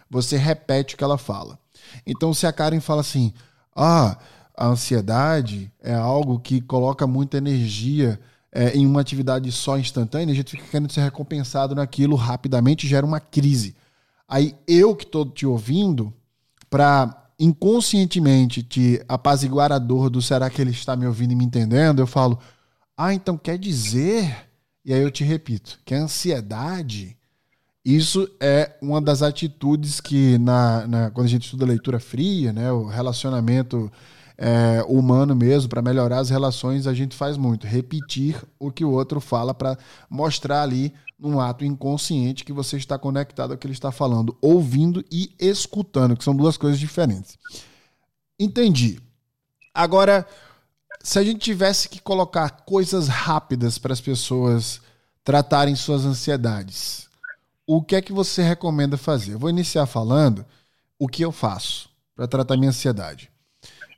você 0.08 0.38
repete 0.38 0.94
o 0.94 0.98
que 0.98 1.04
ela 1.04 1.18
fala. 1.18 1.58
Então, 2.06 2.32
se 2.32 2.46
a 2.46 2.52
Karen 2.52 2.80
fala 2.80 3.02
assim, 3.02 3.34
ah, 3.74 4.16
a 4.56 4.66
ansiedade 4.66 5.70
é 5.82 5.94
algo 5.94 6.40
que 6.40 6.60
coloca 6.60 7.06
muita 7.06 7.36
energia 7.36 8.18
é, 8.50 8.74
em 8.74 8.86
uma 8.86 9.02
atividade 9.02 9.52
só 9.52 9.78
instantânea, 9.78 10.32
a 10.32 10.36
gente 10.36 10.52
fica 10.52 10.64
querendo 10.70 10.90
ser 10.90 11.02
recompensado 11.02 11.74
naquilo 11.74 12.16
rapidamente 12.16 12.88
gera 12.88 13.04
uma 13.04 13.20
crise. 13.20 13.76
Aí 14.26 14.54
eu 14.66 14.96
que 14.96 15.04
estou 15.04 15.26
te 15.26 15.44
ouvindo, 15.44 16.12
para 16.70 17.30
inconscientemente 17.38 18.62
te 18.62 19.02
apaziguar 19.06 19.70
a 19.70 19.78
dor 19.78 20.08
do 20.08 20.22
será 20.22 20.48
que 20.48 20.60
ele 20.60 20.70
está 20.70 20.96
me 20.96 21.06
ouvindo 21.06 21.32
e 21.32 21.36
me 21.36 21.44
entendendo, 21.44 22.00
eu 22.00 22.06
falo, 22.06 22.38
ah, 22.96 23.12
então 23.12 23.36
quer 23.36 23.58
dizer, 23.58 24.48
e 24.82 24.92
aí 24.92 25.02
eu 25.02 25.10
te 25.10 25.22
repito, 25.22 25.78
que 25.84 25.94
a 25.94 25.98
ansiedade, 25.98 27.14
isso 27.84 28.26
é 28.40 28.74
uma 28.80 29.02
das 29.02 29.22
atitudes 29.22 30.00
que 30.00 30.38
na, 30.38 30.86
na 30.86 31.10
quando 31.10 31.26
a 31.26 31.30
gente 31.30 31.44
estuda 31.44 31.66
leitura 31.66 32.00
fria, 32.00 32.52
né, 32.54 32.72
o 32.72 32.86
relacionamento 32.86 33.92
é, 34.38 34.84
humano 34.86 35.34
mesmo, 35.34 35.68
para 35.68 35.80
melhorar 35.80 36.18
as 36.18 36.30
relações, 36.30 36.86
a 36.86 36.94
gente 36.94 37.16
faz 37.16 37.36
muito. 37.36 37.66
Repetir 37.66 38.42
o 38.58 38.70
que 38.70 38.84
o 38.84 38.90
outro 38.90 39.20
fala 39.20 39.54
para 39.54 39.78
mostrar 40.10 40.62
ali, 40.62 40.92
num 41.18 41.40
ato 41.40 41.64
inconsciente, 41.64 42.44
que 42.44 42.52
você 42.52 42.76
está 42.76 42.98
conectado 42.98 43.52
ao 43.52 43.58
que 43.58 43.66
ele 43.66 43.72
está 43.72 43.90
falando, 43.90 44.36
ouvindo 44.40 45.02
e 45.10 45.32
escutando, 45.38 46.16
que 46.16 46.24
são 46.24 46.36
duas 46.36 46.56
coisas 46.56 46.78
diferentes. 46.78 47.38
Entendi. 48.38 49.00
Agora, 49.72 50.26
se 51.02 51.18
a 51.18 51.24
gente 51.24 51.38
tivesse 51.38 51.88
que 51.88 52.00
colocar 52.00 52.50
coisas 52.50 53.08
rápidas 53.08 53.78
para 53.78 53.92
as 53.92 54.00
pessoas 54.00 54.80
tratarem 55.24 55.74
suas 55.74 56.04
ansiedades, 56.04 57.08
o 57.66 57.82
que 57.82 57.96
é 57.96 58.02
que 58.02 58.12
você 58.12 58.42
recomenda 58.42 58.96
fazer? 58.96 59.32
Eu 59.32 59.38
vou 59.38 59.50
iniciar 59.50 59.86
falando 59.86 60.44
o 60.98 61.08
que 61.08 61.24
eu 61.24 61.32
faço 61.32 61.88
para 62.14 62.28
tratar 62.28 62.56
minha 62.56 62.70
ansiedade. 62.70 63.30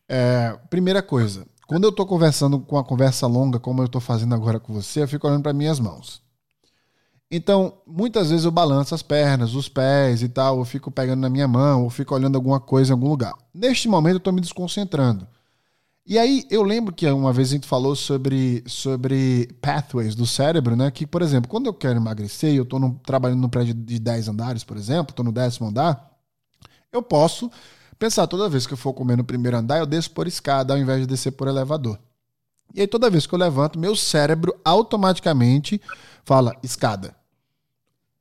É, 0.09 0.59
primeira 0.71 1.03
coisa, 1.03 1.47
quando 1.67 1.85
eu 1.85 1.91
estou 1.91 2.07
conversando 2.07 2.59
com 2.61 2.77
uma 2.77 2.85
conversa 2.85 3.27
longa, 3.27 3.61
como 3.61 3.83
eu 3.83 3.87
estou 3.87 4.01
fazendo 4.01 4.35
agora 4.35 4.59
com 4.59 4.73
você, 4.73 5.03
eu 5.03 5.09
fico 5.09 5.27
olhando 5.29 5.43
para 5.43 5.53
minhas 5.53 5.79
mãos. 5.79 6.23
Então, 7.31 7.75
muitas 7.87 8.31
vezes 8.31 8.47
eu 8.47 8.51
balanço 8.51 8.95
as 8.95 9.03
pernas, 9.03 9.55
os 9.55 9.69
pés 9.69 10.23
e 10.23 10.31
tal, 10.31 10.59
eu 10.59 10.65
fico 10.65 10.91
pegando 10.91 11.21
na 11.21 11.29
minha 11.29 11.47
mão, 11.47 11.85
ou 11.85 11.91
fico 11.91 12.15
olhando 12.15 12.37
alguma 12.37 12.59
coisa 12.59 12.91
em 12.91 12.95
algum 12.95 13.09
lugar. 13.09 13.35
Neste 13.53 13.87
momento 13.87 14.15
eu 14.15 14.19
estou 14.19 14.33
me 14.33 14.41
desconcentrando. 14.41 15.29
E 16.07 16.19
aí 16.19 16.47
eu 16.51 16.63
lembro 16.63 16.95
que 16.95 17.07
uma 17.07 17.35
vez 17.35 17.51
a 17.51 17.53
gente 17.53 17.67
falou 17.67 17.95
sobre, 17.95 18.65
sobre 18.67 19.47
pathways 19.61 20.15
do 20.15 20.25
cérebro, 20.27 20.75
né? 20.75 20.91
Que, 20.91 21.07
por 21.07 21.21
exemplo, 21.21 21.51
quando 21.51 21.67
eu 21.67 21.75
quero 21.75 21.99
emagrecer 21.99 22.55
e 22.55 22.57
eu 22.57 22.63
estou 22.63 22.99
trabalhando 23.05 23.43
num 23.43 23.49
prédio 23.51 23.75
de 23.75 23.99
10 23.99 24.29
andares, 24.29 24.65
por 24.65 24.79
exemplo, 24.79 25.13
estou 25.13 25.23
no 25.23 25.31
décimo 25.33 25.69
andar, 25.69 26.11
eu 26.91 27.03
posso 27.03 27.51
pensar 27.99 28.27
toda 28.27 28.49
vez 28.49 28.67
que 28.67 28.75
eu 28.75 28.79
for 28.79 28.93
comer 28.93 29.17
no 29.17 29.25
primeiro 29.25 29.57
andar, 29.57 29.79
eu 29.79 29.87
desço 29.87 30.11
por 30.11 30.27
escada 30.27 30.73
ao 30.73 30.79
invés 30.79 31.01
de 31.01 31.07
descer 31.07 31.33
por 31.33 31.49
elevador. 31.49 31.99
E 32.75 32.81
aí 32.81 32.87
toda 32.87 33.11
vez 33.11 33.27
que 33.27 33.35
eu 33.35 33.39
levanto, 33.39 33.79
meu 33.79 33.97
cérebro 33.97 34.55
automaticamente 34.65 35.81
fala 36.25 36.57
escada. 36.63 37.17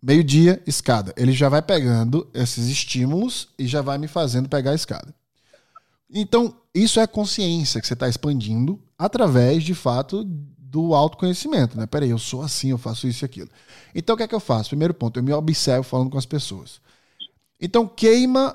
Meio-dia, 0.02 0.62
escada. 0.66 1.14
Ele 1.18 1.32
já 1.32 1.50
vai 1.50 1.62
pegando 1.62 2.28
esses 2.34 2.68
estímulos 2.68 3.50
e 3.58 3.68
já 3.68 3.82
vai 3.82 3.98
me 3.98 4.08
fazendo 4.08 4.48
pegar 4.48 4.72
a 4.72 4.76
escada. 4.76 5.14
Então, 6.10 6.56
isso 6.74 7.00
é 7.00 7.08
consciência 7.08 7.82
que 7.82 7.88
você 7.88 7.94
está 7.94 8.08
expandindo 8.08 8.80
através, 8.98 9.64
de 9.64 9.74
fato, 9.74 10.24
do 10.24 10.94
autoconhecimento, 10.94 11.78
né? 11.78 11.86
Peraí, 11.86 12.10
eu 12.10 12.20
sou 12.20 12.42
assim, 12.42 12.70
eu 12.70 12.78
faço 12.78 13.08
isso 13.08 13.24
e 13.24 13.26
aquilo. 13.26 13.50
Então, 13.94 14.14
o 14.14 14.18
que 14.18 14.24
é 14.24 14.28
que 14.28 14.36
eu 14.36 14.40
faço? 14.40 14.70
Primeiro 14.70 14.94
ponto, 14.94 15.20
eu 15.20 15.24
me 15.24 15.34
observo 15.34 15.84
falando 15.84 16.10
com 16.10 16.18
as 16.18 16.26
pessoas. 16.26 16.80
Então, 17.60 17.88
queima. 17.88 18.54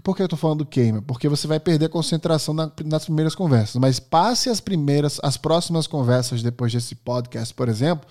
Por 0.00 0.14
que 0.14 0.22
eu 0.22 0.26
estou 0.26 0.38
falando 0.38 0.66
queima? 0.66 1.02
Porque 1.02 1.28
você 1.28 1.46
vai 1.46 1.60
perder 1.60 1.86
a 1.86 1.90
concentração 1.90 2.52
na, 2.54 2.70
nas 2.84 3.04
primeiras 3.04 3.34
conversas. 3.34 3.76
Mas 3.76 3.98
passe 3.98 4.48
as 4.48 4.60
primeiras, 4.60 5.18
as 5.22 5.36
próximas 5.36 5.86
conversas 5.86 6.42
depois 6.42 6.72
desse 6.72 6.94
podcast, 6.94 7.54
por 7.54 7.68
exemplo, 7.68 8.08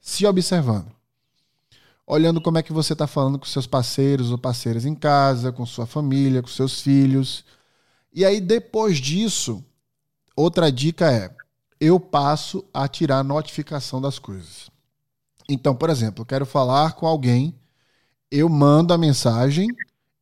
se 0.00 0.26
observando. 0.26 0.90
Olhando 2.06 2.40
como 2.40 2.58
é 2.58 2.62
que 2.62 2.72
você 2.72 2.94
está 2.94 3.06
falando 3.06 3.38
com 3.38 3.44
seus 3.44 3.66
parceiros 3.66 4.30
ou 4.30 4.38
parceiras 4.38 4.86
em 4.86 4.94
casa, 4.94 5.52
com 5.52 5.66
sua 5.66 5.86
família, 5.86 6.42
com 6.42 6.48
seus 6.48 6.80
filhos 6.80 7.44
e 8.12 8.24
aí, 8.24 8.40
depois 8.40 8.98
disso, 8.98 9.64
outra 10.34 10.72
dica 10.72 11.10
é: 11.12 11.34
eu 11.80 12.00
passo 12.00 12.64
a 12.72 12.88
tirar 12.88 13.22
notificação 13.22 14.00
das 14.00 14.18
coisas. 14.18 14.70
Então, 15.48 15.74
por 15.74 15.90
exemplo, 15.90 16.22
eu 16.22 16.26
quero 16.26 16.46
falar 16.46 16.92
com 16.92 17.06
alguém, 17.06 17.54
eu 18.30 18.48
mando 18.48 18.92
a 18.92 18.98
mensagem 18.98 19.68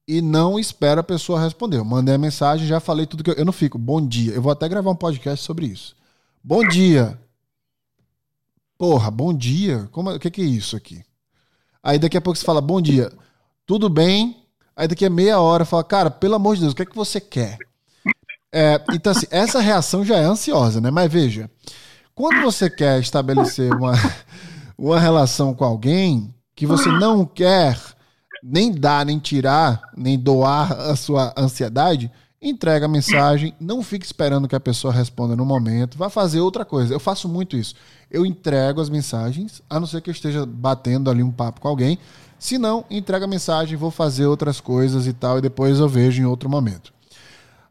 e 0.06 0.22
não 0.22 0.58
espero 0.58 1.00
a 1.00 1.04
pessoa 1.04 1.40
responder. 1.40 1.78
Eu 1.78 1.84
mandei 1.84 2.14
a 2.14 2.18
mensagem, 2.18 2.66
já 2.66 2.78
falei 2.78 3.06
tudo 3.06 3.24
que 3.24 3.30
eu, 3.30 3.34
eu 3.34 3.44
não 3.44 3.52
fico. 3.52 3.76
Bom 3.78 4.06
dia. 4.06 4.34
Eu 4.34 4.42
vou 4.42 4.52
até 4.52 4.68
gravar 4.68 4.90
um 4.90 4.96
podcast 4.96 5.44
sobre 5.44 5.66
isso. 5.66 5.96
Bom 6.42 6.66
dia. 6.66 7.18
Porra, 8.78 9.10
bom 9.10 9.34
dia. 9.34 9.88
Como, 9.90 10.10
o 10.10 10.18
que, 10.18 10.30
que 10.30 10.42
é 10.42 10.44
isso 10.44 10.76
aqui? 10.76 11.02
Aí 11.82 11.98
daqui 11.98 12.16
a 12.16 12.20
pouco 12.20 12.38
você 12.38 12.44
fala 12.44 12.60
bom 12.60 12.80
dia. 12.80 13.12
Tudo 13.66 13.88
bem? 13.88 14.44
Aí 14.76 14.86
daqui 14.86 15.04
a 15.06 15.10
meia 15.10 15.40
hora 15.40 15.64
fala, 15.64 15.82
cara, 15.82 16.10
pelo 16.10 16.34
amor 16.34 16.54
de 16.54 16.62
Deus, 16.62 16.72
o 16.72 16.76
que 16.76 16.82
é 16.82 16.86
que 16.86 16.94
você 16.94 17.20
quer? 17.20 17.58
É, 18.52 18.82
então, 18.92 19.10
assim, 19.10 19.26
essa 19.30 19.60
reação 19.60 20.04
já 20.04 20.16
é 20.16 20.24
ansiosa, 20.24 20.80
né? 20.80 20.90
Mas 20.90 21.12
veja, 21.12 21.50
quando 22.14 22.42
você 22.42 22.70
quer 22.70 23.00
estabelecer 23.00 23.72
uma, 23.74 23.92
uma 24.78 25.00
relação 25.00 25.54
com 25.54 25.64
alguém 25.64 26.34
que 26.54 26.66
você 26.66 26.88
não 26.88 27.24
quer 27.24 27.78
nem 28.46 28.72
dar, 28.72 29.04
nem 29.04 29.18
tirar, 29.18 29.80
nem 29.96 30.18
doar 30.18 30.72
a 30.72 30.94
sua 30.94 31.34
ansiedade, 31.36 32.10
entrega 32.40 32.86
a 32.86 32.88
mensagem, 32.88 33.54
não 33.58 33.82
fique 33.82 34.06
esperando 34.06 34.46
que 34.46 34.54
a 34.54 34.60
pessoa 34.60 34.92
responda 34.92 35.34
no 35.34 35.44
momento, 35.44 35.98
vá 35.98 36.08
fazer 36.08 36.40
outra 36.40 36.64
coisa. 36.64 36.94
Eu 36.94 37.00
faço 37.00 37.28
muito 37.28 37.56
isso. 37.56 37.74
Eu 38.10 38.24
entrego 38.24 38.80
as 38.80 38.88
mensagens, 38.88 39.62
a 39.68 39.80
não 39.80 39.86
ser 39.86 40.00
que 40.00 40.10
eu 40.10 40.14
esteja 40.14 40.46
batendo 40.46 41.10
ali 41.10 41.22
um 41.22 41.32
papo 41.32 41.60
com 41.60 41.68
alguém. 41.68 41.98
Se 42.38 42.58
não, 42.58 42.84
entrega 42.90 43.24
a 43.24 43.28
mensagem, 43.28 43.76
vou 43.76 43.90
fazer 43.90 44.26
outras 44.26 44.60
coisas 44.60 45.06
e 45.06 45.12
tal, 45.12 45.38
e 45.38 45.42
depois 45.42 45.78
eu 45.78 45.88
vejo 45.88 46.22
em 46.22 46.26
outro 46.26 46.48
momento 46.48 46.96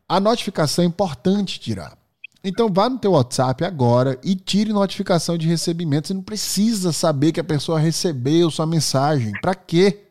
a 0.08 0.20
notificação 0.20 0.84
é 0.84 0.88
importante 0.88 1.60
tirar. 1.60 1.98
Então 2.44 2.72
vá 2.72 2.88
no 2.88 3.00
teu 3.00 3.14
WhatsApp 3.14 3.66
agora 3.66 4.20
e 4.24 4.36
tire 4.36 4.72
notificação 4.72 5.36
de 5.36 5.48
recebimento. 5.48 6.08
Você 6.08 6.14
não 6.14 6.22
precisa 6.22 6.94
saber 6.94 7.32
que 7.32 7.40
a 7.40 7.44
pessoa 7.44 7.80
recebeu 7.80 8.52
sua 8.52 8.68
mensagem. 8.68 9.32
Para 9.42 9.56
quê? 9.56 10.05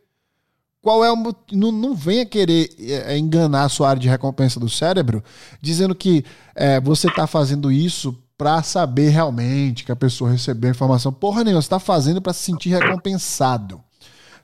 Qual 0.84 1.02
é 1.02 1.10
o 1.10 1.16
não, 1.50 1.72
não 1.72 1.94
venha 1.94 2.26
querer 2.26 2.68
é, 2.78 3.14
é, 3.14 3.18
enganar 3.18 3.64
a 3.64 3.68
sua 3.70 3.88
área 3.88 4.02
de 4.02 4.06
recompensa 4.06 4.60
do 4.60 4.68
cérebro 4.68 5.24
dizendo 5.58 5.94
que 5.94 6.22
é, 6.54 6.78
você 6.78 7.08
está 7.08 7.26
fazendo 7.26 7.72
isso 7.72 8.14
para 8.36 8.62
saber 8.62 9.08
realmente 9.08 9.82
que 9.82 9.90
a 9.90 9.96
pessoa 9.96 10.30
recebeu 10.30 10.68
a 10.68 10.72
informação. 10.72 11.10
Porra 11.10 11.42
nenhuma, 11.42 11.62
você 11.62 11.66
está 11.66 11.78
fazendo 11.78 12.20
para 12.20 12.34
se 12.34 12.42
sentir 12.42 12.68
recompensado. 12.68 13.80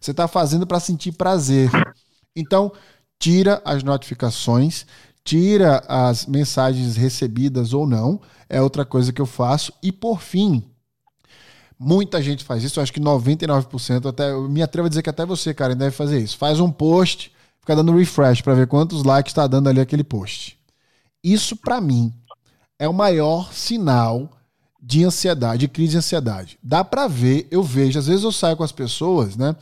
Você 0.00 0.12
está 0.12 0.26
fazendo 0.26 0.66
para 0.66 0.80
sentir 0.80 1.12
prazer. 1.12 1.70
Então, 2.34 2.72
tira 3.18 3.60
as 3.62 3.82
notificações 3.82 4.86
tira 5.24 5.82
as 5.86 6.26
mensagens 6.26 6.96
recebidas 6.96 7.72
ou 7.72 7.86
não, 7.86 8.20
é 8.48 8.60
outra 8.60 8.84
coisa 8.84 9.12
que 9.12 9.20
eu 9.20 9.26
faço. 9.26 9.72
E 9.82 9.92
por 9.92 10.20
fim, 10.20 10.64
muita 11.80 12.20
gente 12.20 12.44
faz 12.44 12.62
isso, 12.62 12.78
eu 12.78 12.82
acho 12.82 12.92
que 12.92 13.00
99%, 13.00 14.06
até 14.06 14.32
eu 14.32 14.46
me 14.46 14.60
atrevo 14.60 14.84
a 14.84 14.88
dizer 14.90 15.02
que 15.02 15.08
até 15.08 15.24
você, 15.24 15.54
cara, 15.54 15.74
deve 15.74 15.92
fazer 15.92 16.20
isso. 16.20 16.36
Faz 16.36 16.60
um 16.60 16.70
post, 16.70 17.32
fica 17.58 17.74
dando 17.74 17.96
refresh 17.96 18.42
para 18.42 18.52
ver 18.52 18.66
quantos 18.66 19.02
likes 19.02 19.30
está 19.30 19.46
dando 19.46 19.70
ali 19.70 19.80
aquele 19.80 20.04
post. 20.04 20.58
Isso 21.24 21.56
para 21.56 21.80
mim 21.80 22.12
é 22.78 22.86
o 22.86 22.92
maior 22.92 23.50
sinal 23.54 24.30
de 24.82 25.04
ansiedade, 25.04 25.60
de 25.60 25.68
crise 25.68 25.92
de 25.92 25.98
ansiedade. 25.98 26.58
Dá 26.62 26.84
para 26.84 27.08
ver, 27.08 27.48
eu 27.50 27.62
vejo, 27.62 27.98
às 27.98 28.06
vezes 28.06 28.24
eu 28.24 28.32
saio 28.32 28.56
com 28.56 28.64
as 28.64 28.72
pessoas, 28.72 29.36
né? 29.36 29.56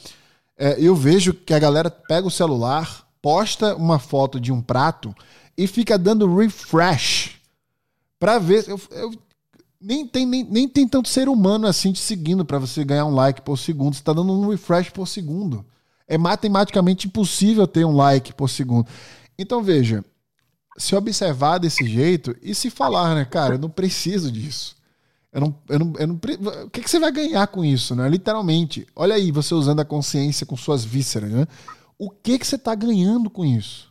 É, 0.57 0.77
eu 0.81 0.97
vejo 0.97 1.33
que 1.33 1.55
a 1.55 1.59
galera 1.59 1.89
pega 1.89 2.27
o 2.27 2.33
celular, 2.33 3.07
posta 3.23 3.77
uma 3.77 4.01
foto 4.01 4.41
de 4.41 4.51
um 4.51 4.61
prato 4.61 5.14
e 5.57 5.69
fica 5.69 5.97
dando 5.97 6.37
refresh 6.37 7.37
para 8.19 8.41
ver. 8.41 8.64
Eu, 8.69 8.81
eu, 8.91 9.12
nem, 9.81 10.07
tem, 10.07 10.26
nem, 10.26 10.45
nem 10.45 10.68
tem 10.68 10.89
tanto 10.89 11.09
ser 11.09 11.29
humano 11.29 11.66
assim 11.66 11.93
te 11.93 12.01
seguindo 12.01 12.45
para 12.45 12.59
você 12.59 12.85
ganhar 12.85 13.05
um 13.07 13.14
like 13.14 13.43
por 13.43 13.57
segundo. 13.57 13.95
Você 13.95 14.01
está 14.01 14.12
dando 14.12 14.33
um 14.33 14.49
refresh 14.49 14.91
por 14.91 15.07
segundo. 15.07 15.64
É 16.07 16.18
matematicamente 16.18 17.07
impossível 17.07 17.66
ter 17.66 17.85
um 17.85 17.95
like 17.95 18.33
por 18.35 18.49
segundo. 18.49 18.89
Então 19.39 19.62
veja, 19.62 20.05
se 20.76 20.97
observar 20.97 21.59
desse 21.59 21.85
jeito 21.87 22.35
e 22.43 22.55
se 22.55 22.70
falar, 22.70 23.14
né, 23.14 23.24
cara, 23.24 23.55
eu 23.55 23.59
não 23.59 23.70
preciso 23.70 24.33
disso. 24.33 24.76
Eu 25.31 25.41
não, 25.43 25.55
eu 25.68 25.79
não, 25.79 25.93
eu 25.99 26.07
não, 26.07 26.16
o 26.64 26.70
que, 26.70 26.81
que 26.81 26.91
você 26.91 26.99
vai 26.99 27.12
ganhar 27.12 27.47
com 27.49 27.64
isso, 27.64 27.95
né? 27.95 28.09
Literalmente. 28.09 28.87
Olha 28.97 29.14
aí, 29.14 29.31
você 29.31 29.55
usando 29.55 29.81
a 29.81 29.85
consciência 29.85 30.47
com 30.47 30.57
suas 30.57 30.85
vísceras, 30.85 31.31
né? 31.31 31.47
O 31.99 32.11
que, 32.11 32.39
que 32.39 32.47
você 32.47 32.57
está 32.57 32.74
ganhando 32.74 33.29
com 33.29 33.45
isso? 33.45 33.88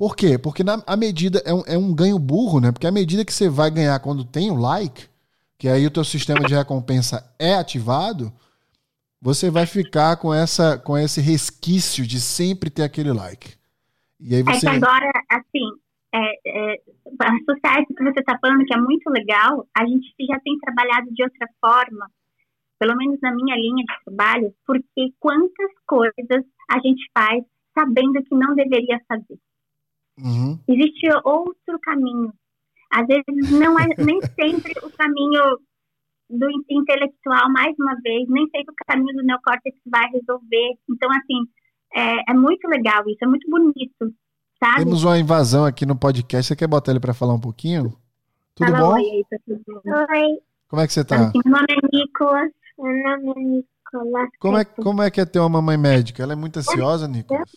Por 0.00 0.16
quê? 0.16 0.38
Porque 0.38 0.64
na, 0.64 0.82
a 0.86 0.96
medida 0.96 1.42
é 1.44 1.52
um, 1.52 1.62
é 1.66 1.76
um 1.76 1.94
ganho 1.94 2.18
burro, 2.18 2.58
né? 2.58 2.72
Porque 2.72 2.86
a 2.86 2.90
medida 2.90 3.22
que 3.22 3.34
você 3.34 3.50
vai 3.50 3.70
ganhar 3.70 4.00
quando 4.00 4.24
tem 4.24 4.50
o 4.50 4.54
like, 4.56 5.10
que 5.58 5.68
aí 5.68 5.86
o 5.86 5.90
teu 5.90 6.02
sistema 6.04 6.40
de 6.40 6.54
recompensa 6.54 7.22
é 7.38 7.52
ativado, 7.54 8.32
você 9.20 9.50
vai 9.50 9.66
ficar 9.66 10.16
com 10.16 10.32
essa 10.32 10.78
com 10.78 10.96
esse 10.96 11.20
resquício 11.20 12.06
de 12.06 12.18
sempre 12.18 12.70
ter 12.70 12.82
aquele 12.82 13.12
like. 13.12 13.58
E 14.18 14.34
aí 14.36 14.42
você... 14.42 14.66
É 14.66 14.70
que 14.70 14.76
agora, 14.82 15.12
assim, 15.28 15.68
é, 16.14 16.32
é, 16.46 16.80
associar 17.20 17.82
isso 17.82 17.94
que 17.94 18.02
você 18.02 18.20
está 18.20 18.38
falando, 18.40 18.64
que 18.64 18.72
é 18.72 18.80
muito 18.80 19.06
legal, 19.10 19.68
a 19.76 19.84
gente 19.84 20.14
já 20.26 20.40
tem 20.40 20.58
trabalhado 20.60 21.12
de 21.12 21.22
outra 21.22 21.46
forma, 21.60 22.10
pelo 22.78 22.96
menos 22.96 23.18
na 23.20 23.34
minha 23.34 23.54
linha 23.54 23.84
de 23.84 24.04
trabalho, 24.06 24.54
porque 24.66 25.12
quantas 25.18 25.72
coisas 25.86 26.42
a 26.70 26.78
gente 26.80 27.04
faz 27.12 27.44
sabendo 27.74 28.22
que 28.24 28.34
não 28.34 28.54
deveria 28.54 28.98
fazer. 29.06 29.38
Uhum. 30.22 30.58
Existe 30.68 31.08
outro 31.24 31.78
caminho. 31.82 32.32
Às 32.90 33.06
vezes 33.06 33.50
não 33.50 33.78
é 33.78 33.86
nem 33.98 34.20
sempre 34.20 34.72
o 34.82 34.90
caminho 34.90 35.58
do 36.28 36.46
intelectual, 36.70 37.50
mais 37.50 37.74
uma 37.78 37.94
vez, 38.02 38.28
nem 38.28 38.48
sempre 38.50 38.72
o 38.72 38.86
caminho 38.86 39.16
do 39.16 39.24
neocórtex 39.24 39.76
vai 39.86 40.08
resolver. 40.10 40.78
Então, 40.88 41.10
assim, 41.10 41.46
é, 41.94 42.30
é 42.30 42.34
muito 42.34 42.66
legal 42.68 43.02
isso, 43.08 43.18
é 43.22 43.26
muito 43.26 43.48
bonito, 43.50 44.14
sabe? 44.62 44.84
Temos 44.84 45.04
uma 45.04 45.18
invasão 45.18 45.64
aqui 45.64 45.84
no 45.84 45.96
podcast. 45.96 46.48
Você 46.48 46.56
quer 46.56 46.68
botar 46.68 46.92
ele 46.92 47.00
para 47.00 47.14
falar 47.14 47.34
um 47.34 47.40
pouquinho? 47.40 47.96
Tudo 48.54 48.70
Fala 48.70 48.78
bom? 48.78 48.94
Oi, 48.94 49.24
tá 49.28 49.36
tudo 49.44 49.60
bom? 49.66 49.90
Oi. 49.90 50.38
Como 50.68 50.82
é 50.82 50.86
que 50.86 50.92
você 50.92 51.04
tá? 51.04 51.16
Assim, 51.16 51.40
meu 51.44 51.52
nome 51.52 51.66
é 51.70 51.96
Nicolas. 51.96 52.52
Meu 52.78 53.02
nome 53.02 53.32
é 53.36 53.44
Nicolas. 53.44 54.28
Como 54.38 54.56
é, 54.56 54.64
como 54.64 55.02
é 55.02 55.10
que 55.10 55.20
é 55.20 55.26
ter 55.26 55.40
uma 55.40 55.48
mamãe 55.48 55.76
médica? 55.76 56.22
Ela 56.22 56.34
é 56.34 56.36
muito 56.36 56.58
ansiosa, 56.58 57.08
Nicolas? 57.08 57.50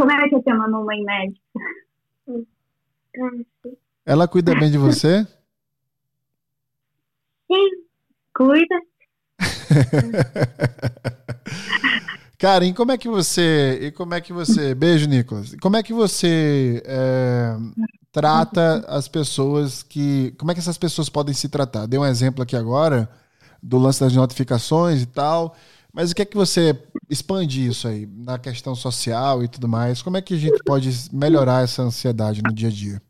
Como 0.00 0.10
é 0.12 0.28
que 0.30 0.34
é 0.34 0.40
ter 0.40 0.54
uma 0.54 0.66
mamãe 0.66 1.04
médica? 1.04 1.44
Ela 4.06 4.26
cuida 4.26 4.54
bem 4.54 4.70
de 4.70 4.78
você? 4.78 5.26
Sim, 7.46 7.68
cuida. 8.34 8.80
Karen, 12.38 12.72
como 12.72 12.92
é 12.92 12.96
que 12.96 13.10
você. 13.10 13.78
E 13.82 13.92
como 13.92 14.14
é 14.14 14.22
que 14.22 14.32
você. 14.32 14.74
Beijo, 14.74 15.06
Nicolas. 15.06 15.54
Como 15.60 15.76
é 15.76 15.82
que 15.82 15.92
você 15.92 16.82
é, 16.86 17.54
trata 18.10 18.82
as 18.88 19.06
pessoas 19.06 19.82
que. 19.82 20.34
Como 20.38 20.50
é 20.50 20.54
que 20.54 20.60
essas 20.60 20.78
pessoas 20.78 21.10
podem 21.10 21.34
se 21.34 21.50
tratar? 21.50 21.84
Dei 21.84 22.00
um 22.00 22.06
exemplo 22.06 22.42
aqui 22.42 22.56
agora 22.56 23.06
do 23.62 23.76
lance 23.76 24.00
das 24.00 24.14
notificações 24.14 25.02
e 25.02 25.06
tal. 25.06 25.54
Mas 25.92 26.10
o 26.10 26.14
que 26.14 26.22
é 26.22 26.24
que 26.24 26.36
você 26.36 26.72
expande 27.08 27.66
isso 27.66 27.88
aí 27.88 28.06
na 28.06 28.38
questão 28.38 28.74
social 28.74 29.42
e 29.42 29.48
tudo 29.48 29.68
mais? 29.68 30.02
Como 30.02 30.16
é 30.16 30.22
que 30.22 30.34
a 30.34 30.38
gente 30.38 30.62
pode 30.64 30.88
melhorar 31.12 31.64
essa 31.64 31.82
ansiedade 31.82 32.42
no 32.42 32.54
dia 32.54 32.68
a 32.68 32.72
dia? 32.72 33.02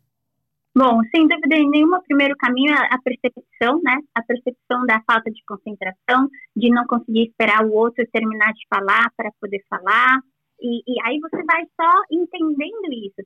Bom, 0.75 1.01
sem 1.11 1.27
dúvida 1.27 1.57
nenhuma, 1.57 1.99
o 1.99 2.03
primeiro 2.03 2.37
caminho 2.37 2.73
é 2.73 2.89
a 2.95 2.99
percepção, 3.03 3.83
né? 3.83 3.99
A 4.15 4.23
percepção 4.23 4.87
da 4.87 5.03
falta 5.03 5.31
de 5.31 5.43
concentração, 5.45 6.29
de 6.57 6.71
não 6.71 6.87
conseguir 6.87 7.29
esperar 7.29 7.67
o 7.67 7.73
outro 7.73 8.07
terminar 8.13 8.53
de 8.53 8.67
falar 8.73 9.11
para 9.17 9.31
poder 9.41 9.61
falar. 9.69 10.21
E, 10.63 10.83
e, 10.87 11.03
aí 11.05 11.19
você 11.19 11.43
vai 11.43 11.65
só 11.75 11.91
entendendo 12.11 12.93
isso. 12.93 13.21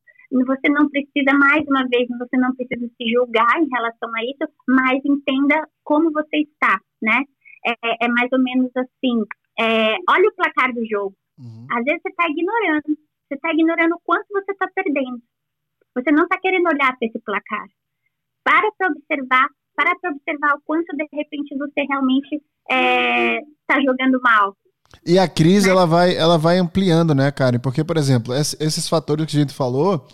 Você 0.47 0.69
não 0.71 0.89
precisa, 0.89 1.37
mais 1.37 1.67
uma 1.69 1.87
vez, 1.87 2.09
você 2.09 2.37
não 2.39 2.55
precisa 2.55 2.89
se 2.97 3.13
julgar 3.13 3.61
em 3.61 3.69
relação 3.69 4.11
a 4.15 4.25
isso, 4.25 4.51
mas 4.67 5.01
entenda 5.05 5.69
como 5.83 6.11
você 6.13 6.39
está, 6.39 6.81
né? 7.03 7.25
É, 7.67 8.07
é 8.07 8.09
mais 8.09 8.31
ou 8.33 8.41
menos 8.41 8.71
assim, 8.75 9.23
é, 9.59 9.97
olha 10.09 10.29
o 10.29 10.35
placar 10.35 10.73
do 10.73 10.85
jogo. 10.87 11.15
Uhum. 11.39 11.67
Às 11.71 11.85
vezes 11.85 12.03
você 12.03 12.09
está 12.11 12.27
ignorando, 12.29 12.85
você 12.87 13.35
está 13.35 13.53
ignorando 13.53 13.95
o 13.95 14.01
quanto 14.05 14.27
você 14.31 14.53
está 14.53 14.69
perdendo. 14.75 15.21
Você 15.95 16.11
não 16.11 16.25
está 16.25 16.39
querendo 16.39 16.67
olhar 16.67 16.97
para 16.97 17.09
esse 17.09 17.19
placar. 17.21 17.67
Para 18.43 18.71
para 18.77 18.89
observar, 18.89 19.49
para 19.75 19.95
para 19.99 20.11
observar 20.11 20.55
o 20.57 20.63
quanto 20.65 20.97
de 20.97 21.09
repente 21.13 21.57
você 21.57 21.83
realmente 21.89 22.35
está 22.35 22.77
é, 22.77 23.41
tá 23.67 23.81
jogando 23.81 24.21
mal. 24.21 24.57
E 25.05 25.19
a 25.19 25.27
crise 25.27 25.67
né? 25.67 25.73
ela 25.73 25.87
vai, 25.87 26.17
ela 26.17 26.39
vai 26.39 26.59
ampliando, 26.59 27.15
né, 27.15 27.31
Karen? 27.31 27.59
Porque, 27.59 27.83
por 27.83 27.97
exemplo, 27.97 28.35
esses 28.35 28.89
fatores 28.89 29.27
que 29.27 29.37
a 29.37 29.41
gente 29.41 29.55
falou, 29.55 30.07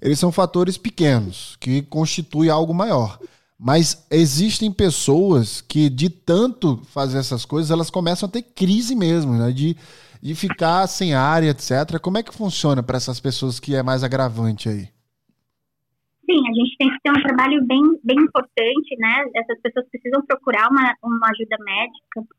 eles 0.00 0.18
são 0.18 0.30
fatores 0.30 0.76
pequenos 0.76 1.56
que 1.60 1.82
constituem 1.82 2.50
algo 2.50 2.72
maior. 2.72 3.18
Mas 3.62 4.06
existem 4.10 4.72
pessoas 4.72 5.60
que, 5.60 5.90
de 5.90 6.08
tanto 6.08 6.78
fazer 6.86 7.18
essas 7.18 7.44
coisas, 7.44 7.70
elas 7.70 7.90
começam 7.90 8.26
a 8.26 8.32
ter 8.32 8.40
crise 8.40 8.96
mesmo, 8.96 9.34
né? 9.34 9.52
De, 9.52 9.76
de 10.22 10.34
ficar 10.34 10.86
sem 10.86 11.12
área, 11.12 11.50
etc. 11.50 12.00
Como 12.00 12.16
é 12.16 12.22
que 12.22 12.34
funciona 12.34 12.82
para 12.82 12.96
essas 12.96 13.20
pessoas 13.20 13.60
que 13.60 13.76
é 13.76 13.82
mais 13.82 14.02
agravante 14.02 14.66
aí? 14.70 14.88
Sim, 16.24 16.40
a 16.48 16.54
gente 16.54 16.76
tem 16.78 16.88
que 16.88 17.00
ter 17.02 17.10
um 17.10 17.22
trabalho 17.22 17.62
bem, 17.66 17.82
bem 18.02 18.16
importante, 18.16 18.96
né? 18.98 19.26
Essas 19.34 19.60
pessoas 19.60 19.86
precisam 19.90 20.24
procurar 20.24 20.70
uma, 20.70 20.94
uma 21.02 21.28
ajuda 21.28 21.56
médica. 21.62 22.34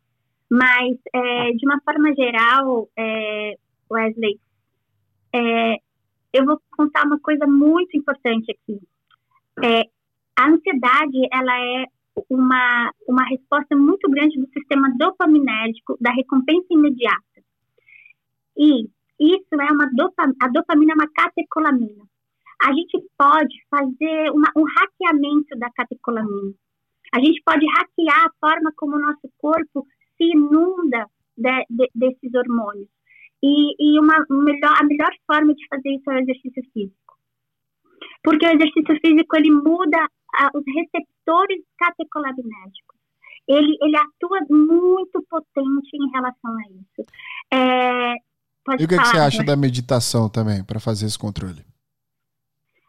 Mas, 0.50 0.98
é, 1.14 1.52
de 1.52 1.68
uma 1.68 1.80
forma 1.86 2.16
geral, 2.16 2.90
é, 2.98 3.56
Wesley, 3.92 4.40
é, 5.36 5.76
eu 6.34 6.46
vou 6.46 6.60
contar 6.76 7.06
uma 7.06 7.20
coisa 7.20 7.46
muito 7.46 7.96
importante 7.96 8.52
aqui. 8.52 8.80
É, 9.64 9.88
a 10.42 10.50
ansiedade, 10.50 11.28
ela 11.32 11.56
é 11.60 11.86
uma, 12.30 12.92
uma 13.08 13.24
resposta 13.26 13.76
muito 13.76 14.10
grande 14.10 14.40
do 14.40 14.48
sistema 14.50 14.90
dopaminérgico 14.98 15.98
da 16.00 16.12
recompensa 16.12 16.68
imediata. 16.72 17.22
E 18.58 18.86
isso 19.20 19.54
é 19.54 19.72
uma 19.72 19.90
dopamina, 19.94 20.36
a 20.42 20.48
dopamina 20.48 20.94
é 20.94 20.96
uma 20.96 21.12
catecolamina. 21.14 22.04
A 22.64 22.74
gente 22.74 23.00
pode 23.18 23.56
fazer 23.70 24.32
uma, 24.32 24.52
um 24.56 24.64
hackeamento 24.64 25.58
da 25.58 25.70
catecolamina. 25.72 26.54
A 27.14 27.20
gente 27.20 27.42
pode 27.44 27.66
hackear 27.66 28.26
a 28.26 28.32
forma 28.40 28.72
como 28.76 28.96
o 28.96 29.00
nosso 29.00 29.30
corpo 29.38 29.86
se 30.18 30.24
inunda 30.24 31.08
de, 31.38 31.66
de, 31.70 31.90
desses 31.94 32.34
hormônios. 32.34 32.90
E, 33.44 33.74
e 33.80 34.00
uma 34.00 34.24
melhor, 34.30 34.76
a 34.80 34.84
melhor 34.84 35.12
forma 35.26 35.54
de 35.54 35.68
fazer 35.68 35.90
isso 35.90 36.12
é 36.12 36.16
o 36.16 36.20
exercício 36.20 36.64
físico. 36.74 37.18
Porque 38.24 38.46
o 38.46 38.52
exercício 38.52 39.00
físico 39.04 39.36
ele 39.36 39.52
muda 39.52 40.08
os 40.54 40.64
receptores 40.66 41.64
catecolaminérgicos. 41.78 43.00
Ele, 43.48 43.78
ele 43.82 43.98
atua 43.98 44.40
muito 44.50 45.24
potente 45.30 45.90
em 45.94 46.10
relação 46.12 46.56
a 46.56 46.62
isso. 46.70 47.12
É, 47.52 48.14
e 48.80 48.86
o 48.86 48.88
que, 48.88 48.96
falar, 48.96 49.04
que 49.04 49.10
você 49.10 49.18
acha 49.18 49.40
né? 49.40 49.46
da 49.46 49.56
meditação 49.56 50.30
também, 50.30 50.64
para 50.64 50.80
fazer 50.80 51.06
esse 51.06 51.18
controle? 51.18 51.66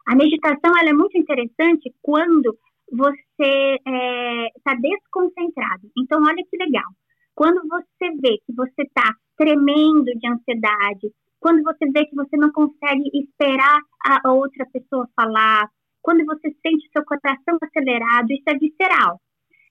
A 0.07 0.15
meditação 0.15 0.77
ela 0.79 0.91
é 0.91 0.93
muito 0.93 1.17
interessante 1.17 1.93
quando 2.03 2.57
você 2.91 3.77
está 3.79 3.91
é, 3.91 4.49
tá 4.63 4.75
desconcentrado. 4.75 5.91
Então, 5.97 6.23
olha 6.23 6.45
que 6.51 6.57
legal. 6.57 6.91
Quando 7.35 7.63
você 7.67 8.11
vê 8.21 8.39
que 8.47 8.53
você 8.55 8.83
está 8.83 9.15
tremendo 9.37 10.05
de 10.05 10.29
ansiedade, 10.29 11.11
quando 11.41 11.63
você 11.63 11.91
vê 11.91 12.05
que 12.05 12.15
você 12.15 12.37
não 12.37 12.53
consegue 12.53 13.11
esperar 13.15 13.81
a 14.05 14.31
outra 14.31 14.67
pessoa 14.73 15.09
falar, 15.17 15.69
quando 16.03 16.25
você 16.25 16.51
sente 16.61 16.91
seu 16.93 17.05
coração 17.05 17.57
acelerado, 17.63 18.31
isso 18.31 18.45
é 18.49 18.59
visceral. 18.59 19.21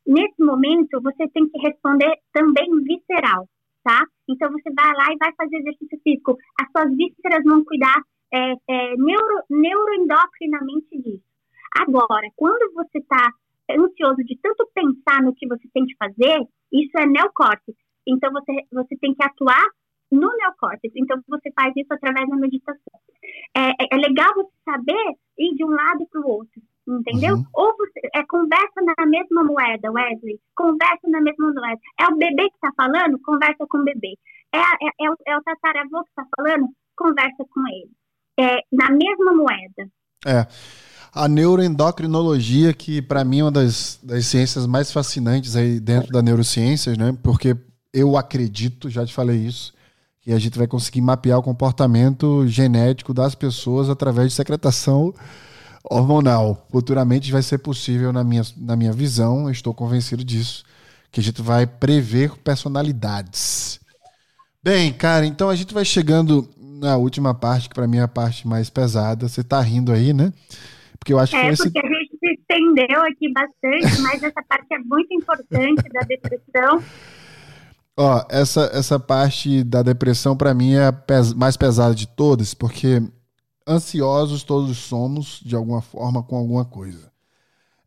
Nesse 0.08 0.42
momento, 0.44 1.02
você 1.02 1.28
tem 1.30 1.48
que 1.48 1.60
responder 1.60 2.12
também 2.34 2.68
visceral, 2.84 3.48
tá? 3.84 4.04
Então, 4.28 4.52
você 4.52 4.72
vai 4.74 4.92
lá 4.94 5.14
e 5.14 5.18
vai 5.18 5.32
fazer 5.36 5.58
exercício 5.58 6.00
físico. 6.04 6.38
As 6.60 6.72
suas 6.72 6.96
vísceras 6.96 7.44
vão 7.44 7.64
cuidar 7.64 8.02
é, 8.34 8.54
é, 8.68 8.96
neuro, 8.98 9.44
neuroendocrinamente 9.50 11.02
disso. 11.02 11.24
Agora, 11.78 12.28
quando 12.36 12.74
você 12.74 12.98
está 12.98 13.30
ansioso 13.70 14.24
de 14.26 14.38
tanto 14.42 14.68
pensar 14.74 15.22
no 15.22 15.36
que 15.36 15.48
você 15.48 15.68
tem 15.74 15.86
que 15.86 15.96
fazer, 15.98 16.42
isso 16.72 16.98
é 16.98 17.06
neocórtex. 17.06 17.78
Então, 18.08 18.32
você, 18.32 18.54
você 18.72 18.98
tem 18.98 19.14
que 19.14 19.24
atuar 19.24 19.66
no 20.12 20.30
neocórtex. 20.36 20.94
Então, 20.96 21.20
você 21.28 21.52
faz 21.54 21.74
isso 21.76 21.94
através 21.94 22.28
da 22.30 22.36
meditação. 22.36 23.00
É, 23.56 23.70
é, 23.70 23.88
é 23.92 23.96
legal 23.96 24.34
você 24.36 24.52
saber 24.66 25.16
ir 25.38 25.56
de 25.56 25.64
um 25.64 25.70
lado 25.70 26.06
para 26.12 26.22
o 26.22 26.28
outro, 26.28 26.62
entendeu? 26.88 27.36
Uhum. 27.36 27.46
Ou 27.54 27.78
você 27.78 28.02
é, 28.14 28.24
conversa 28.24 28.82
na 28.98 29.06
mesma 29.06 29.44
moeda, 29.44 29.92
Wesley, 29.92 30.40
conversa 30.56 31.08
na 31.08 31.22
mesma 31.22 31.54
moeda. 31.54 31.80
É 32.00 32.08
o 32.08 32.18
bebê 32.18 32.50
que 32.50 32.56
está 32.56 32.72
falando, 32.76 33.20
conversa 33.20 33.66
com 33.70 33.78
o 33.78 33.84
bebê. 33.84 34.18
É, 34.54 34.60
é, 34.60 35.06
é, 35.06 35.10
o, 35.10 35.16
é 35.28 35.38
o 35.38 35.44
tataravô 35.44 36.04
que 36.04 36.10
está 36.10 36.26
falando, 36.36 36.68
conversa 36.96 37.46
com 37.50 37.62
ele. 37.68 37.92
É, 38.40 38.62
na 38.72 38.90
mesma 38.92 39.34
moeda. 39.34 39.90
É. 40.26 40.46
A 41.14 41.28
neuroendocrinologia, 41.28 42.74
que 42.74 43.02
para 43.02 43.24
mim 43.26 43.40
é 43.40 43.44
uma 43.44 43.52
das, 43.52 44.00
das 44.02 44.26
ciências 44.26 44.66
mais 44.66 44.92
fascinantes 44.92 45.58
aí 45.58 45.80
dentro 45.80 46.10
da 46.10 46.22
neurociências, 46.22 46.98
né? 46.98 47.18
Porque 47.22 47.56
eu 47.94 48.16
acredito, 48.16 48.90
já 48.90 49.06
te 49.06 49.14
falei 49.14 49.36
isso, 49.36 49.74
que 50.22 50.32
a 50.32 50.40
gente 50.40 50.58
vai 50.58 50.68
conseguir 50.68 51.02
mapear 51.02 51.40
o 51.40 51.44
comportamento 51.44 52.48
genético 52.48 53.14
das 53.14 53.34
pessoas 53.34 53.90
através 53.90 54.30
de 54.30 54.36
secretação 54.36 55.14
hormonal. 55.84 56.68
Futuramente 56.72 57.32
vai 57.32 57.42
ser 57.42 57.58
possível, 57.58 58.14
na 58.14 58.24
minha, 58.24 58.44
na 58.56 58.76
minha 58.76 58.94
visão, 58.94 59.50
estou 59.50 59.74
convencido 59.74 60.24
disso, 60.24 60.64
que 61.12 61.20
a 61.20 61.24
gente 61.24 61.42
vai 61.42 61.66
prever 61.66 62.38
personalidades. 62.38 63.80
Bem, 64.64 64.94
cara, 64.94 65.26
então 65.26 65.50
a 65.50 65.56
gente 65.56 65.74
vai 65.74 65.84
chegando 65.84 66.48
na 66.56 66.98
última 66.98 67.34
parte, 67.34 67.68
que 67.68 67.76
para 67.76 67.88
mim 67.88 67.98
é 67.98 68.02
a 68.02 68.08
parte 68.08 68.48
mais 68.48 68.70
pesada. 68.70 69.28
Você 69.28 69.44
tá 69.44 69.60
rindo 69.60 69.92
aí, 69.92 70.14
né? 70.14 70.32
Porque 71.00 71.14
eu 71.14 71.18
acho 71.18 71.36
é, 71.36 71.48
que 71.48 71.54
esse... 71.54 71.64
porque 71.64 71.80
a 71.80 71.90
gente 71.90 72.18
se 72.20 72.32
estendeu 72.34 73.02
aqui 73.02 73.34
bastante, 73.34 74.02
mas 74.02 74.22
essa 74.22 74.44
parte 74.48 74.68
é 74.72 74.78
muito 74.78 75.12
importante 75.16 75.82
da 75.92 76.02
depressão. 76.02 76.84
Ó, 77.98 78.24
essa, 78.30 78.70
essa 78.74 79.00
parte 79.00 79.64
da 79.64 79.84
depressão 79.84 80.36
para 80.36 80.54
mim 80.54 80.74
é 80.74 80.88
a 80.88 80.94
pes 80.94 81.34
mais 81.34 81.58
pesada 81.58 81.94
de 81.94 82.08
todas, 82.08 82.54
porque 82.54 83.02
ansiosos 83.68 84.44
todos 84.44 84.78
somos 84.78 85.40
de 85.44 85.56
alguma 85.56 85.82
forma 85.82 86.24
com 86.24 86.36
alguma 86.38 86.66
coisa. 86.66 87.12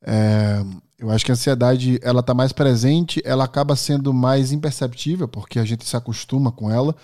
É, 0.03 0.63
eu 0.99 1.11
acho 1.11 1.25
que 1.25 1.33
a 1.33 1.35
ansiedade 1.35 1.99
ela 2.03 2.23
tá 2.23 2.35
mais 2.35 2.53
presente, 2.53 3.21
ela 3.25 3.45
acaba 3.45 3.75
sendo 3.77 4.13
mais 4.13 4.53
imperceptível 4.53 5.27
porque 5.27 5.59
a 5.59 5.65
gente 5.65 5.85
se 5.87 5.97
acostuma 5.97 6.53
com 6.53 6.71
ela. 6.71 6.95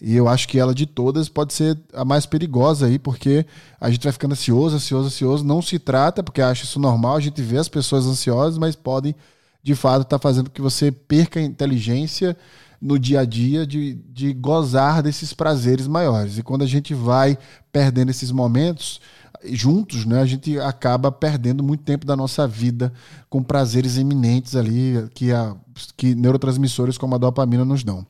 E 0.00 0.14
eu 0.14 0.28
acho 0.28 0.46
que 0.48 0.58
ela 0.58 0.74
de 0.74 0.84
todas 0.86 1.28
pode 1.28 1.54
ser 1.54 1.78
a 1.94 2.04
mais 2.04 2.26
perigosa 2.26 2.86
aí, 2.86 2.98
porque 2.98 3.46
a 3.80 3.90
gente 3.90 4.04
vai 4.04 4.12
ficando 4.12 4.32
ansioso, 4.32 4.76
ansioso, 4.76 5.06
ansioso. 5.06 5.44
Não 5.44 5.62
se 5.62 5.78
trata, 5.78 6.22
porque 6.22 6.42
acho 6.42 6.64
isso 6.64 6.78
normal, 6.78 7.16
a 7.16 7.20
gente 7.20 7.40
vê 7.40 7.56
as 7.56 7.68
pessoas 7.68 8.04
ansiosas, 8.06 8.58
mas 8.58 8.76
podem 8.76 9.14
de 9.62 9.74
fato 9.74 10.02
está 10.02 10.18
fazendo 10.18 10.50
que 10.50 10.62
você 10.62 10.90
perca 10.90 11.40
a 11.40 11.42
inteligência 11.42 12.36
no 12.80 12.98
dia 12.98 13.20
a 13.20 13.24
dia 13.24 13.66
de, 13.66 13.94
de 13.94 14.32
gozar 14.32 15.02
desses 15.02 15.32
prazeres 15.32 15.86
maiores. 15.86 16.38
E 16.38 16.42
quando 16.42 16.62
a 16.62 16.66
gente 16.66 16.94
vai 16.94 17.38
perdendo 17.72 18.10
esses 18.10 18.30
momentos 18.30 19.00
juntos, 19.44 20.04
né, 20.04 20.20
a 20.20 20.26
gente 20.26 20.58
acaba 20.58 21.10
perdendo 21.12 21.62
muito 21.62 21.84
tempo 21.84 22.06
da 22.06 22.16
nossa 22.16 22.46
vida 22.46 22.92
com 23.28 23.42
prazeres 23.42 23.96
iminentes 23.96 24.56
ali 24.56 25.08
que, 25.14 25.32
a, 25.32 25.56
que 25.96 26.14
neurotransmissores 26.14 26.98
como 26.98 27.14
a 27.14 27.18
dopamina 27.18 27.64
nos 27.64 27.84
dão. 27.84 28.06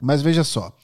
Mas 0.00 0.22
veja 0.22 0.44
só, 0.44 0.74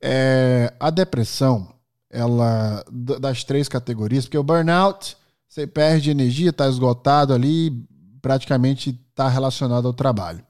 é, 0.00 0.72
a 0.78 0.90
depressão, 0.90 1.68
ela 2.10 2.84
das 2.90 3.44
três 3.44 3.68
categorias, 3.68 4.24
porque 4.24 4.36
o 4.36 4.42
burnout, 4.42 5.16
você 5.48 5.66
perde 5.66 6.10
energia, 6.10 6.50
está 6.50 6.68
esgotado 6.68 7.32
ali, 7.32 7.84
praticamente 8.20 8.98
está 9.12 9.28
relacionado 9.28 9.86
ao 9.86 9.94
trabalho. 9.94 10.44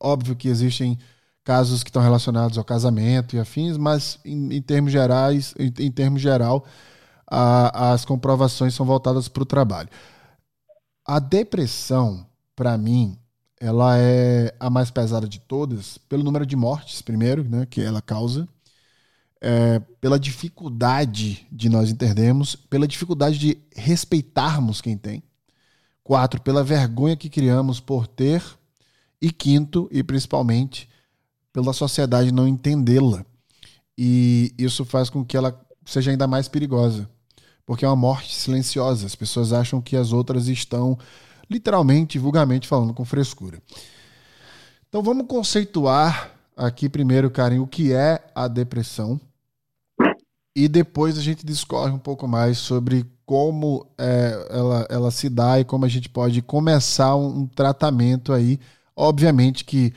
Óbvio 0.00 0.36
que 0.36 0.48
existem 0.48 0.98
casos 1.44 1.82
que 1.82 1.90
estão 1.90 2.02
relacionados 2.02 2.58
ao 2.58 2.64
casamento 2.64 3.36
e 3.36 3.38
afins, 3.38 3.76
mas 3.76 4.18
em, 4.24 4.54
em 4.54 4.62
termos 4.62 4.90
gerais, 4.90 5.54
em, 5.58 5.72
em 5.78 5.90
termos 5.92 6.20
geral, 6.20 6.64
a, 7.26 7.92
as 7.92 8.04
comprovações 8.04 8.74
são 8.74 8.86
voltadas 8.86 9.28
para 9.28 9.42
o 9.42 9.46
trabalho. 9.46 9.88
A 11.04 11.18
depressão, 11.18 12.26
para 12.54 12.76
mim, 12.76 13.16
ela 13.60 13.96
é 13.98 14.54
a 14.58 14.68
mais 14.68 14.90
pesada 14.90 15.28
de 15.28 15.40
todas, 15.40 15.98
pelo 15.98 16.24
número 16.24 16.44
de 16.44 16.56
mortes, 16.56 17.00
primeiro, 17.00 17.48
né, 17.48 17.66
que 17.66 17.80
ela 17.80 18.02
causa, 18.02 18.48
é, 19.40 19.78
pela 20.00 20.18
dificuldade 20.18 21.46
de 21.50 21.68
nós 21.68 21.90
entendermos, 21.90 22.56
pela 22.56 22.88
dificuldade 22.88 23.38
de 23.38 23.58
respeitarmos 23.74 24.80
quem 24.80 24.96
tem. 24.96 25.22
Quatro, 26.06 26.40
pela 26.40 26.62
vergonha 26.62 27.16
que 27.16 27.28
criamos 27.28 27.80
por 27.80 28.06
ter. 28.06 28.40
E 29.20 29.32
quinto, 29.32 29.88
e 29.90 30.04
principalmente, 30.04 30.88
pela 31.52 31.72
sociedade 31.72 32.30
não 32.30 32.46
entendê-la. 32.46 33.26
E 33.98 34.54
isso 34.56 34.84
faz 34.84 35.10
com 35.10 35.24
que 35.24 35.36
ela 35.36 35.60
seja 35.84 36.12
ainda 36.12 36.28
mais 36.28 36.46
perigosa. 36.46 37.10
Porque 37.66 37.84
é 37.84 37.88
uma 37.88 37.96
morte 37.96 38.36
silenciosa. 38.36 39.04
As 39.04 39.16
pessoas 39.16 39.52
acham 39.52 39.80
que 39.80 39.96
as 39.96 40.12
outras 40.12 40.46
estão 40.46 40.96
literalmente, 41.50 42.20
vulgarmente 42.20 42.68
falando 42.68 42.94
com 42.94 43.04
frescura. 43.04 43.60
Então 44.88 45.02
vamos 45.02 45.26
conceituar 45.26 46.30
aqui 46.56 46.88
primeiro, 46.88 47.28
Karen, 47.32 47.58
o 47.58 47.66
que 47.66 47.92
é 47.92 48.24
a 48.32 48.46
depressão. 48.46 49.20
E 50.58 50.68
depois 50.68 51.18
a 51.18 51.20
gente 51.20 51.44
discorre 51.44 51.92
um 51.92 51.98
pouco 51.98 52.26
mais 52.26 52.56
sobre 52.56 53.04
como 53.26 53.86
é, 53.98 54.48
ela, 54.48 54.86
ela 54.88 55.10
se 55.10 55.28
dá 55.28 55.60
e 55.60 55.66
como 55.66 55.84
a 55.84 55.88
gente 55.88 56.08
pode 56.08 56.40
começar 56.40 57.14
um, 57.14 57.40
um 57.40 57.46
tratamento 57.46 58.32
aí. 58.32 58.58
Obviamente 58.96 59.66
que 59.66 59.92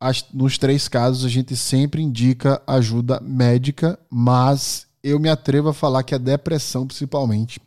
as, 0.00 0.28
nos 0.32 0.58
três 0.58 0.88
casos 0.88 1.24
a 1.24 1.28
gente 1.28 1.54
sempre 1.54 2.02
indica 2.02 2.60
ajuda 2.66 3.20
médica, 3.20 3.96
mas 4.10 4.88
eu 5.00 5.20
me 5.20 5.28
atrevo 5.28 5.68
a 5.68 5.72
falar 5.72 6.02
que 6.02 6.16
a 6.16 6.18
depressão, 6.18 6.88
principalmente, 6.88 7.60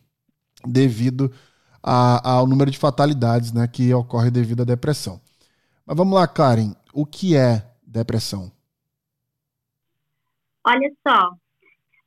devido 0.66 1.32
a, 1.82 2.32
ao 2.32 2.46
número 2.46 2.70
de 2.70 2.76
fatalidades 2.76 3.52
né, 3.52 3.66
que 3.66 3.94
ocorre 3.94 4.30
devido 4.30 4.60
à 4.60 4.64
depressão. 4.66 5.18
Mas 5.86 5.96
vamos 5.96 6.12
lá, 6.12 6.28
Karen, 6.28 6.74
o 6.92 7.06
que 7.06 7.34
é 7.34 7.66
depressão? 7.86 8.52
Olha 10.66 10.92
só, 11.02 11.34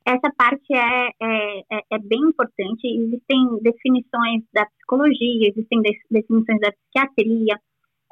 essa 0.06 0.32
parte 0.36 0.74
é, 0.74 1.10
é, 1.22 1.60
é, 1.72 1.82
é 1.92 2.00
bem 2.00 2.20
importante. 2.22 2.88
Existem 2.88 3.60
definições 3.62 4.44
da 4.54 4.66
psicologia, 4.66 5.50
existem 5.50 5.82
definições 6.10 6.60
da 6.60 6.72
psiquiatria. 6.72 7.60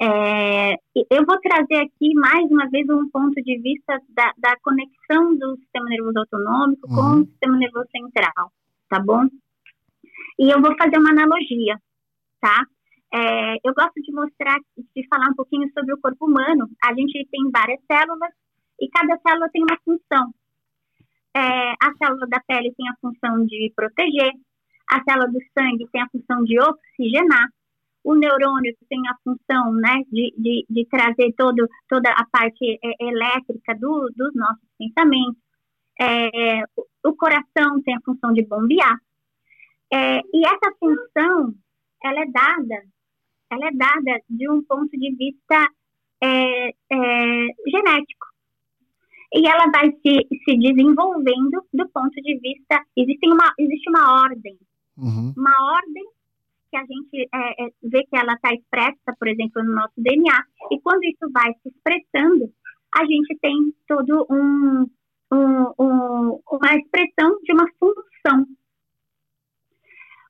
É, 0.01 0.73
eu 1.11 1.25
vou 1.25 1.37
trazer 1.41 1.75
aqui 1.75 2.13
mais 2.15 2.49
uma 2.49 2.69
vez 2.69 2.87
um 2.89 3.09
ponto 3.09 3.35
de 3.41 3.59
vista 3.59 3.99
da, 4.09 4.31
da 4.37 4.55
conexão 4.61 5.35
do 5.35 5.57
sistema 5.57 5.89
nervoso 5.89 6.19
autonômico 6.19 6.87
uhum. 6.87 6.95
com 6.95 7.21
o 7.21 7.25
sistema 7.25 7.57
nervoso 7.57 7.87
central, 7.91 8.51
tá 8.87 8.99
bom? 8.99 9.27
E 10.39 10.49
eu 10.49 10.61
vou 10.61 10.73
fazer 10.77 10.97
uma 10.97 11.09
analogia, 11.09 11.75
tá? 12.39 12.63
É, 13.13 13.55
eu 13.55 13.73
gosto 13.73 14.01
de 14.01 14.13
mostrar, 14.13 14.57
de 14.95 15.07
falar 15.09 15.29
um 15.31 15.35
pouquinho 15.35 15.69
sobre 15.73 15.93
o 15.93 15.99
corpo 15.99 16.27
humano. 16.27 16.69
A 16.81 16.93
gente 16.93 17.27
tem 17.29 17.49
várias 17.51 17.81
células 17.91 18.31
e 18.79 18.87
cada 18.89 19.19
célula 19.19 19.49
tem 19.49 19.63
uma 19.63 19.77
função. 19.83 20.33
É, 21.36 21.39
a 21.39 21.93
célula 21.97 22.27
da 22.27 22.39
pele 22.47 22.73
tem 22.75 22.89
a 22.89 22.95
função 22.99 23.45
de 23.45 23.71
proteger, 23.75 24.32
a 24.89 25.03
célula 25.03 25.27
do 25.27 25.39
sangue 25.57 25.88
tem 25.91 26.01
a 26.01 26.09
função 26.09 26.43
de 26.43 26.59
oxigenar, 26.59 27.47
o 28.03 28.15
neurônio 28.15 28.75
tem 28.89 28.99
a 29.07 29.15
função 29.23 29.71
né, 29.73 30.01
de, 30.11 30.34
de, 30.38 30.65
de 30.69 30.88
trazer 30.89 31.34
todo, 31.38 31.67
toda 31.88 32.09
a 32.11 32.25
parte 32.32 32.80
é, 32.84 33.05
elétrica 33.05 33.75
do, 33.75 34.09
dos 34.15 34.34
nossos 34.34 34.67
pensamentos, 34.77 35.38
é, 35.99 36.63
o 37.05 37.13
coração 37.13 37.82
tem 37.84 37.95
a 37.95 38.01
função 38.01 38.34
de 38.34 38.43
bombear, 38.45 38.97
é, 39.91 40.19
e 40.34 40.45
essa 40.45 40.73
função, 40.80 41.53
ela 42.03 42.21
é 42.21 42.25
dada, 42.32 42.84
ela 43.51 43.67
é 43.67 43.71
dada 43.71 44.21
de 44.30 44.49
um 44.49 44.63
ponto 44.63 44.91
de 44.91 45.15
vista 45.15 45.67
é, 46.21 46.69
é, 46.69 47.47
genético. 47.67 48.28
E 49.34 49.47
ela 49.47 49.69
vai 49.71 49.91
se, 49.91 50.27
se 50.43 50.57
desenvolvendo 50.57 51.63
do 51.73 51.88
ponto 51.89 52.15
de 52.21 52.39
vista. 52.39 52.84
Existe 52.97 53.27
uma, 53.27 53.53
existe 53.59 53.89
uma 53.89 54.23
ordem. 54.23 54.57
Uhum. 54.97 55.34
Uma 55.38 55.73
ordem 55.75 56.03
que 56.71 56.77
a 56.77 56.86
gente 56.86 57.30
é, 57.34 57.65
é, 57.65 57.69
vê 57.84 58.03
que 58.03 58.15
ela 58.15 58.34
está 58.34 58.53
expressa, 58.53 59.15
por 59.17 59.27
exemplo, 59.27 59.63
no 59.63 59.73
nosso 59.73 59.93
DNA. 59.97 60.43
E 60.71 60.80
quando 60.82 61.03
isso 61.03 61.32
vai 61.32 61.53
se 61.61 61.69
expressando, 61.69 62.51
a 62.95 63.05
gente 63.05 63.38
tem 63.41 63.73
todo 63.88 64.25
um, 64.30 64.88
um, 65.32 65.73
um 65.80 66.41
uma 66.51 66.75
expressão 66.75 67.39
de 67.43 67.53
uma 67.53 67.67
função 67.80 68.45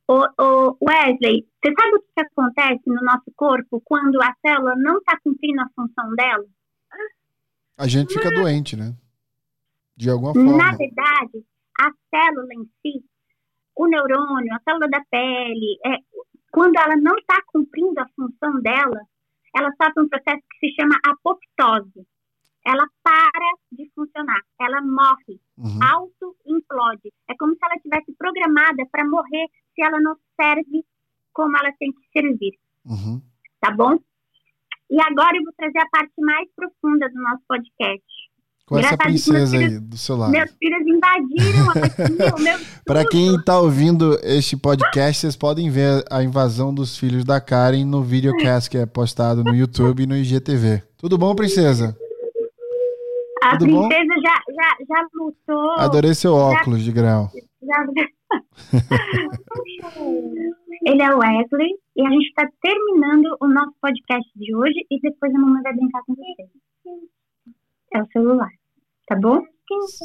o, 0.09 0.25
o 0.39 0.77
Wesley, 0.81 1.45
você 1.63 1.71
sabe 1.79 1.95
o 1.97 2.01
que 2.01 2.21
acontece 2.21 2.81
no 2.87 2.99
nosso 3.03 3.31
corpo 3.35 3.79
quando 3.85 4.19
a 4.23 4.33
célula 4.41 4.75
não 4.75 4.97
está 4.97 5.19
cumprindo 5.23 5.61
a 5.61 5.69
função 5.75 6.15
dela? 6.15 6.45
A 7.79 7.87
gente 7.87 8.13
fica 8.13 8.29
doente, 8.29 8.75
né? 8.75 8.93
De 9.95 10.09
alguma 10.09 10.33
forma. 10.33 10.57
Na 10.57 10.75
verdade, 10.75 11.45
a 11.79 11.91
célula 12.09 12.53
em 12.53 12.65
si, 12.81 13.03
o 13.75 13.87
neurônio, 13.87 14.53
a 14.53 14.59
célula 14.61 14.87
da 14.89 15.01
pele, 15.09 15.79
é, 15.85 15.97
quando 16.51 16.75
ela 16.77 16.95
não 16.97 17.15
está 17.17 17.41
cumprindo 17.47 17.99
a 17.99 18.07
função 18.09 18.61
dela, 18.61 19.01
ela 19.55 19.71
sofre 19.81 20.03
um 20.03 20.09
processo 20.09 20.43
que 20.51 20.67
se 20.67 20.75
chama 20.75 20.99
apoptose 21.05 22.05
ela 22.65 22.85
para 23.03 23.55
de 23.71 23.89
funcionar, 23.95 24.41
ela 24.59 24.81
morre, 24.81 25.39
uhum. 25.57 25.79
auto-implode. 25.81 27.11
É 27.27 27.35
como 27.37 27.53
se 27.53 27.59
ela 27.63 27.79
tivesse 27.81 28.13
programada 28.17 28.85
para 28.91 29.07
morrer 29.07 29.47
se 29.73 29.81
ela 29.81 29.99
não 29.99 30.15
serve 30.39 30.85
como 31.33 31.57
ela 31.57 31.71
tem 31.79 31.91
que 31.91 32.07
servir. 32.11 32.57
Uhum. 32.85 33.21
Tá 33.59 33.71
bom? 33.71 33.97
E 34.89 34.99
agora 35.01 35.37
eu 35.37 35.43
vou 35.43 35.53
trazer 35.55 35.77
a 35.79 35.89
parte 35.89 36.13
mais 36.19 36.47
profunda 36.55 37.07
do 37.09 37.21
nosso 37.21 37.43
podcast. 37.47 38.03
Com 38.65 38.77
essa 38.77 38.97
princesa 38.97 39.57
filhos, 39.57 39.73
aí 39.73 39.79
do 39.79 39.97
seu 39.97 40.15
lado. 40.15 40.31
Meus 40.31 40.51
filhos 40.51 40.81
invadiram 40.85 41.69
aqui 41.71 42.39
o 42.39 42.43
meu. 42.43 42.59
Para 42.85 43.03
quem 43.03 43.35
está 43.35 43.59
ouvindo 43.59 44.19
este 44.21 44.55
podcast, 44.55 45.21
vocês 45.21 45.35
podem 45.35 45.71
ver 45.71 46.03
a 46.09 46.23
invasão 46.23 46.71
dos 46.73 46.95
filhos 46.95 47.23
da 47.23 47.41
Karen 47.41 47.83
no 47.83 48.03
videocast 48.03 48.69
que 48.69 48.77
é 48.77 48.85
postado 48.85 49.43
no 49.43 49.55
YouTube 49.55 50.03
e 50.03 50.07
no 50.07 50.15
IGTV. 50.15 50.83
Tudo 50.97 51.17
bom, 51.17 51.33
princesa? 51.33 51.97
A 53.41 53.57
Tudo 53.57 53.87
princesa 53.87 54.13
já, 54.21 54.41
já, 54.53 54.77
já 54.87 55.07
lutou. 55.15 55.71
Adorei 55.79 56.13
seu 56.13 56.33
óculos 56.33 56.79
já, 56.79 56.85
de 56.85 56.91
grau. 56.91 57.31
Já... 57.63 57.85
Ele 60.85 61.01
é 61.01 61.13
o 61.13 61.19
Wesley 61.19 61.69
e 61.95 62.05
a 62.05 62.09
gente 62.09 62.27
está 62.27 62.47
terminando 62.61 63.35
o 63.41 63.47
nosso 63.47 63.73
podcast 63.81 64.29
de 64.35 64.55
hoje 64.55 64.85
e 64.89 64.99
depois 65.01 65.33
a 65.33 65.39
mamãe 65.39 65.61
vai 65.61 65.73
brincar 65.73 66.01
com 66.05 66.15
você. 66.15 66.49
É 67.93 68.01
o 68.01 68.07
celular, 68.11 68.49
tá 69.07 69.15
bom? 69.15 69.41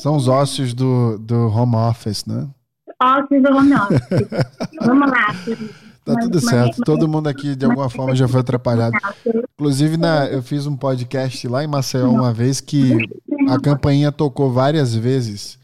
São 0.01 0.17
os 0.17 0.29
ossos 0.29 0.75
do, 0.75 1.19
do 1.19 1.49
home 1.49 1.77
office, 1.77 2.27
né? 2.27 2.49
Ossos 3.03 3.43
do 3.43 3.57
home 3.57 3.75
office. 3.75 4.29
Vamos 4.85 5.11
lá, 5.11 5.27
Tá 6.05 6.15
tudo 6.21 6.39
certo. 6.39 6.83
Todo 6.85 7.09
mundo 7.09 7.29
aqui, 7.29 7.57
de 7.57 7.65
alguma 7.65 7.89
forma, 7.89 8.15
já 8.15 8.29
foi 8.29 8.41
atrapalhado. 8.41 8.95
Inclusive, 9.55 9.97
na, 9.97 10.27
eu 10.27 10.43
fiz 10.43 10.67
um 10.67 10.77
podcast 10.77 11.49
lá 11.49 11.65
em 11.65 11.67
Maceió 11.67 12.11
uma 12.11 12.31
vez 12.31 12.61
que 12.61 12.93
a 13.49 13.59
campainha 13.59 14.13
tocou 14.13 14.53
várias 14.53 14.95
vezes. 14.95 15.59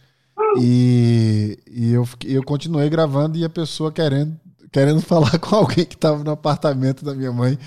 E, 0.59 1.59
e 1.71 1.93
eu, 1.93 2.09
eu 2.25 2.43
continuei 2.43 2.89
gravando 2.89 3.37
e 3.37 3.45
a 3.45 3.51
pessoa 3.51 3.93
querendo, 3.93 4.35
querendo 4.73 5.01
falar 5.07 5.39
com 5.39 5.57
alguém 5.57 5.85
que 5.85 5.95
estava 5.95 6.23
no 6.23 6.31
apartamento 6.31 7.05
da 7.05 7.15
minha 7.15 7.33
mãe. 7.33 7.59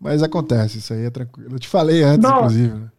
Mas 0.00 0.22
acontece, 0.22 0.78
isso 0.78 0.92
aí 0.92 1.06
é 1.06 1.10
tranquilo. 1.10 1.54
Eu 1.54 1.58
te 1.58 1.68
falei 1.68 2.02
antes, 2.02 2.28
Bom, 2.28 2.36
inclusive. 2.36 2.74
Né? 2.74 2.90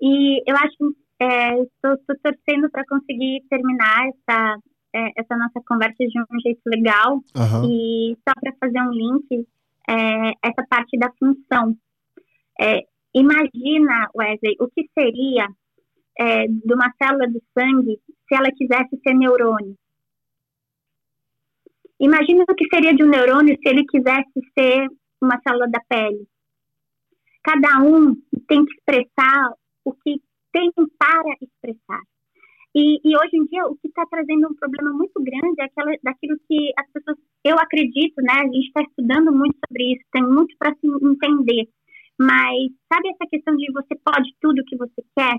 E 0.00 0.42
eu 0.46 0.56
acho 0.56 0.76
que 0.76 1.02
é, 1.20 1.62
estou 1.62 1.96
torcendo 2.22 2.70
para 2.70 2.84
conseguir 2.86 3.42
terminar 3.48 4.08
essa, 4.08 4.58
é, 4.94 5.20
essa 5.20 5.36
nossa 5.36 5.60
conversa 5.66 5.96
de 5.98 6.20
um 6.20 6.40
jeito 6.44 6.60
legal. 6.66 7.14
Uhum. 7.34 7.70
E 7.70 8.18
só 8.28 8.34
para 8.40 8.52
fazer 8.60 8.80
um 8.82 8.90
link, 8.90 9.46
é, 9.88 10.32
essa 10.42 10.66
parte 10.68 10.98
da 10.98 11.10
função. 11.18 11.76
É, 12.60 12.80
imagina, 13.14 14.08
Wesley, 14.14 14.56
o 14.60 14.68
que 14.68 14.88
seria 14.98 15.46
é, 16.18 16.46
de 16.46 16.74
uma 16.74 16.92
célula 17.00 17.26
do 17.28 17.42
sangue 17.56 17.98
se 18.28 18.34
ela 18.34 18.50
quisesse 18.56 19.00
ser 19.02 19.14
neurônio. 19.14 19.76
Imagina 22.00 22.44
o 22.48 22.54
que 22.54 22.66
seria 22.72 22.94
de 22.94 23.04
um 23.04 23.08
neurônio 23.08 23.56
se 23.56 23.68
ele 23.68 23.84
quisesse 23.86 24.40
ser 24.58 24.88
uma 25.20 25.40
célula 25.40 25.68
da 25.68 25.80
pele. 25.88 26.26
Cada 27.44 27.82
um 27.82 28.14
tem 28.48 28.64
que 28.64 28.74
expressar 28.74 29.52
o 29.84 29.92
que 29.92 30.20
tem 30.52 30.70
para 30.98 31.36
expressar. 31.40 32.02
E, 32.74 33.00
e, 33.04 33.16
hoje 33.16 33.36
em 33.36 33.44
dia, 33.44 33.66
o 33.66 33.76
que 33.76 33.88
está 33.88 34.06
trazendo 34.06 34.48
um 34.48 34.54
problema 34.54 34.92
muito 34.92 35.22
grande 35.22 35.60
é 35.60 35.64
aquela, 35.64 35.92
daquilo 36.02 36.38
que 36.48 36.72
as 36.78 36.90
pessoas, 36.90 37.18
eu 37.44 37.56
acredito, 37.58 38.16
né? 38.22 38.32
A 38.32 38.44
gente 38.44 38.66
está 38.68 38.80
estudando 38.82 39.30
muito 39.30 39.56
sobre 39.66 39.92
isso, 39.92 40.04
tem 40.10 40.22
muito 40.22 40.56
para 40.58 40.74
se 40.74 40.86
entender. 40.86 41.68
Mas 42.18 42.72
sabe 42.90 43.10
essa 43.10 43.28
questão 43.28 43.56
de 43.56 43.70
você 43.72 43.94
pode 44.02 44.34
tudo 44.40 44.64
que 44.64 44.76
você 44.76 45.02
quer? 45.14 45.36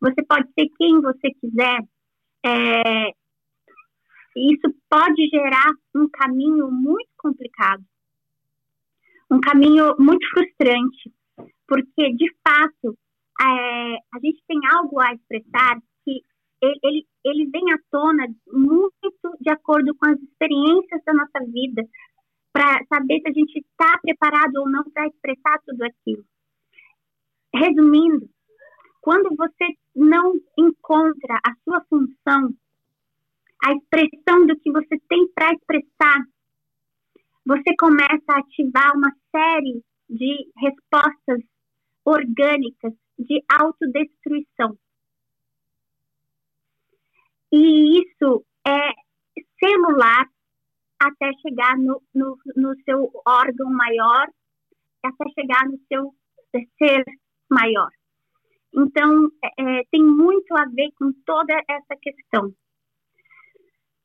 Você 0.00 0.22
pode 0.22 0.48
ser 0.58 0.68
quem 0.78 1.00
você 1.00 1.30
quiser? 1.40 1.78
É, 2.44 3.12
isso 4.36 4.74
pode 4.88 5.28
gerar 5.28 5.72
um 5.94 6.08
caminho 6.08 6.70
muito 6.70 7.08
complicado. 7.18 7.82
um 9.30 9.40
caminho 9.40 9.94
muito 9.98 10.28
frustrante, 10.28 11.10
porque 11.66 12.12
de 12.12 12.30
fato 12.46 12.98
é, 13.40 13.94
a 14.14 14.18
gente 14.20 14.42
tem 14.46 14.58
algo 14.70 15.00
a 15.00 15.14
expressar 15.14 15.80
que 16.04 16.20
ele, 16.60 17.06
ele, 17.24 17.50
vem 17.50 17.72
à 17.72 17.78
tona 17.90 18.26
muito 18.46 19.38
de 19.40 19.50
acordo 19.50 19.94
com 19.94 20.10
as 20.10 20.20
experiências 20.20 21.02
da 21.06 21.14
nossa 21.14 21.40
vida, 21.50 21.82
para 22.52 22.84
saber 22.92 23.20
se 23.20 23.28
a 23.30 23.32
gente 23.32 23.58
está 23.58 23.98
preparado 24.02 24.56
ou 24.56 24.70
não 24.70 24.84
para 24.90 25.06
expressar 25.06 25.58
tudo 25.66 25.82
aquilo. 25.82 26.24
Resumindo, 27.54 28.28
quando 29.00 29.34
você 29.34 29.74
não 29.96 30.34
encontra 30.58 31.40
a 31.44 31.54
sua 31.64 31.82
função, 31.88 32.54
a 33.64 33.72
expressão 33.72 34.46
do 34.46 34.58
que 34.58 34.70
você 34.72 34.98
tem 35.08 35.28
para 35.34 35.52
expressar, 35.52 36.24
você 37.46 37.74
começa 37.78 38.24
a 38.30 38.38
ativar 38.38 38.96
uma 38.96 39.12
série 39.30 39.82
de 40.08 40.50
respostas 40.56 41.40
orgânicas 42.04 42.92
de 43.18 43.42
autodestruição. 43.48 44.76
E 47.52 48.00
isso 48.00 48.44
é 48.66 48.92
celular 49.62 50.26
até 51.00 51.30
chegar 51.46 51.76
no, 51.78 52.02
no, 52.14 52.38
no 52.56 52.74
seu 52.84 53.10
órgão 53.26 53.70
maior, 53.70 54.26
até 55.02 55.24
chegar 55.38 55.68
no 55.68 55.78
seu 55.88 56.14
ser 56.78 57.04
maior. 57.50 57.90
Então, 58.74 59.30
é, 59.44 59.80
é, 59.80 59.82
tem 59.90 60.02
muito 60.02 60.56
a 60.56 60.64
ver 60.66 60.90
com 60.96 61.12
toda 61.26 61.54
essa 61.68 61.96
questão. 62.00 62.54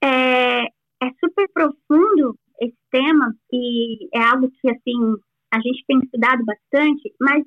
É, 0.04 0.64
é 0.66 1.12
super 1.20 1.48
profundo 1.54 2.38
esse 2.62 2.78
tema 2.92 3.36
e 3.52 4.08
é 4.14 4.24
algo 4.24 4.50
que, 4.50 4.70
assim, 4.70 5.16
a 5.52 5.60
gente 5.60 5.84
tem 5.88 6.00
estudado 6.00 6.44
bastante, 6.46 7.14
mas 7.20 7.44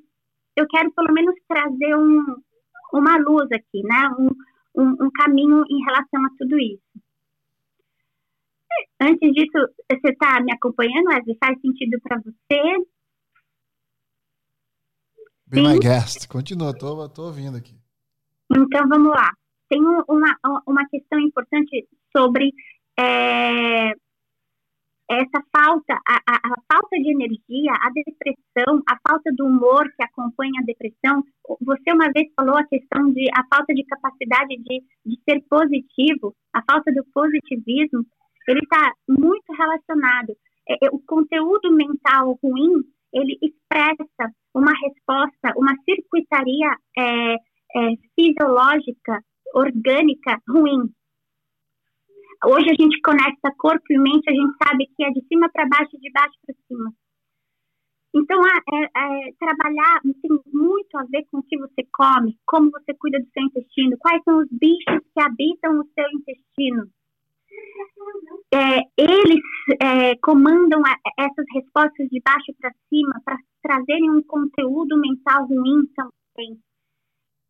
eu 0.55 0.67
quero 0.67 0.91
pelo 0.91 1.13
menos 1.13 1.35
trazer 1.47 1.95
um, 1.95 2.35
uma 2.93 3.17
luz 3.17 3.47
aqui, 3.51 3.81
né? 3.83 4.09
Um, 4.19 4.29
um, 4.81 5.05
um 5.05 5.11
caminho 5.11 5.63
em 5.69 5.83
relação 5.83 6.25
a 6.25 6.29
tudo 6.37 6.59
isso. 6.59 6.81
Antes 8.99 9.33
disso, 9.33 9.67
você 9.91 10.11
está 10.11 10.39
me 10.41 10.51
acompanhando, 10.53 11.07
Wesley? 11.07 11.37
Faz 11.43 11.59
sentido 11.59 11.99
para 12.01 12.19
você? 12.19 12.77
Be 15.47 15.57
Sim. 15.57 15.67
my 15.67 15.79
guest. 15.79 16.27
Continua, 16.27 16.77
tô, 16.77 17.09
tô 17.09 17.23
ouvindo 17.23 17.57
aqui. 17.57 17.75
Então, 18.49 18.87
vamos 18.87 19.09
lá. 19.09 19.31
Tem 19.69 19.81
uma, 19.81 20.37
uma 20.65 20.87
questão 20.89 21.19
importante 21.19 21.87
sobre 22.15 22.51
é, 22.99 23.91
essa 25.09 25.43
falta, 25.55 25.93
a, 26.07 26.15
a, 26.25 26.35
a, 26.35 26.55
falta 26.71 26.95
de 26.95 27.11
energia, 27.11 27.73
a 27.73 27.89
depressão, 27.89 28.81
a 28.87 28.97
falta 29.07 29.29
do 29.35 29.45
humor 29.45 29.83
que 29.95 30.03
acompanha 30.03 30.61
a 30.61 30.65
depressão. 30.65 31.23
Você 31.61 31.91
uma 31.91 32.09
vez 32.13 32.31
falou 32.35 32.55
a 32.55 32.63
questão 32.63 33.11
de 33.11 33.29
a 33.35 33.43
falta 33.53 33.73
de 33.73 33.83
capacidade 33.83 34.55
de, 34.57 34.81
de 35.05 35.19
ser 35.27 35.41
positivo, 35.49 36.33
a 36.53 36.61
falta 36.63 36.91
do 36.93 37.03
positivismo, 37.13 38.05
ele 38.47 38.61
está 38.61 38.93
muito 39.07 39.51
relacionado. 39.53 40.35
É, 40.67 40.85
é, 40.85 40.89
o 40.91 40.99
conteúdo 40.99 41.71
mental 41.71 42.39
ruim, 42.41 42.83
ele 43.13 43.37
expressa 43.41 44.31
uma 44.53 44.71
resposta, 44.71 45.53
uma 45.57 45.75
circuitaria 45.83 46.75
é, 46.97 47.33
é, 47.33 47.39
fisiológica, 48.15 49.21
orgânica 49.53 50.37
ruim. 50.47 50.89
Hoje 52.43 52.71
a 52.71 52.73
gente 52.73 52.99
conecta 53.01 53.53
corpo 53.57 53.85
e 53.91 53.99
mente, 53.99 54.29
a 54.29 54.33
gente 54.33 54.55
sabe 54.63 54.87
que 54.95 55.03
é 55.03 55.11
de 55.11 55.23
cima 55.27 55.47
para 55.49 55.67
baixo, 55.67 55.97
de 55.99 56.11
baixo 56.11 56.37
para 56.45 56.55
cima. 56.67 56.91
Então, 58.13 58.41
é, 58.45 58.83
é, 58.83 59.31
trabalhar 59.39 60.01
tem 60.01 60.31
muito 60.51 60.97
a 60.97 61.03
ver 61.03 61.25
com 61.31 61.37
o 61.37 61.43
que 61.43 61.57
você 61.57 61.87
come, 61.93 62.37
como 62.45 62.71
você 62.71 62.93
cuida 62.95 63.19
do 63.19 63.29
seu 63.31 63.43
intestino, 63.43 63.97
quais 63.99 64.21
são 64.23 64.39
os 64.39 64.47
bichos 64.51 64.99
que 65.13 65.21
habitam 65.21 65.79
o 65.79 65.87
seu 65.93 66.05
intestino. 66.11 66.89
É, 68.53 68.81
eles 68.97 69.41
é, 69.79 70.15
comandam 70.17 70.81
a, 70.85 70.97
essas 71.17 71.45
respostas 71.53 72.09
de 72.09 72.21
baixo 72.21 72.53
para 72.59 72.71
cima 72.89 73.21
para 73.23 73.37
trazerem 73.61 74.11
um 74.11 74.23
conteúdo 74.23 74.97
mental 74.97 75.45
ruim 75.45 75.85
também. 75.95 76.59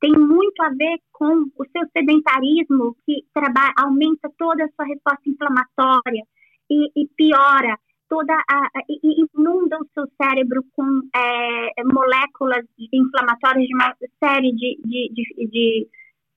Tem 0.02 0.12
muito 0.12 0.62
a 0.62 0.70
ver 0.70 0.98
com 1.12 1.44
o 1.58 1.66
seu 1.72 1.88
sedentarismo, 1.96 2.98
que 3.06 3.24
trabalha, 3.34 3.72
aumenta 3.78 4.30
toda 4.38 4.66
a 4.66 4.70
sua 4.70 4.86
resposta 4.86 5.30
inflamatória 5.30 6.24
e, 6.70 6.92
e 6.96 7.08
piora 7.16 7.78
toda 8.12 8.34
a, 8.34 8.70
e 8.90 9.24
inunda 9.24 9.78
o 9.78 9.88
seu 9.94 10.06
cérebro 10.22 10.62
com 10.74 10.84
é, 11.16 11.84
moléculas 11.86 12.66
inflamatórias 12.92 13.66
de 13.66 13.74
uma 13.74 13.96
série 14.22 14.52
de, 14.52 14.82
de, 14.84 15.14
de, 15.14 15.48
de, 15.48 15.88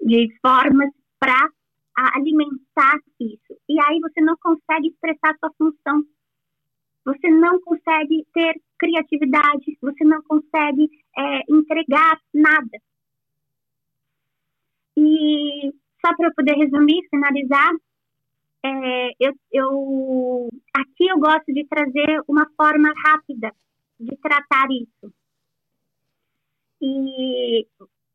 de 0.03 0.39
formas 0.41 0.91
para 1.19 1.49
alimentar 2.15 3.01
isso. 3.19 3.59
E 3.69 3.81
aí 3.81 3.99
você 4.01 4.21
não 4.21 4.37
consegue 4.37 4.89
expressar 4.89 5.35
sua 5.41 5.51
função. 5.59 6.05
Você 7.07 7.29
não 7.29 7.61
consegue 7.61 8.25
ter 8.33 8.55
criatividade, 8.79 9.77
você 9.83 10.05
não 10.05 10.23
consegue 10.23 10.89
é, 11.19 11.41
entregar 11.49 12.21
nada. 12.33 12.79
E 14.97 15.73
só 16.05 16.15
para 16.17 16.29
eu 16.29 16.35
poder 16.35 16.55
resumir, 16.55 17.07
finalizar, 17.11 17.73
é, 18.65 19.11
eu, 19.21 19.33
eu, 19.53 20.49
aqui 20.75 21.07
eu 21.07 21.19
gosto 21.19 21.53
de 21.53 21.67
trazer 21.67 22.23
uma 22.27 22.47
forma 22.57 22.93
rápida 23.05 23.53
de 23.99 24.17
tratar 24.17 24.67
isso. 24.71 25.13
E, 26.81 27.67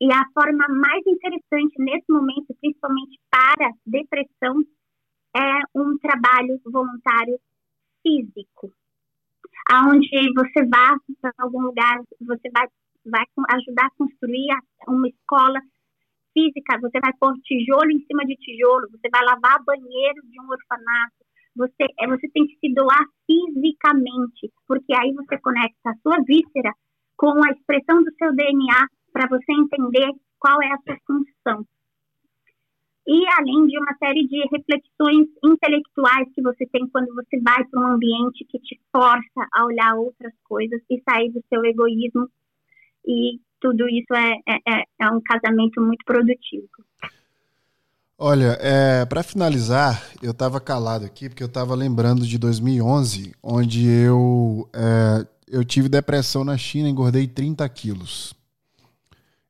e 0.02 0.14
a 0.14 0.24
forma 0.34 0.68
mais 0.70 1.06
interessante 1.06 1.76
nesse 1.80 2.06
momento, 2.10 2.56
principalmente 2.60 3.20
para 3.30 3.72
depressão, 3.86 4.64
é 5.36 5.80
um 5.80 5.98
trabalho 6.00 6.60
voluntário 6.66 7.40
físico, 8.02 8.72
aonde 9.70 10.08
você 10.34 10.66
vai 10.66 10.96
para 11.22 11.34
algum 11.38 11.62
lugar, 11.62 12.02
você 12.22 12.50
vai, 12.52 12.68
vai 13.06 13.24
ajudar 13.52 13.86
a 13.86 13.92
construir 13.98 14.48
uma 14.88 15.08
escola 15.08 15.62
física, 16.40 16.80
você 16.80 17.00
vai 17.04 17.12
pôr 17.20 17.34
tijolo 17.44 17.92
em 17.92 18.06
cima 18.06 18.24
de 18.26 18.36
tijolo, 18.38 18.88
você 18.92 19.10
vai 19.12 19.24
lavar 19.26 19.64
banheiro 19.64 20.22
de 20.24 20.40
um 20.40 20.50
orfanato, 20.50 21.20
você, 21.56 21.86
é, 22.00 22.08
você 22.08 22.30
tem 22.30 22.48
que 22.48 22.56
se 22.56 22.74
doar 22.74 23.04
fisicamente, 23.28 24.52
porque 24.68 24.94
aí 24.96 25.12
você 25.14 25.38
conecta 25.40 25.90
a 25.90 25.96
sua 26.02 26.24
víscera 26.24 26.72
com 27.18 27.34
a 27.44 27.52
expressão 27.52 28.02
do 28.02 28.12
seu 28.18 28.34
DNA 28.34 28.88
para 29.12 29.28
você 29.28 29.52
entender 29.52 30.10
qual 30.40 30.62
é 30.62 30.72
a 30.72 30.78
sua 30.78 30.98
função. 31.06 31.66
E 33.06 33.26
além 33.40 33.66
de 33.66 33.78
uma 33.78 33.98
série 33.98 34.28
de 34.28 34.38
reflexões 34.52 35.28
intelectuais 35.44 36.28
que 36.34 36.42
você 36.44 36.66
tem 36.68 36.88
quando 36.90 37.14
você 37.16 37.42
vai 37.42 37.66
para 37.66 37.82
um 37.82 37.94
ambiente 37.94 38.46
que 38.46 38.60
te 38.60 38.80
força 38.92 39.48
a 39.52 39.66
olhar 39.66 39.96
outras 39.96 40.34
coisas 40.44 40.80
e 40.90 41.02
sair 41.02 41.32
do 41.32 41.44
seu 41.50 41.66
egoísmo 41.66 42.30
e 43.06 43.40
tudo 43.60 43.88
isso 43.90 44.14
é, 44.14 44.34
é, 44.48 44.80
é, 44.80 44.84
é 45.02 45.10
um 45.10 45.22
casamento 45.22 45.82
muito 45.82 46.04
produtivo. 46.06 46.68
Olha, 48.22 48.58
é, 48.60 49.06
para 49.06 49.24
finalizar, 49.24 50.04
eu 50.22 50.32
estava 50.32 50.60
calado 50.60 51.06
aqui 51.06 51.30
porque 51.30 51.42
eu 51.42 51.48
estava 51.48 51.74
lembrando 51.74 52.28
de 52.28 52.38
2011, 52.38 53.34
onde 53.42 53.88
eu, 53.88 54.70
é, 54.74 55.26
eu 55.48 55.64
tive 55.64 55.88
depressão 55.88 56.44
na 56.44 56.58
China, 56.58 56.90
engordei 56.90 57.28
30 57.28 57.68
quilos. 57.70 58.34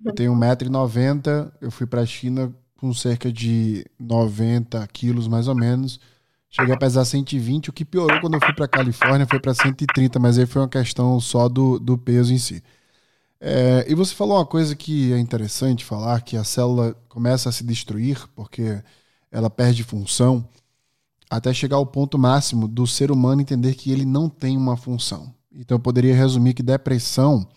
Eu 0.05 0.13
tenho 0.13 0.33
1,90m, 0.33 1.51
eu 1.59 1.71
fui 1.71 1.87
para 1.87 2.01
a 2.01 2.05
China 2.05 2.53
com 2.77 2.93
cerca 2.93 3.31
de 3.31 3.85
90 3.99 4.87
quilos 4.93 5.27
mais 5.27 5.47
ou 5.47 5.55
menos. 5.55 5.99
Cheguei 6.49 6.73
a 6.73 6.77
pesar 6.77 7.05
120, 7.05 7.69
o 7.69 7.73
que 7.73 7.83
piorou 7.83 8.19
quando 8.21 8.35
eu 8.35 8.39
fui 8.39 8.53
para 8.53 8.67
Califórnia 8.67 9.27
foi 9.27 9.39
para 9.39 9.53
130, 9.53 10.19
mas 10.19 10.37
aí 10.37 10.45
foi 10.45 10.61
uma 10.61 10.69
questão 10.69 11.19
só 11.19 11.49
do, 11.49 11.79
do 11.79 11.97
peso 11.97 12.33
em 12.33 12.37
si. 12.37 12.63
É, 13.41 13.85
e 13.87 13.95
você 13.95 14.13
falou 14.13 14.37
uma 14.37 14.45
coisa 14.45 14.75
que 14.75 15.13
é 15.13 15.19
interessante 15.19 15.85
falar, 15.85 16.21
que 16.21 16.35
a 16.35 16.43
célula 16.43 16.93
começa 17.07 17.49
a 17.49 17.51
se 17.51 17.63
destruir 17.63 18.27
porque 18.35 18.83
ela 19.31 19.49
perde 19.49 19.83
função, 19.83 20.47
até 21.29 21.53
chegar 21.53 21.77
ao 21.77 21.85
ponto 21.85 22.17
máximo 22.17 22.67
do 22.67 22.85
ser 22.87 23.11
humano 23.11 23.41
entender 23.41 23.75
que 23.75 23.91
ele 23.91 24.05
não 24.05 24.27
tem 24.27 24.57
uma 24.57 24.75
função. 24.75 25.33
Então 25.51 25.75
eu 25.75 25.79
poderia 25.79 26.15
resumir 26.15 26.53
que 26.53 26.63
depressão 26.63 27.47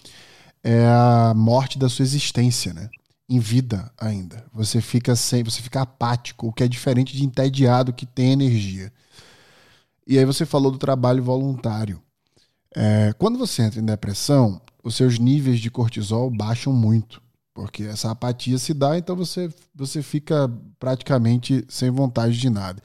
é 0.62 0.86
a 0.86 1.32
morte 1.34 1.78
da 1.78 1.88
sua 1.88 2.04
existência, 2.04 2.72
né? 2.72 2.88
Em 3.28 3.38
vida 3.38 3.90
ainda. 3.98 4.44
Você 4.52 4.80
fica 4.80 5.16
sem, 5.16 5.42
você 5.42 5.62
fica 5.62 5.82
apático, 5.82 6.48
o 6.48 6.52
que 6.52 6.62
é 6.62 6.68
diferente 6.68 7.16
de 7.16 7.24
entediado 7.24 7.92
que 7.92 8.06
tem 8.06 8.32
energia. 8.32 8.92
E 10.06 10.18
aí 10.18 10.24
você 10.24 10.44
falou 10.44 10.70
do 10.70 10.78
trabalho 10.78 11.22
voluntário. 11.22 12.02
É, 12.74 13.12
quando 13.18 13.38
você 13.38 13.62
entra 13.62 13.80
em 13.80 13.84
depressão, 13.84 14.60
os 14.82 14.94
seus 14.94 15.18
níveis 15.18 15.60
de 15.60 15.70
cortisol 15.70 16.30
baixam 16.30 16.72
muito, 16.72 17.22
porque 17.54 17.84
essa 17.84 18.10
apatia 18.10 18.58
se 18.58 18.74
dá, 18.74 18.98
então 18.98 19.14
você, 19.14 19.52
você 19.74 20.02
fica 20.02 20.50
praticamente 20.78 21.64
sem 21.68 21.90
vontade 21.90 22.38
de 22.38 22.50
nada. 22.50 22.82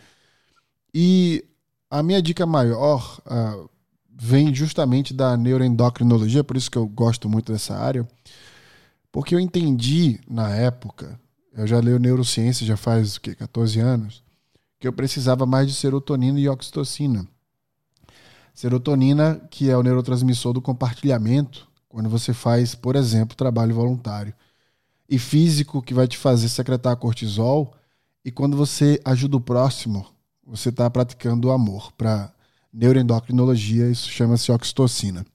E 0.94 1.44
a 1.90 2.04
minha 2.04 2.22
dica 2.22 2.46
maior, 2.46 3.20
uh, 3.26 3.70
vem 4.20 4.54
justamente 4.54 5.14
da 5.14 5.38
neuroendocrinologia, 5.38 6.44
por 6.44 6.58
isso 6.58 6.72
que 6.72 6.78
eu 6.78 6.88
gosto 6.88 7.30
muito 7.30 7.52
dessa 7.52 7.76
área, 7.76 8.08
porque 9.12 9.36
eu 9.36 9.40
entendi 9.40 10.20
na 10.28 10.50
época, 10.50 11.20
eu 11.54 11.66
já 11.66 11.80
leio 11.80 12.00
neurociência 12.00 12.66
já 12.66 12.76
faz 12.76 13.16
o 13.16 13.22
quê, 13.22 13.36
14 13.36 13.80
anos, 13.80 14.24
que 14.80 14.88
eu 14.88 14.94
precisava 14.94 15.46
mais 15.46 15.68
de 15.68 15.74
serotonina 15.74 16.40
e 16.40 16.50
oxitocina. 16.50 17.28
Serotonina, 18.54 19.40
que 19.52 19.70
é 19.70 19.78
o 19.78 19.84
neurotransmissor 19.84 20.54
do 20.54 20.62
compartilhamento, 20.62 21.68
quando 21.98 22.12
você 22.12 22.32
faz, 22.32 22.76
por 22.76 22.96
exemplo, 22.96 23.36
trabalho 23.36 23.74
voluntário. 23.74 24.32
E 25.10 25.18
físico, 25.18 25.82
que 25.82 25.96
vai 25.96 26.08
te 26.08 26.16
fazer 26.16 26.48
secretar 26.48 26.96
cortisol. 26.96 27.74
E 28.24 28.30
quando 28.30 28.56
você 28.56 29.02
ajuda 29.04 29.38
o 29.38 29.42
próximo, 29.42 30.06
você 30.46 30.70
está 30.70 30.88
praticando 30.92 31.48
o 31.48 31.52
amor. 31.52 31.92
Para 31.94 32.32
neuroendocrinologia, 32.72 33.90
isso 33.90 34.12
chama-se 34.12 34.52
oxitocina. 34.52 35.26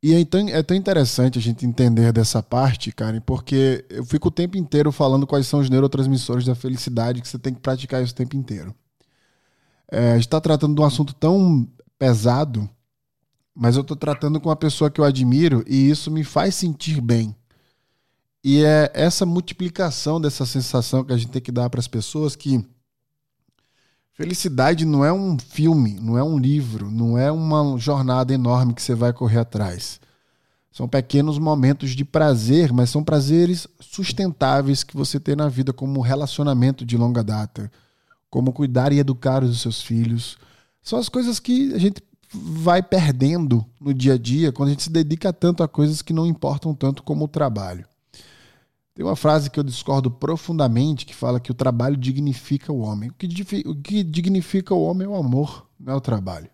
E 0.00 0.14
é 0.14 0.24
tão, 0.24 0.48
é 0.48 0.62
tão 0.62 0.76
interessante 0.76 1.40
a 1.40 1.42
gente 1.42 1.66
entender 1.66 2.12
dessa 2.12 2.40
parte, 2.40 2.92
Karen, 2.92 3.20
porque 3.20 3.84
eu 3.90 4.04
fico 4.04 4.28
o 4.28 4.30
tempo 4.30 4.56
inteiro 4.56 4.92
falando 4.92 5.26
quais 5.26 5.48
são 5.48 5.58
os 5.58 5.68
neurotransmissores 5.68 6.46
da 6.46 6.54
felicidade 6.54 7.20
que 7.20 7.26
você 7.26 7.36
tem 7.36 7.52
que 7.52 7.58
praticar 7.58 8.00
isso 8.00 8.12
o 8.12 8.16
tempo 8.16 8.36
inteiro. 8.36 8.72
É, 9.90 10.12
a 10.12 10.14
gente 10.14 10.26
está 10.28 10.40
tratando 10.40 10.76
de 10.76 10.80
um 10.80 10.84
assunto 10.84 11.12
tão 11.12 11.68
pesado, 11.98 12.70
mas 13.54 13.76
eu 13.76 13.82
estou 13.82 13.96
tratando 13.96 14.40
com 14.40 14.48
uma 14.48 14.56
pessoa 14.56 14.90
que 14.90 15.00
eu 15.00 15.04
admiro 15.04 15.64
e 15.66 15.90
isso 15.90 16.10
me 16.10 16.24
faz 16.24 16.54
sentir 16.54 17.00
bem. 17.00 17.34
E 18.44 18.64
é 18.64 18.90
essa 18.94 19.24
multiplicação 19.24 20.20
dessa 20.20 20.44
sensação 20.44 21.04
que 21.04 21.12
a 21.12 21.16
gente 21.16 21.30
tem 21.30 21.42
que 21.42 21.52
dar 21.52 21.70
para 21.70 21.78
as 21.78 21.86
pessoas 21.86 22.34
que 22.34 22.64
felicidade 24.14 24.84
não 24.84 25.04
é 25.04 25.12
um 25.12 25.38
filme, 25.38 25.98
não 26.00 26.18
é 26.18 26.22
um 26.22 26.38
livro, 26.38 26.90
não 26.90 27.16
é 27.16 27.30
uma 27.30 27.78
jornada 27.78 28.34
enorme 28.34 28.74
que 28.74 28.82
você 28.82 28.94
vai 28.94 29.12
correr 29.12 29.38
atrás. 29.38 30.00
São 30.72 30.88
pequenos 30.88 31.38
momentos 31.38 31.90
de 31.90 32.04
prazer, 32.04 32.72
mas 32.72 32.90
são 32.90 33.04
prazeres 33.04 33.68
sustentáveis 33.78 34.82
que 34.82 34.96
você 34.96 35.20
tem 35.20 35.36
na 35.36 35.48
vida, 35.48 35.72
como 35.72 36.00
relacionamento 36.00 36.84
de 36.84 36.96
longa 36.96 37.22
data, 37.22 37.70
como 38.30 38.52
cuidar 38.52 38.92
e 38.92 38.98
educar 38.98 39.44
os 39.44 39.60
seus 39.60 39.82
filhos, 39.82 40.38
são 40.82 40.98
as 40.98 41.08
coisas 41.08 41.38
que 41.38 41.72
a 41.74 41.78
gente 41.78 42.02
vai 42.32 42.82
perdendo 42.82 43.64
no 43.80 43.92
dia 43.92 44.14
a 44.14 44.18
dia 44.18 44.52
quando 44.52 44.68
a 44.68 44.72
gente 44.72 44.84
se 44.84 44.90
dedica 44.90 45.32
tanto 45.32 45.62
a 45.62 45.68
coisas 45.68 46.02
que 46.02 46.12
não 46.12 46.26
importam 46.26 46.74
tanto 46.74 47.02
como 47.02 47.24
o 47.24 47.28
trabalho. 47.28 47.86
Tem 48.94 49.04
uma 49.04 49.16
frase 49.16 49.50
que 49.50 49.58
eu 49.58 49.64
discordo 49.64 50.10
profundamente 50.10 51.06
que 51.06 51.14
fala 51.14 51.40
que 51.40 51.50
o 51.50 51.54
trabalho 51.54 51.96
dignifica 51.96 52.72
o 52.72 52.80
homem. 52.80 53.10
O 53.10 53.14
que, 53.14 53.26
o 53.66 53.74
que 53.74 54.02
dignifica 54.02 54.74
o 54.74 54.82
homem 54.82 55.06
é 55.06 55.10
o 55.10 55.16
amor, 55.16 55.66
não 55.80 55.94
é 55.94 55.96
o 55.96 56.00
trabalho. 56.00 56.50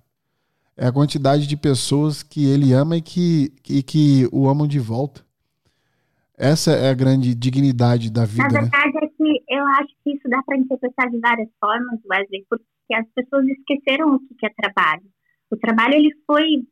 É 0.76 0.86
a 0.86 0.92
quantidade 0.92 1.46
de 1.46 1.56
pessoas 1.56 2.22
que 2.22 2.46
ele 2.46 2.72
ama 2.72 2.96
e 2.96 3.02
que, 3.02 3.52
e 3.68 3.82
que 3.82 4.28
o 4.32 4.48
amam 4.48 4.68
de 4.68 4.78
volta. 4.78 5.26
Essa 6.36 6.70
é 6.70 6.90
a 6.90 6.94
grande 6.94 7.34
dignidade 7.34 8.12
da 8.12 8.24
vida. 8.24 8.44
Na 8.44 8.48
né? 8.48 8.60
verdade, 8.60 8.94
né? 8.94 9.00
é 9.02 9.08
que 9.08 9.44
eu 9.48 9.66
acho 9.66 9.92
que 10.04 10.10
isso 10.14 10.28
dá 10.28 10.40
para 10.44 10.56
interpretar 10.56 11.10
de 11.10 11.18
várias 11.18 11.48
formas, 11.60 11.98
Wesley, 12.08 12.46
porque 12.48 12.64
que 12.88 12.94
as 12.94 13.06
pessoas 13.14 13.44
esqueceram 13.46 14.14
o 14.14 14.20
que 14.20 14.46
é 14.46 14.50
trabalho. 14.50 15.04
O 15.50 15.56
trabalho 15.56 15.94
ele 15.94 16.10
foi 16.26 16.62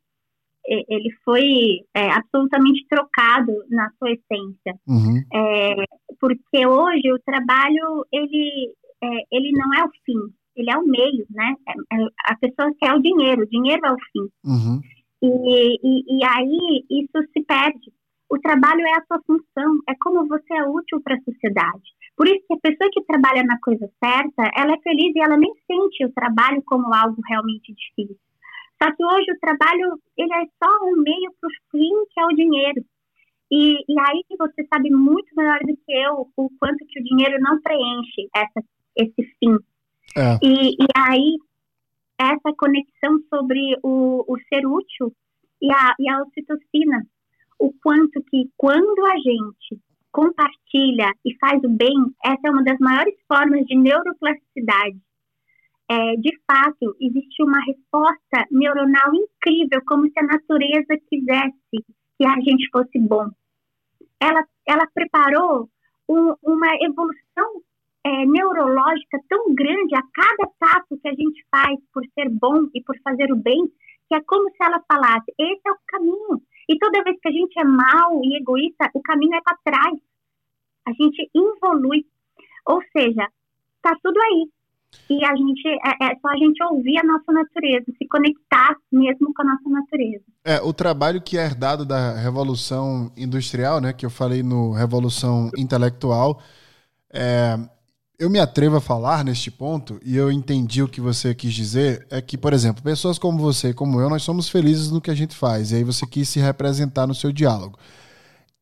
ele 0.67 1.09
foi 1.23 1.79
é, 1.95 2.11
absolutamente 2.11 2.85
trocado 2.89 3.53
na 3.69 3.89
sua 3.97 4.11
essência, 4.11 4.75
uhum. 4.85 5.23
é, 5.33 5.75
porque 6.19 6.67
hoje 6.67 7.09
o 7.13 7.19
trabalho 7.19 8.05
ele 8.11 8.73
é, 9.01 9.07
ele 9.31 9.51
não 9.53 9.73
é 9.75 9.85
o 9.85 9.91
fim, 10.05 10.33
ele 10.57 10.69
é 10.69 10.77
o 10.77 10.85
meio, 10.85 11.25
né? 11.29 11.55
É, 11.67 11.71
é, 11.95 12.07
a 12.25 12.35
pessoa 12.35 12.73
quer 12.79 12.93
o 12.93 13.01
dinheiro, 13.01 13.43
o 13.43 13.49
dinheiro 13.49 13.81
é 13.85 13.91
o 13.91 13.97
fim. 14.11 14.27
Uhum. 14.43 14.81
E, 15.21 15.79
e, 15.83 16.19
e 16.19 16.25
aí 16.25 16.85
isso 16.89 17.29
se 17.31 17.43
perde. 17.45 17.91
O 18.29 18.37
trabalho 18.39 18.81
é 18.81 18.91
a 18.91 19.05
sua 19.07 19.21
função, 19.25 19.79
é 19.87 19.93
como 20.01 20.27
você 20.27 20.53
é 20.53 20.67
útil 20.67 21.01
para 21.01 21.15
a 21.15 21.21
sociedade. 21.21 21.95
Por 22.17 22.27
isso 22.27 22.43
que 22.47 22.55
a 22.55 22.59
pessoa 22.59 22.89
que 22.91 23.05
trabalha 23.05 23.43
na 23.43 23.57
coisa 23.59 23.87
certa, 24.03 24.51
ela 24.55 24.73
é 24.73 24.81
feliz 24.81 25.15
e 25.15 25.19
ela 25.19 25.37
nem 25.37 25.53
sente 25.65 26.03
o 26.03 26.11
trabalho 26.13 26.61
como 26.65 26.93
algo 26.93 27.21
realmente 27.29 27.73
difícil. 27.73 28.26
Só 28.81 28.91
que 28.95 29.03
hoje 29.03 29.31
o 29.31 29.39
trabalho, 29.39 29.99
ele 30.17 30.33
é 30.33 30.45
só 30.63 30.85
um 30.85 31.01
meio 31.01 31.33
para 31.39 31.47
o 31.47 31.71
fim, 31.71 32.05
que 32.11 32.19
é 32.19 32.25
o 32.25 32.35
dinheiro. 32.35 32.85
E, 33.51 33.77
e 33.87 33.99
aí 33.99 34.23
você 34.37 34.65
sabe 34.71 34.89
muito 34.89 35.33
melhor 35.35 35.59
do 35.59 35.75
que 35.77 35.91
eu 35.91 36.29
o 36.35 36.49
quanto 36.59 36.85
que 36.85 36.99
o 36.99 37.03
dinheiro 37.03 37.39
não 37.39 37.61
preenche 37.61 38.27
essa, 38.35 38.63
esse 38.95 39.23
fim. 39.39 39.57
É. 40.15 40.37
E, 40.43 40.71
e 40.71 40.87
aí, 40.95 41.37
essa 42.19 42.53
conexão 42.57 43.19
sobre 43.29 43.77
o, 43.83 44.25
o 44.27 44.37
ser 44.49 44.65
útil 44.65 45.13
e 45.61 45.71
a, 45.71 45.95
e 45.99 46.09
a 46.09 46.21
ocitocina, 46.21 47.05
o 47.59 47.73
quanto 47.81 48.21
que 48.29 48.49
quando 48.57 49.05
a 49.05 49.17
gente 49.17 49.81
compartilha 50.11 51.11
e 51.25 51.35
faz 51.37 51.63
o 51.63 51.69
bem, 51.69 51.95
essa 52.23 52.41
é 52.47 52.49
uma 52.51 52.63
das 52.63 52.79
maiores 52.79 53.15
formas 53.27 53.65
de 53.65 53.75
neuroplasticidade. 53.75 54.99
É, 55.89 56.15
de 56.17 56.37
fato, 56.45 56.95
existe 56.99 57.41
uma 57.41 57.59
resposta 57.61 58.45
neuronal 58.51 59.13
incrível, 59.13 59.81
como 59.87 60.05
se 60.09 60.19
a 60.19 60.23
natureza 60.23 60.97
quisesse 61.09 61.57
que 62.17 62.25
a 62.25 62.35
gente 62.41 62.69
fosse 62.71 62.99
bom. 62.99 63.29
Ela, 64.19 64.45
ela 64.67 64.85
preparou 64.93 65.69
um, 66.09 66.33
uma 66.43 66.75
evolução 66.81 67.61
é, 68.03 68.25
neurológica 68.25 69.19
tão 69.29 69.53
grande 69.53 69.95
a 69.95 70.01
cada 70.13 70.49
passo 70.59 70.97
que 71.01 71.07
a 71.07 71.13
gente 71.13 71.45
faz 71.49 71.77
por 71.93 72.03
ser 72.13 72.29
bom 72.29 72.67
e 72.73 72.81
por 72.83 72.97
fazer 73.01 73.31
o 73.31 73.35
bem, 73.35 73.67
que 74.09 74.15
é 74.15 74.21
como 74.21 74.49
se 74.49 74.57
ela 74.61 74.83
falasse: 74.87 75.33
esse 75.37 75.61
é 75.65 75.71
o 75.71 75.77
caminho. 75.87 76.41
E 76.69 76.77
toda 76.79 77.03
vez 77.03 77.17
que 77.21 77.29
a 77.29 77.31
gente 77.31 77.57
é 77.59 77.63
mal 77.63 78.21
e 78.23 78.37
egoísta, 78.37 78.89
o 78.93 79.01
caminho 79.01 79.35
é 79.35 79.41
para 79.41 79.57
trás. 79.63 79.99
A 80.85 80.91
gente 80.91 81.29
evolui. 81.33 82.05
Ou 82.65 82.81
seja, 82.91 83.29
está 83.77 83.97
tudo 84.03 84.19
aí. 84.21 84.49
E 85.09 85.23
a 85.23 85.35
gente 85.35 85.67
é, 85.67 86.11
é, 86.11 86.15
só 86.21 86.29
a 86.29 86.37
gente 86.37 86.61
ouvir 86.63 86.97
a 86.97 87.03
nossa 87.03 87.31
natureza, 87.31 87.85
se 87.97 88.07
conectar 88.07 88.75
mesmo 88.91 89.33
com 89.33 89.41
a 89.41 89.45
nossa 89.45 89.69
natureza. 89.69 90.23
É, 90.43 90.61
o 90.61 90.73
trabalho 90.73 91.21
que 91.21 91.37
é 91.37 91.45
herdado 91.45 91.85
da 91.85 92.13
Revolução 92.13 93.11
Industrial, 93.15 93.79
né, 93.79 93.93
que 93.93 94.05
eu 94.05 94.09
falei 94.09 94.43
no 94.43 94.71
Revolução 94.71 95.49
Intelectual, 95.57 96.41
é, 97.13 97.57
eu 98.19 98.29
me 98.29 98.39
atrevo 98.39 98.77
a 98.77 98.81
falar 98.81 99.23
neste 99.23 99.51
ponto, 99.51 99.99
e 100.03 100.15
eu 100.15 100.31
entendi 100.31 100.81
o 100.81 100.87
que 100.87 100.99
você 100.99 101.35
quis 101.35 101.53
dizer, 101.53 102.05
é 102.09 102.21
que, 102.21 102.37
por 102.37 102.51
exemplo, 102.51 102.81
pessoas 102.83 103.19
como 103.19 103.37
você 103.37 103.69
e 103.69 103.73
como 103.73 104.01
eu, 104.01 104.09
nós 104.09 104.23
somos 104.23 104.49
felizes 104.49 104.91
no 104.91 104.99
que 104.99 105.11
a 105.11 105.15
gente 105.15 105.35
faz, 105.35 105.71
e 105.71 105.75
aí 105.75 105.83
você 105.83 106.05
quis 106.05 106.27
se 106.27 106.39
representar 106.39 107.05
no 107.05 107.13
seu 107.13 107.31
diálogo. 107.31 107.77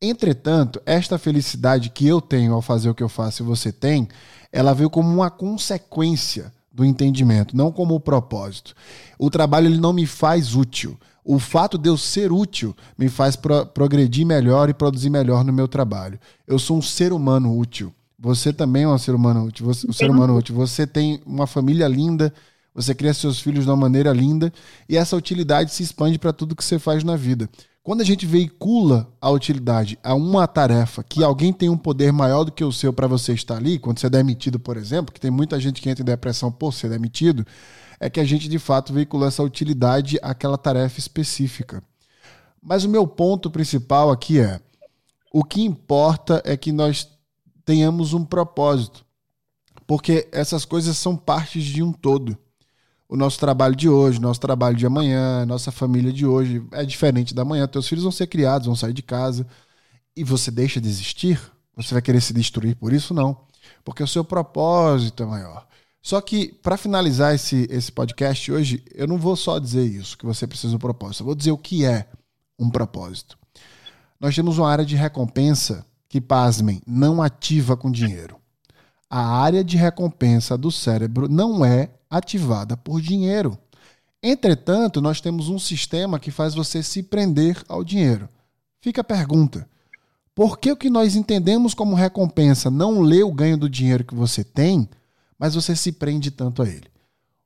Entretanto, 0.01 0.81
esta 0.85 1.17
felicidade 1.17 1.89
que 1.89 2.07
eu 2.07 2.21
tenho 2.21 2.53
ao 2.53 2.61
fazer 2.61 2.89
o 2.89 2.95
que 2.95 3.03
eu 3.03 3.09
faço 3.09 3.41
e 3.41 3.45
você 3.45 3.71
tem, 3.71 4.07
ela 4.51 4.73
veio 4.73 4.89
como 4.89 5.09
uma 5.09 5.29
consequência 5.29 6.53
do 6.71 6.83
entendimento, 6.83 7.55
não 7.55 7.71
como 7.71 7.95
o 7.95 7.99
propósito. 7.99 8.75
O 9.17 9.29
trabalho 9.29 9.67
ele 9.67 9.77
não 9.77 9.93
me 9.93 10.05
faz 10.05 10.55
útil. 10.55 10.99
O 11.23 11.39
fato 11.39 11.77
de 11.77 11.89
eu 11.89 11.97
ser 11.97 12.31
útil 12.31 12.75
me 12.97 13.09
faz 13.09 13.35
pro 13.35 13.65
progredir 13.65 14.25
melhor 14.25 14.69
e 14.69 14.73
produzir 14.73 15.09
melhor 15.09 15.43
no 15.43 15.53
meu 15.53 15.67
trabalho. 15.67 16.19
Eu 16.45 16.59
sou 16.59 16.77
um 16.77 16.81
ser 16.81 17.13
humano 17.13 17.57
útil. 17.57 17.93
Você 18.19 18.51
também 18.51 18.83
é 18.83 18.87
um 18.87 18.97
ser 18.97 19.15
humano 19.15 19.45
útil. 19.45 19.65
Você, 19.65 19.89
um 19.89 19.93
ser 19.93 20.09
humano 20.09 20.37
útil. 20.37 20.53
Você 20.55 20.85
tem 20.85 21.21
uma 21.25 21.47
família 21.47 21.87
linda, 21.87 22.33
você 22.73 22.93
cria 22.93 23.13
seus 23.13 23.39
filhos 23.39 23.63
de 23.63 23.69
uma 23.69 23.77
maneira 23.77 24.11
linda 24.11 24.51
e 24.87 24.97
essa 24.97 25.15
utilidade 25.15 25.73
se 25.73 25.81
expande 25.81 26.19
para 26.19 26.33
tudo 26.33 26.55
que 26.55 26.63
você 26.63 26.77
faz 26.77 27.03
na 27.03 27.15
vida. 27.15 27.49
Quando 27.86 28.01
a 28.01 28.03
gente 28.03 28.25
veicula 28.25 29.07
a 29.21 29.29
utilidade 29.29 29.99
a 30.01 30.15
uma 30.15 30.47
tarefa 30.47 31.03
que 31.03 31.23
alguém 31.23 31.53
tem 31.53 31.69
um 31.69 31.77
poder 31.77 32.11
maior 32.11 32.43
do 32.43 32.51
que 32.51 32.63
o 32.63 32.71
seu 32.71 32.91
para 32.91 33.05
você 33.05 33.31
estar 33.31 33.57
ali, 33.57 33.77
quando 33.77 33.99
você 33.99 34.07
é 34.07 34.09
demitido, 34.09 34.59
por 34.59 34.75
exemplo, 34.75 35.13
que 35.13 35.19
tem 35.19 35.29
muita 35.29 35.59
gente 35.59 35.79
que 35.79 35.88
entra 35.88 36.01
em 36.01 36.05
depressão 36.05 36.51
por 36.51 36.73
ser 36.73 36.89
demitido, 36.89 37.45
é 37.99 38.09
que 38.09 38.19
a 38.19 38.23
gente 38.23 38.49
de 38.49 38.57
fato 38.57 38.91
veicula 38.91 39.27
essa 39.27 39.43
utilidade 39.43 40.17
àquela 40.23 40.57
tarefa 40.57 40.97
específica. 40.97 41.83
Mas 42.59 42.83
o 42.83 42.89
meu 42.89 43.05
ponto 43.05 43.51
principal 43.51 44.09
aqui 44.09 44.39
é: 44.39 44.59
o 45.31 45.43
que 45.43 45.61
importa 45.61 46.41
é 46.43 46.57
que 46.57 46.71
nós 46.71 47.07
tenhamos 47.63 48.13
um 48.13 48.25
propósito. 48.25 49.05
Porque 49.86 50.27
essas 50.31 50.65
coisas 50.65 50.97
são 50.97 51.15
partes 51.15 51.63
de 51.63 51.83
um 51.83 51.93
todo. 51.93 52.36
O 53.07 53.15
nosso 53.15 53.39
trabalho 53.39 53.75
de 53.75 53.87
hoje, 53.87 54.19
nosso 54.19 54.39
trabalho 54.39 54.75
de 54.75 54.85
amanhã, 54.85 55.45
nossa 55.45 55.71
família 55.71 56.11
de 56.11 56.25
hoje 56.25 56.65
é 56.71 56.83
diferente 56.83 57.35
da 57.35 57.45
manhã. 57.45 57.67
Teus 57.67 57.87
filhos 57.87 58.03
vão 58.03 58.11
ser 58.11 58.27
criados, 58.27 58.65
vão 58.65 58.75
sair 58.75 58.93
de 58.93 59.03
casa. 59.03 59.45
E 60.15 60.23
você 60.23 60.49
deixa 60.49 60.81
de 60.81 60.89
existir? 60.89 61.39
Você 61.75 61.93
vai 61.93 62.01
querer 62.01 62.21
se 62.21 62.33
destruir 62.33 62.75
por 62.75 62.91
isso? 62.91 63.13
Não. 63.13 63.37
Porque 63.83 64.01
o 64.01 64.07
seu 64.07 64.23
propósito 64.23 65.21
é 65.21 65.25
maior. 65.25 65.67
Só 66.01 66.19
que, 66.21 66.53
para 66.61 66.77
finalizar 66.77 67.33
esse, 67.35 67.67
esse 67.69 67.91
podcast 67.91 68.51
hoje, 68.51 68.83
eu 68.93 69.07
não 69.07 69.17
vou 69.17 69.35
só 69.35 69.59
dizer 69.59 69.85
isso, 69.85 70.17
que 70.17 70.25
você 70.25 70.47
precisa 70.47 70.69
de 70.69 70.75
um 70.75 70.79
propósito. 70.79 71.21
Eu 71.21 71.25
vou 71.25 71.35
dizer 71.35 71.51
o 71.51 71.57
que 71.57 71.85
é 71.85 72.07
um 72.59 72.69
propósito. 72.69 73.37
Nós 74.19 74.35
temos 74.35 74.57
uma 74.57 74.69
área 74.69 74.85
de 74.85 74.95
recompensa 74.95 75.85
que, 76.07 76.21
pasmem, 76.21 76.81
não 76.87 77.21
ativa 77.21 77.75
com 77.75 77.91
dinheiro. 77.91 78.37
A 79.09 79.39
área 79.39 79.63
de 79.63 79.77
recompensa 79.77 80.57
do 80.57 80.71
cérebro 80.71 81.27
não 81.27 81.65
é 81.65 81.89
ativada 82.09 82.75
por 82.77 83.01
dinheiro. 83.01 83.57
Entretanto, 84.21 85.01
nós 85.01 85.21
temos 85.21 85.49
um 85.49 85.59
sistema 85.59 86.19
que 86.19 86.31
faz 86.31 86.55
você 86.55 86.81
se 86.81 87.03
prender 87.03 87.63
ao 87.67 87.83
dinheiro. 87.83 88.27
Fica 88.81 89.01
a 89.01 89.03
pergunta: 89.03 89.67
por 90.33 90.57
que 90.59 90.71
o 90.71 90.77
que 90.77 90.89
nós 90.89 91.15
entendemos 91.15 91.73
como 91.73 91.95
recompensa 91.95 92.69
não 92.69 93.01
lê 93.01 93.23
o 93.23 93.31
ganho 93.31 93.57
do 93.57 93.69
dinheiro 93.69 94.03
que 94.03 94.15
você 94.15 94.43
tem, 94.43 94.89
mas 95.37 95.55
você 95.55 95.75
se 95.75 95.91
prende 95.91 96.31
tanto 96.31 96.61
a 96.61 96.67
ele? 96.67 96.89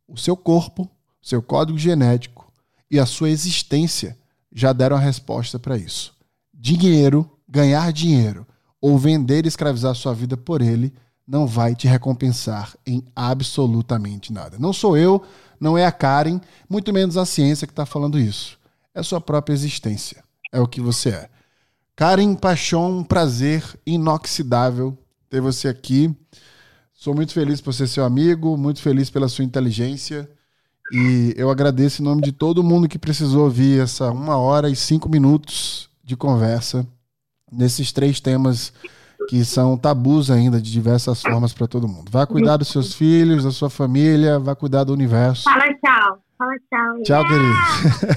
O 0.07 0.17
seu 0.17 0.35
corpo, 0.35 0.89
seu 1.21 1.41
código 1.41 1.77
genético 1.77 2.51
e 2.89 2.99
a 2.99 3.05
sua 3.05 3.29
existência 3.29 4.17
já 4.51 4.73
deram 4.73 4.95
a 4.95 4.99
resposta 4.99 5.59
para 5.59 5.77
isso. 5.77 6.15
Dinheiro, 6.53 7.29
ganhar 7.47 7.91
dinheiro 7.93 8.47
ou 8.81 8.97
vender 8.97 9.45
e 9.45 9.47
escravizar 9.47 9.93
sua 9.93 10.13
vida 10.13 10.35
por 10.35 10.61
ele 10.61 10.93
não 11.29 11.45
vai 11.45 11.75
te 11.75 11.87
recompensar 11.87 12.75
em 12.87 13.03
absolutamente 13.15 14.33
nada. 14.33 14.57
Não 14.57 14.73
sou 14.73 14.97
eu, 14.97 15.23
não 15.59 15.77
é 15.77 15.85
a 15.85 15.91
Karen, 15.91 16.41
muito 16.67 16.91
menos 16.91 17.17
a 17.17 17.25
ciência 17.25 17.67
que 17.67 17.71
está 17.71 17.85
falando 17.85 18.17
isso. 18.17 18.57
É 18.95 19.03
sua 19.03 19.21
própria 19.21 19.53
existência. 19.53 20.23
É 20.51 20.59
o 20.59 20.67
que 20.67 20.81
você 20.81 21.09
é. 21.09 21.29
Karen 21.95 22.33
Paixão, 22.33 22.97
um 22.97 23.03
prazer 23.03 23.63
inoxidável 23.85 24.97
ter 25.29 25.39
você 25.39 25.67
aqui. 25.67 26.11
Sou 26.95 27.13
muito 27.13 27.31
feliz 27.31 27.61
por 27.61 27.73
ser 27.75 27.87
seu 27.87 28.03
amigo, 28.03 28.57
muito 28.57 28.81
feliz 28.81 29.11
pela 29.11 29.29
sua 29.29 29.45
inteligência. 29.45 30.27
E 30.91 31.35
eu 31.37 31.51
agradeço 31.51 32.01
em 32.01 32.05
nome 32.05 32.23
de 32.23 32.31
todo 32.31 32.63
mundo 32.63 32.89
que 32.89 32.97
precisou 32.97 33.43
ouvir 33.43 33.83
essa 33.83 34.09
uma 34.09 34.37
hora 34.37 34.67
e 34.67 34.75
cinco 34.75 35.07
minutos 35.07 35.91
de 36.03 36.17
conversa 36.17 36.87
nesses 37.51 37.91
três 37.91 38.19
temas 38.19 38.73
que 39.29 39.45
são 39.45 39.77
tabus 39.77 40.31
ainda 40.31 40.59
de 40.59 40.71
diversas 40.71 41.21
formas 41.21 41.53
para 41.53 41.67
todo 41.67 41.87
mundo. 41.87 42.09
Vai 42.09 42.25
cuidar 42.25 42.57
dos 42.57 42.69
seus 42.69 42.95
filhos, 42.95 43.43
da 43.43 43.51
sua 43.51 43.69
família, 43.69 44.39
vai 44.39 44.55
cuidar 44.55 44.83
do 44.83 44.91
universo. 44.91 45.43
Fala 45.43 45.67
tchau. 45.67 46.19
Fala 46.35 46.55
tchau. 46.67 47.03
Tchau, 47.03 47.27
querido. 47.27 47.53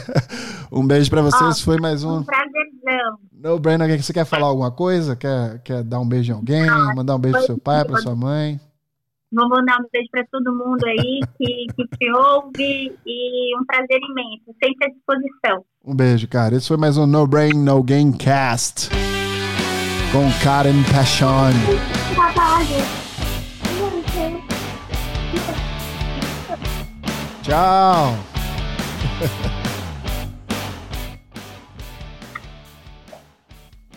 um 0.72 0.86
beijo 0.86 1.10
para 1.10 1.20
vocês. 1.20 1.60
Foi 1.60 1.78
mais 1.78 2.02
um. 2.02 2.20
Um 2.20 2.24
prazerzão. 2.24 3.18
No 3.30 3.58
Brandon, 3.58 3.94
você 3.98 4.10
quer 4.10 4.24
falar 4.24 4.46
alguma 4.46 4.70
coisa? 4.70 5.14
Quer, 5.14 5.58
quer 5.62 5.82
dar 5.82 6.00
um 6.00 6.08
beijo 6.08 6.32
em 6.32 6.34
alguém? 6.34 6.64
Mandar 6.96 7.16
um 7.16 7.18
beijo 7.18 7.36
pro 7.36 7.46
seu 7.46 7.58
pai, 7.58 7.84
para 7.84 8.00
sua 8.00 8.16
mãe? 8.16 8.58
Vou 9.30 9.46
mandar 9.50 9.80
um 9.80 9.86
beijo 9.92 10.08
para 10.10 10.24
todo 10.32 10.50
mundo 10.50 10.82
aí 10.86 11.20
que, 11.36 11.66
que 11.76 11.88
te 11.98 12.10
ouve 12.10 12.98
e 13.04 13.58
um 13.58 13.66
prazer 13.66 14.00
imenso, 14.00 14.56
sempre 14.64 14.86
à 14.86 14.88
disposição. 14.88 15.64
Um 15.84 15.94
beijo, 15.94 16.26
cara. 16.26 16.54
Esse 16.54 16.68
foi 16.68 16.78
mais 16.78 16.96
um 16.96 17.06
No 17.06 17.26
Brain, 17.26 17.52
No 17.52 17.82
Game 17.82 18.16
Cast 18.16 18.88
com 20.12 20.30
Karen 20.42 20.84
Pachon. 20.92 21.52
Tchau. 27.42 28.18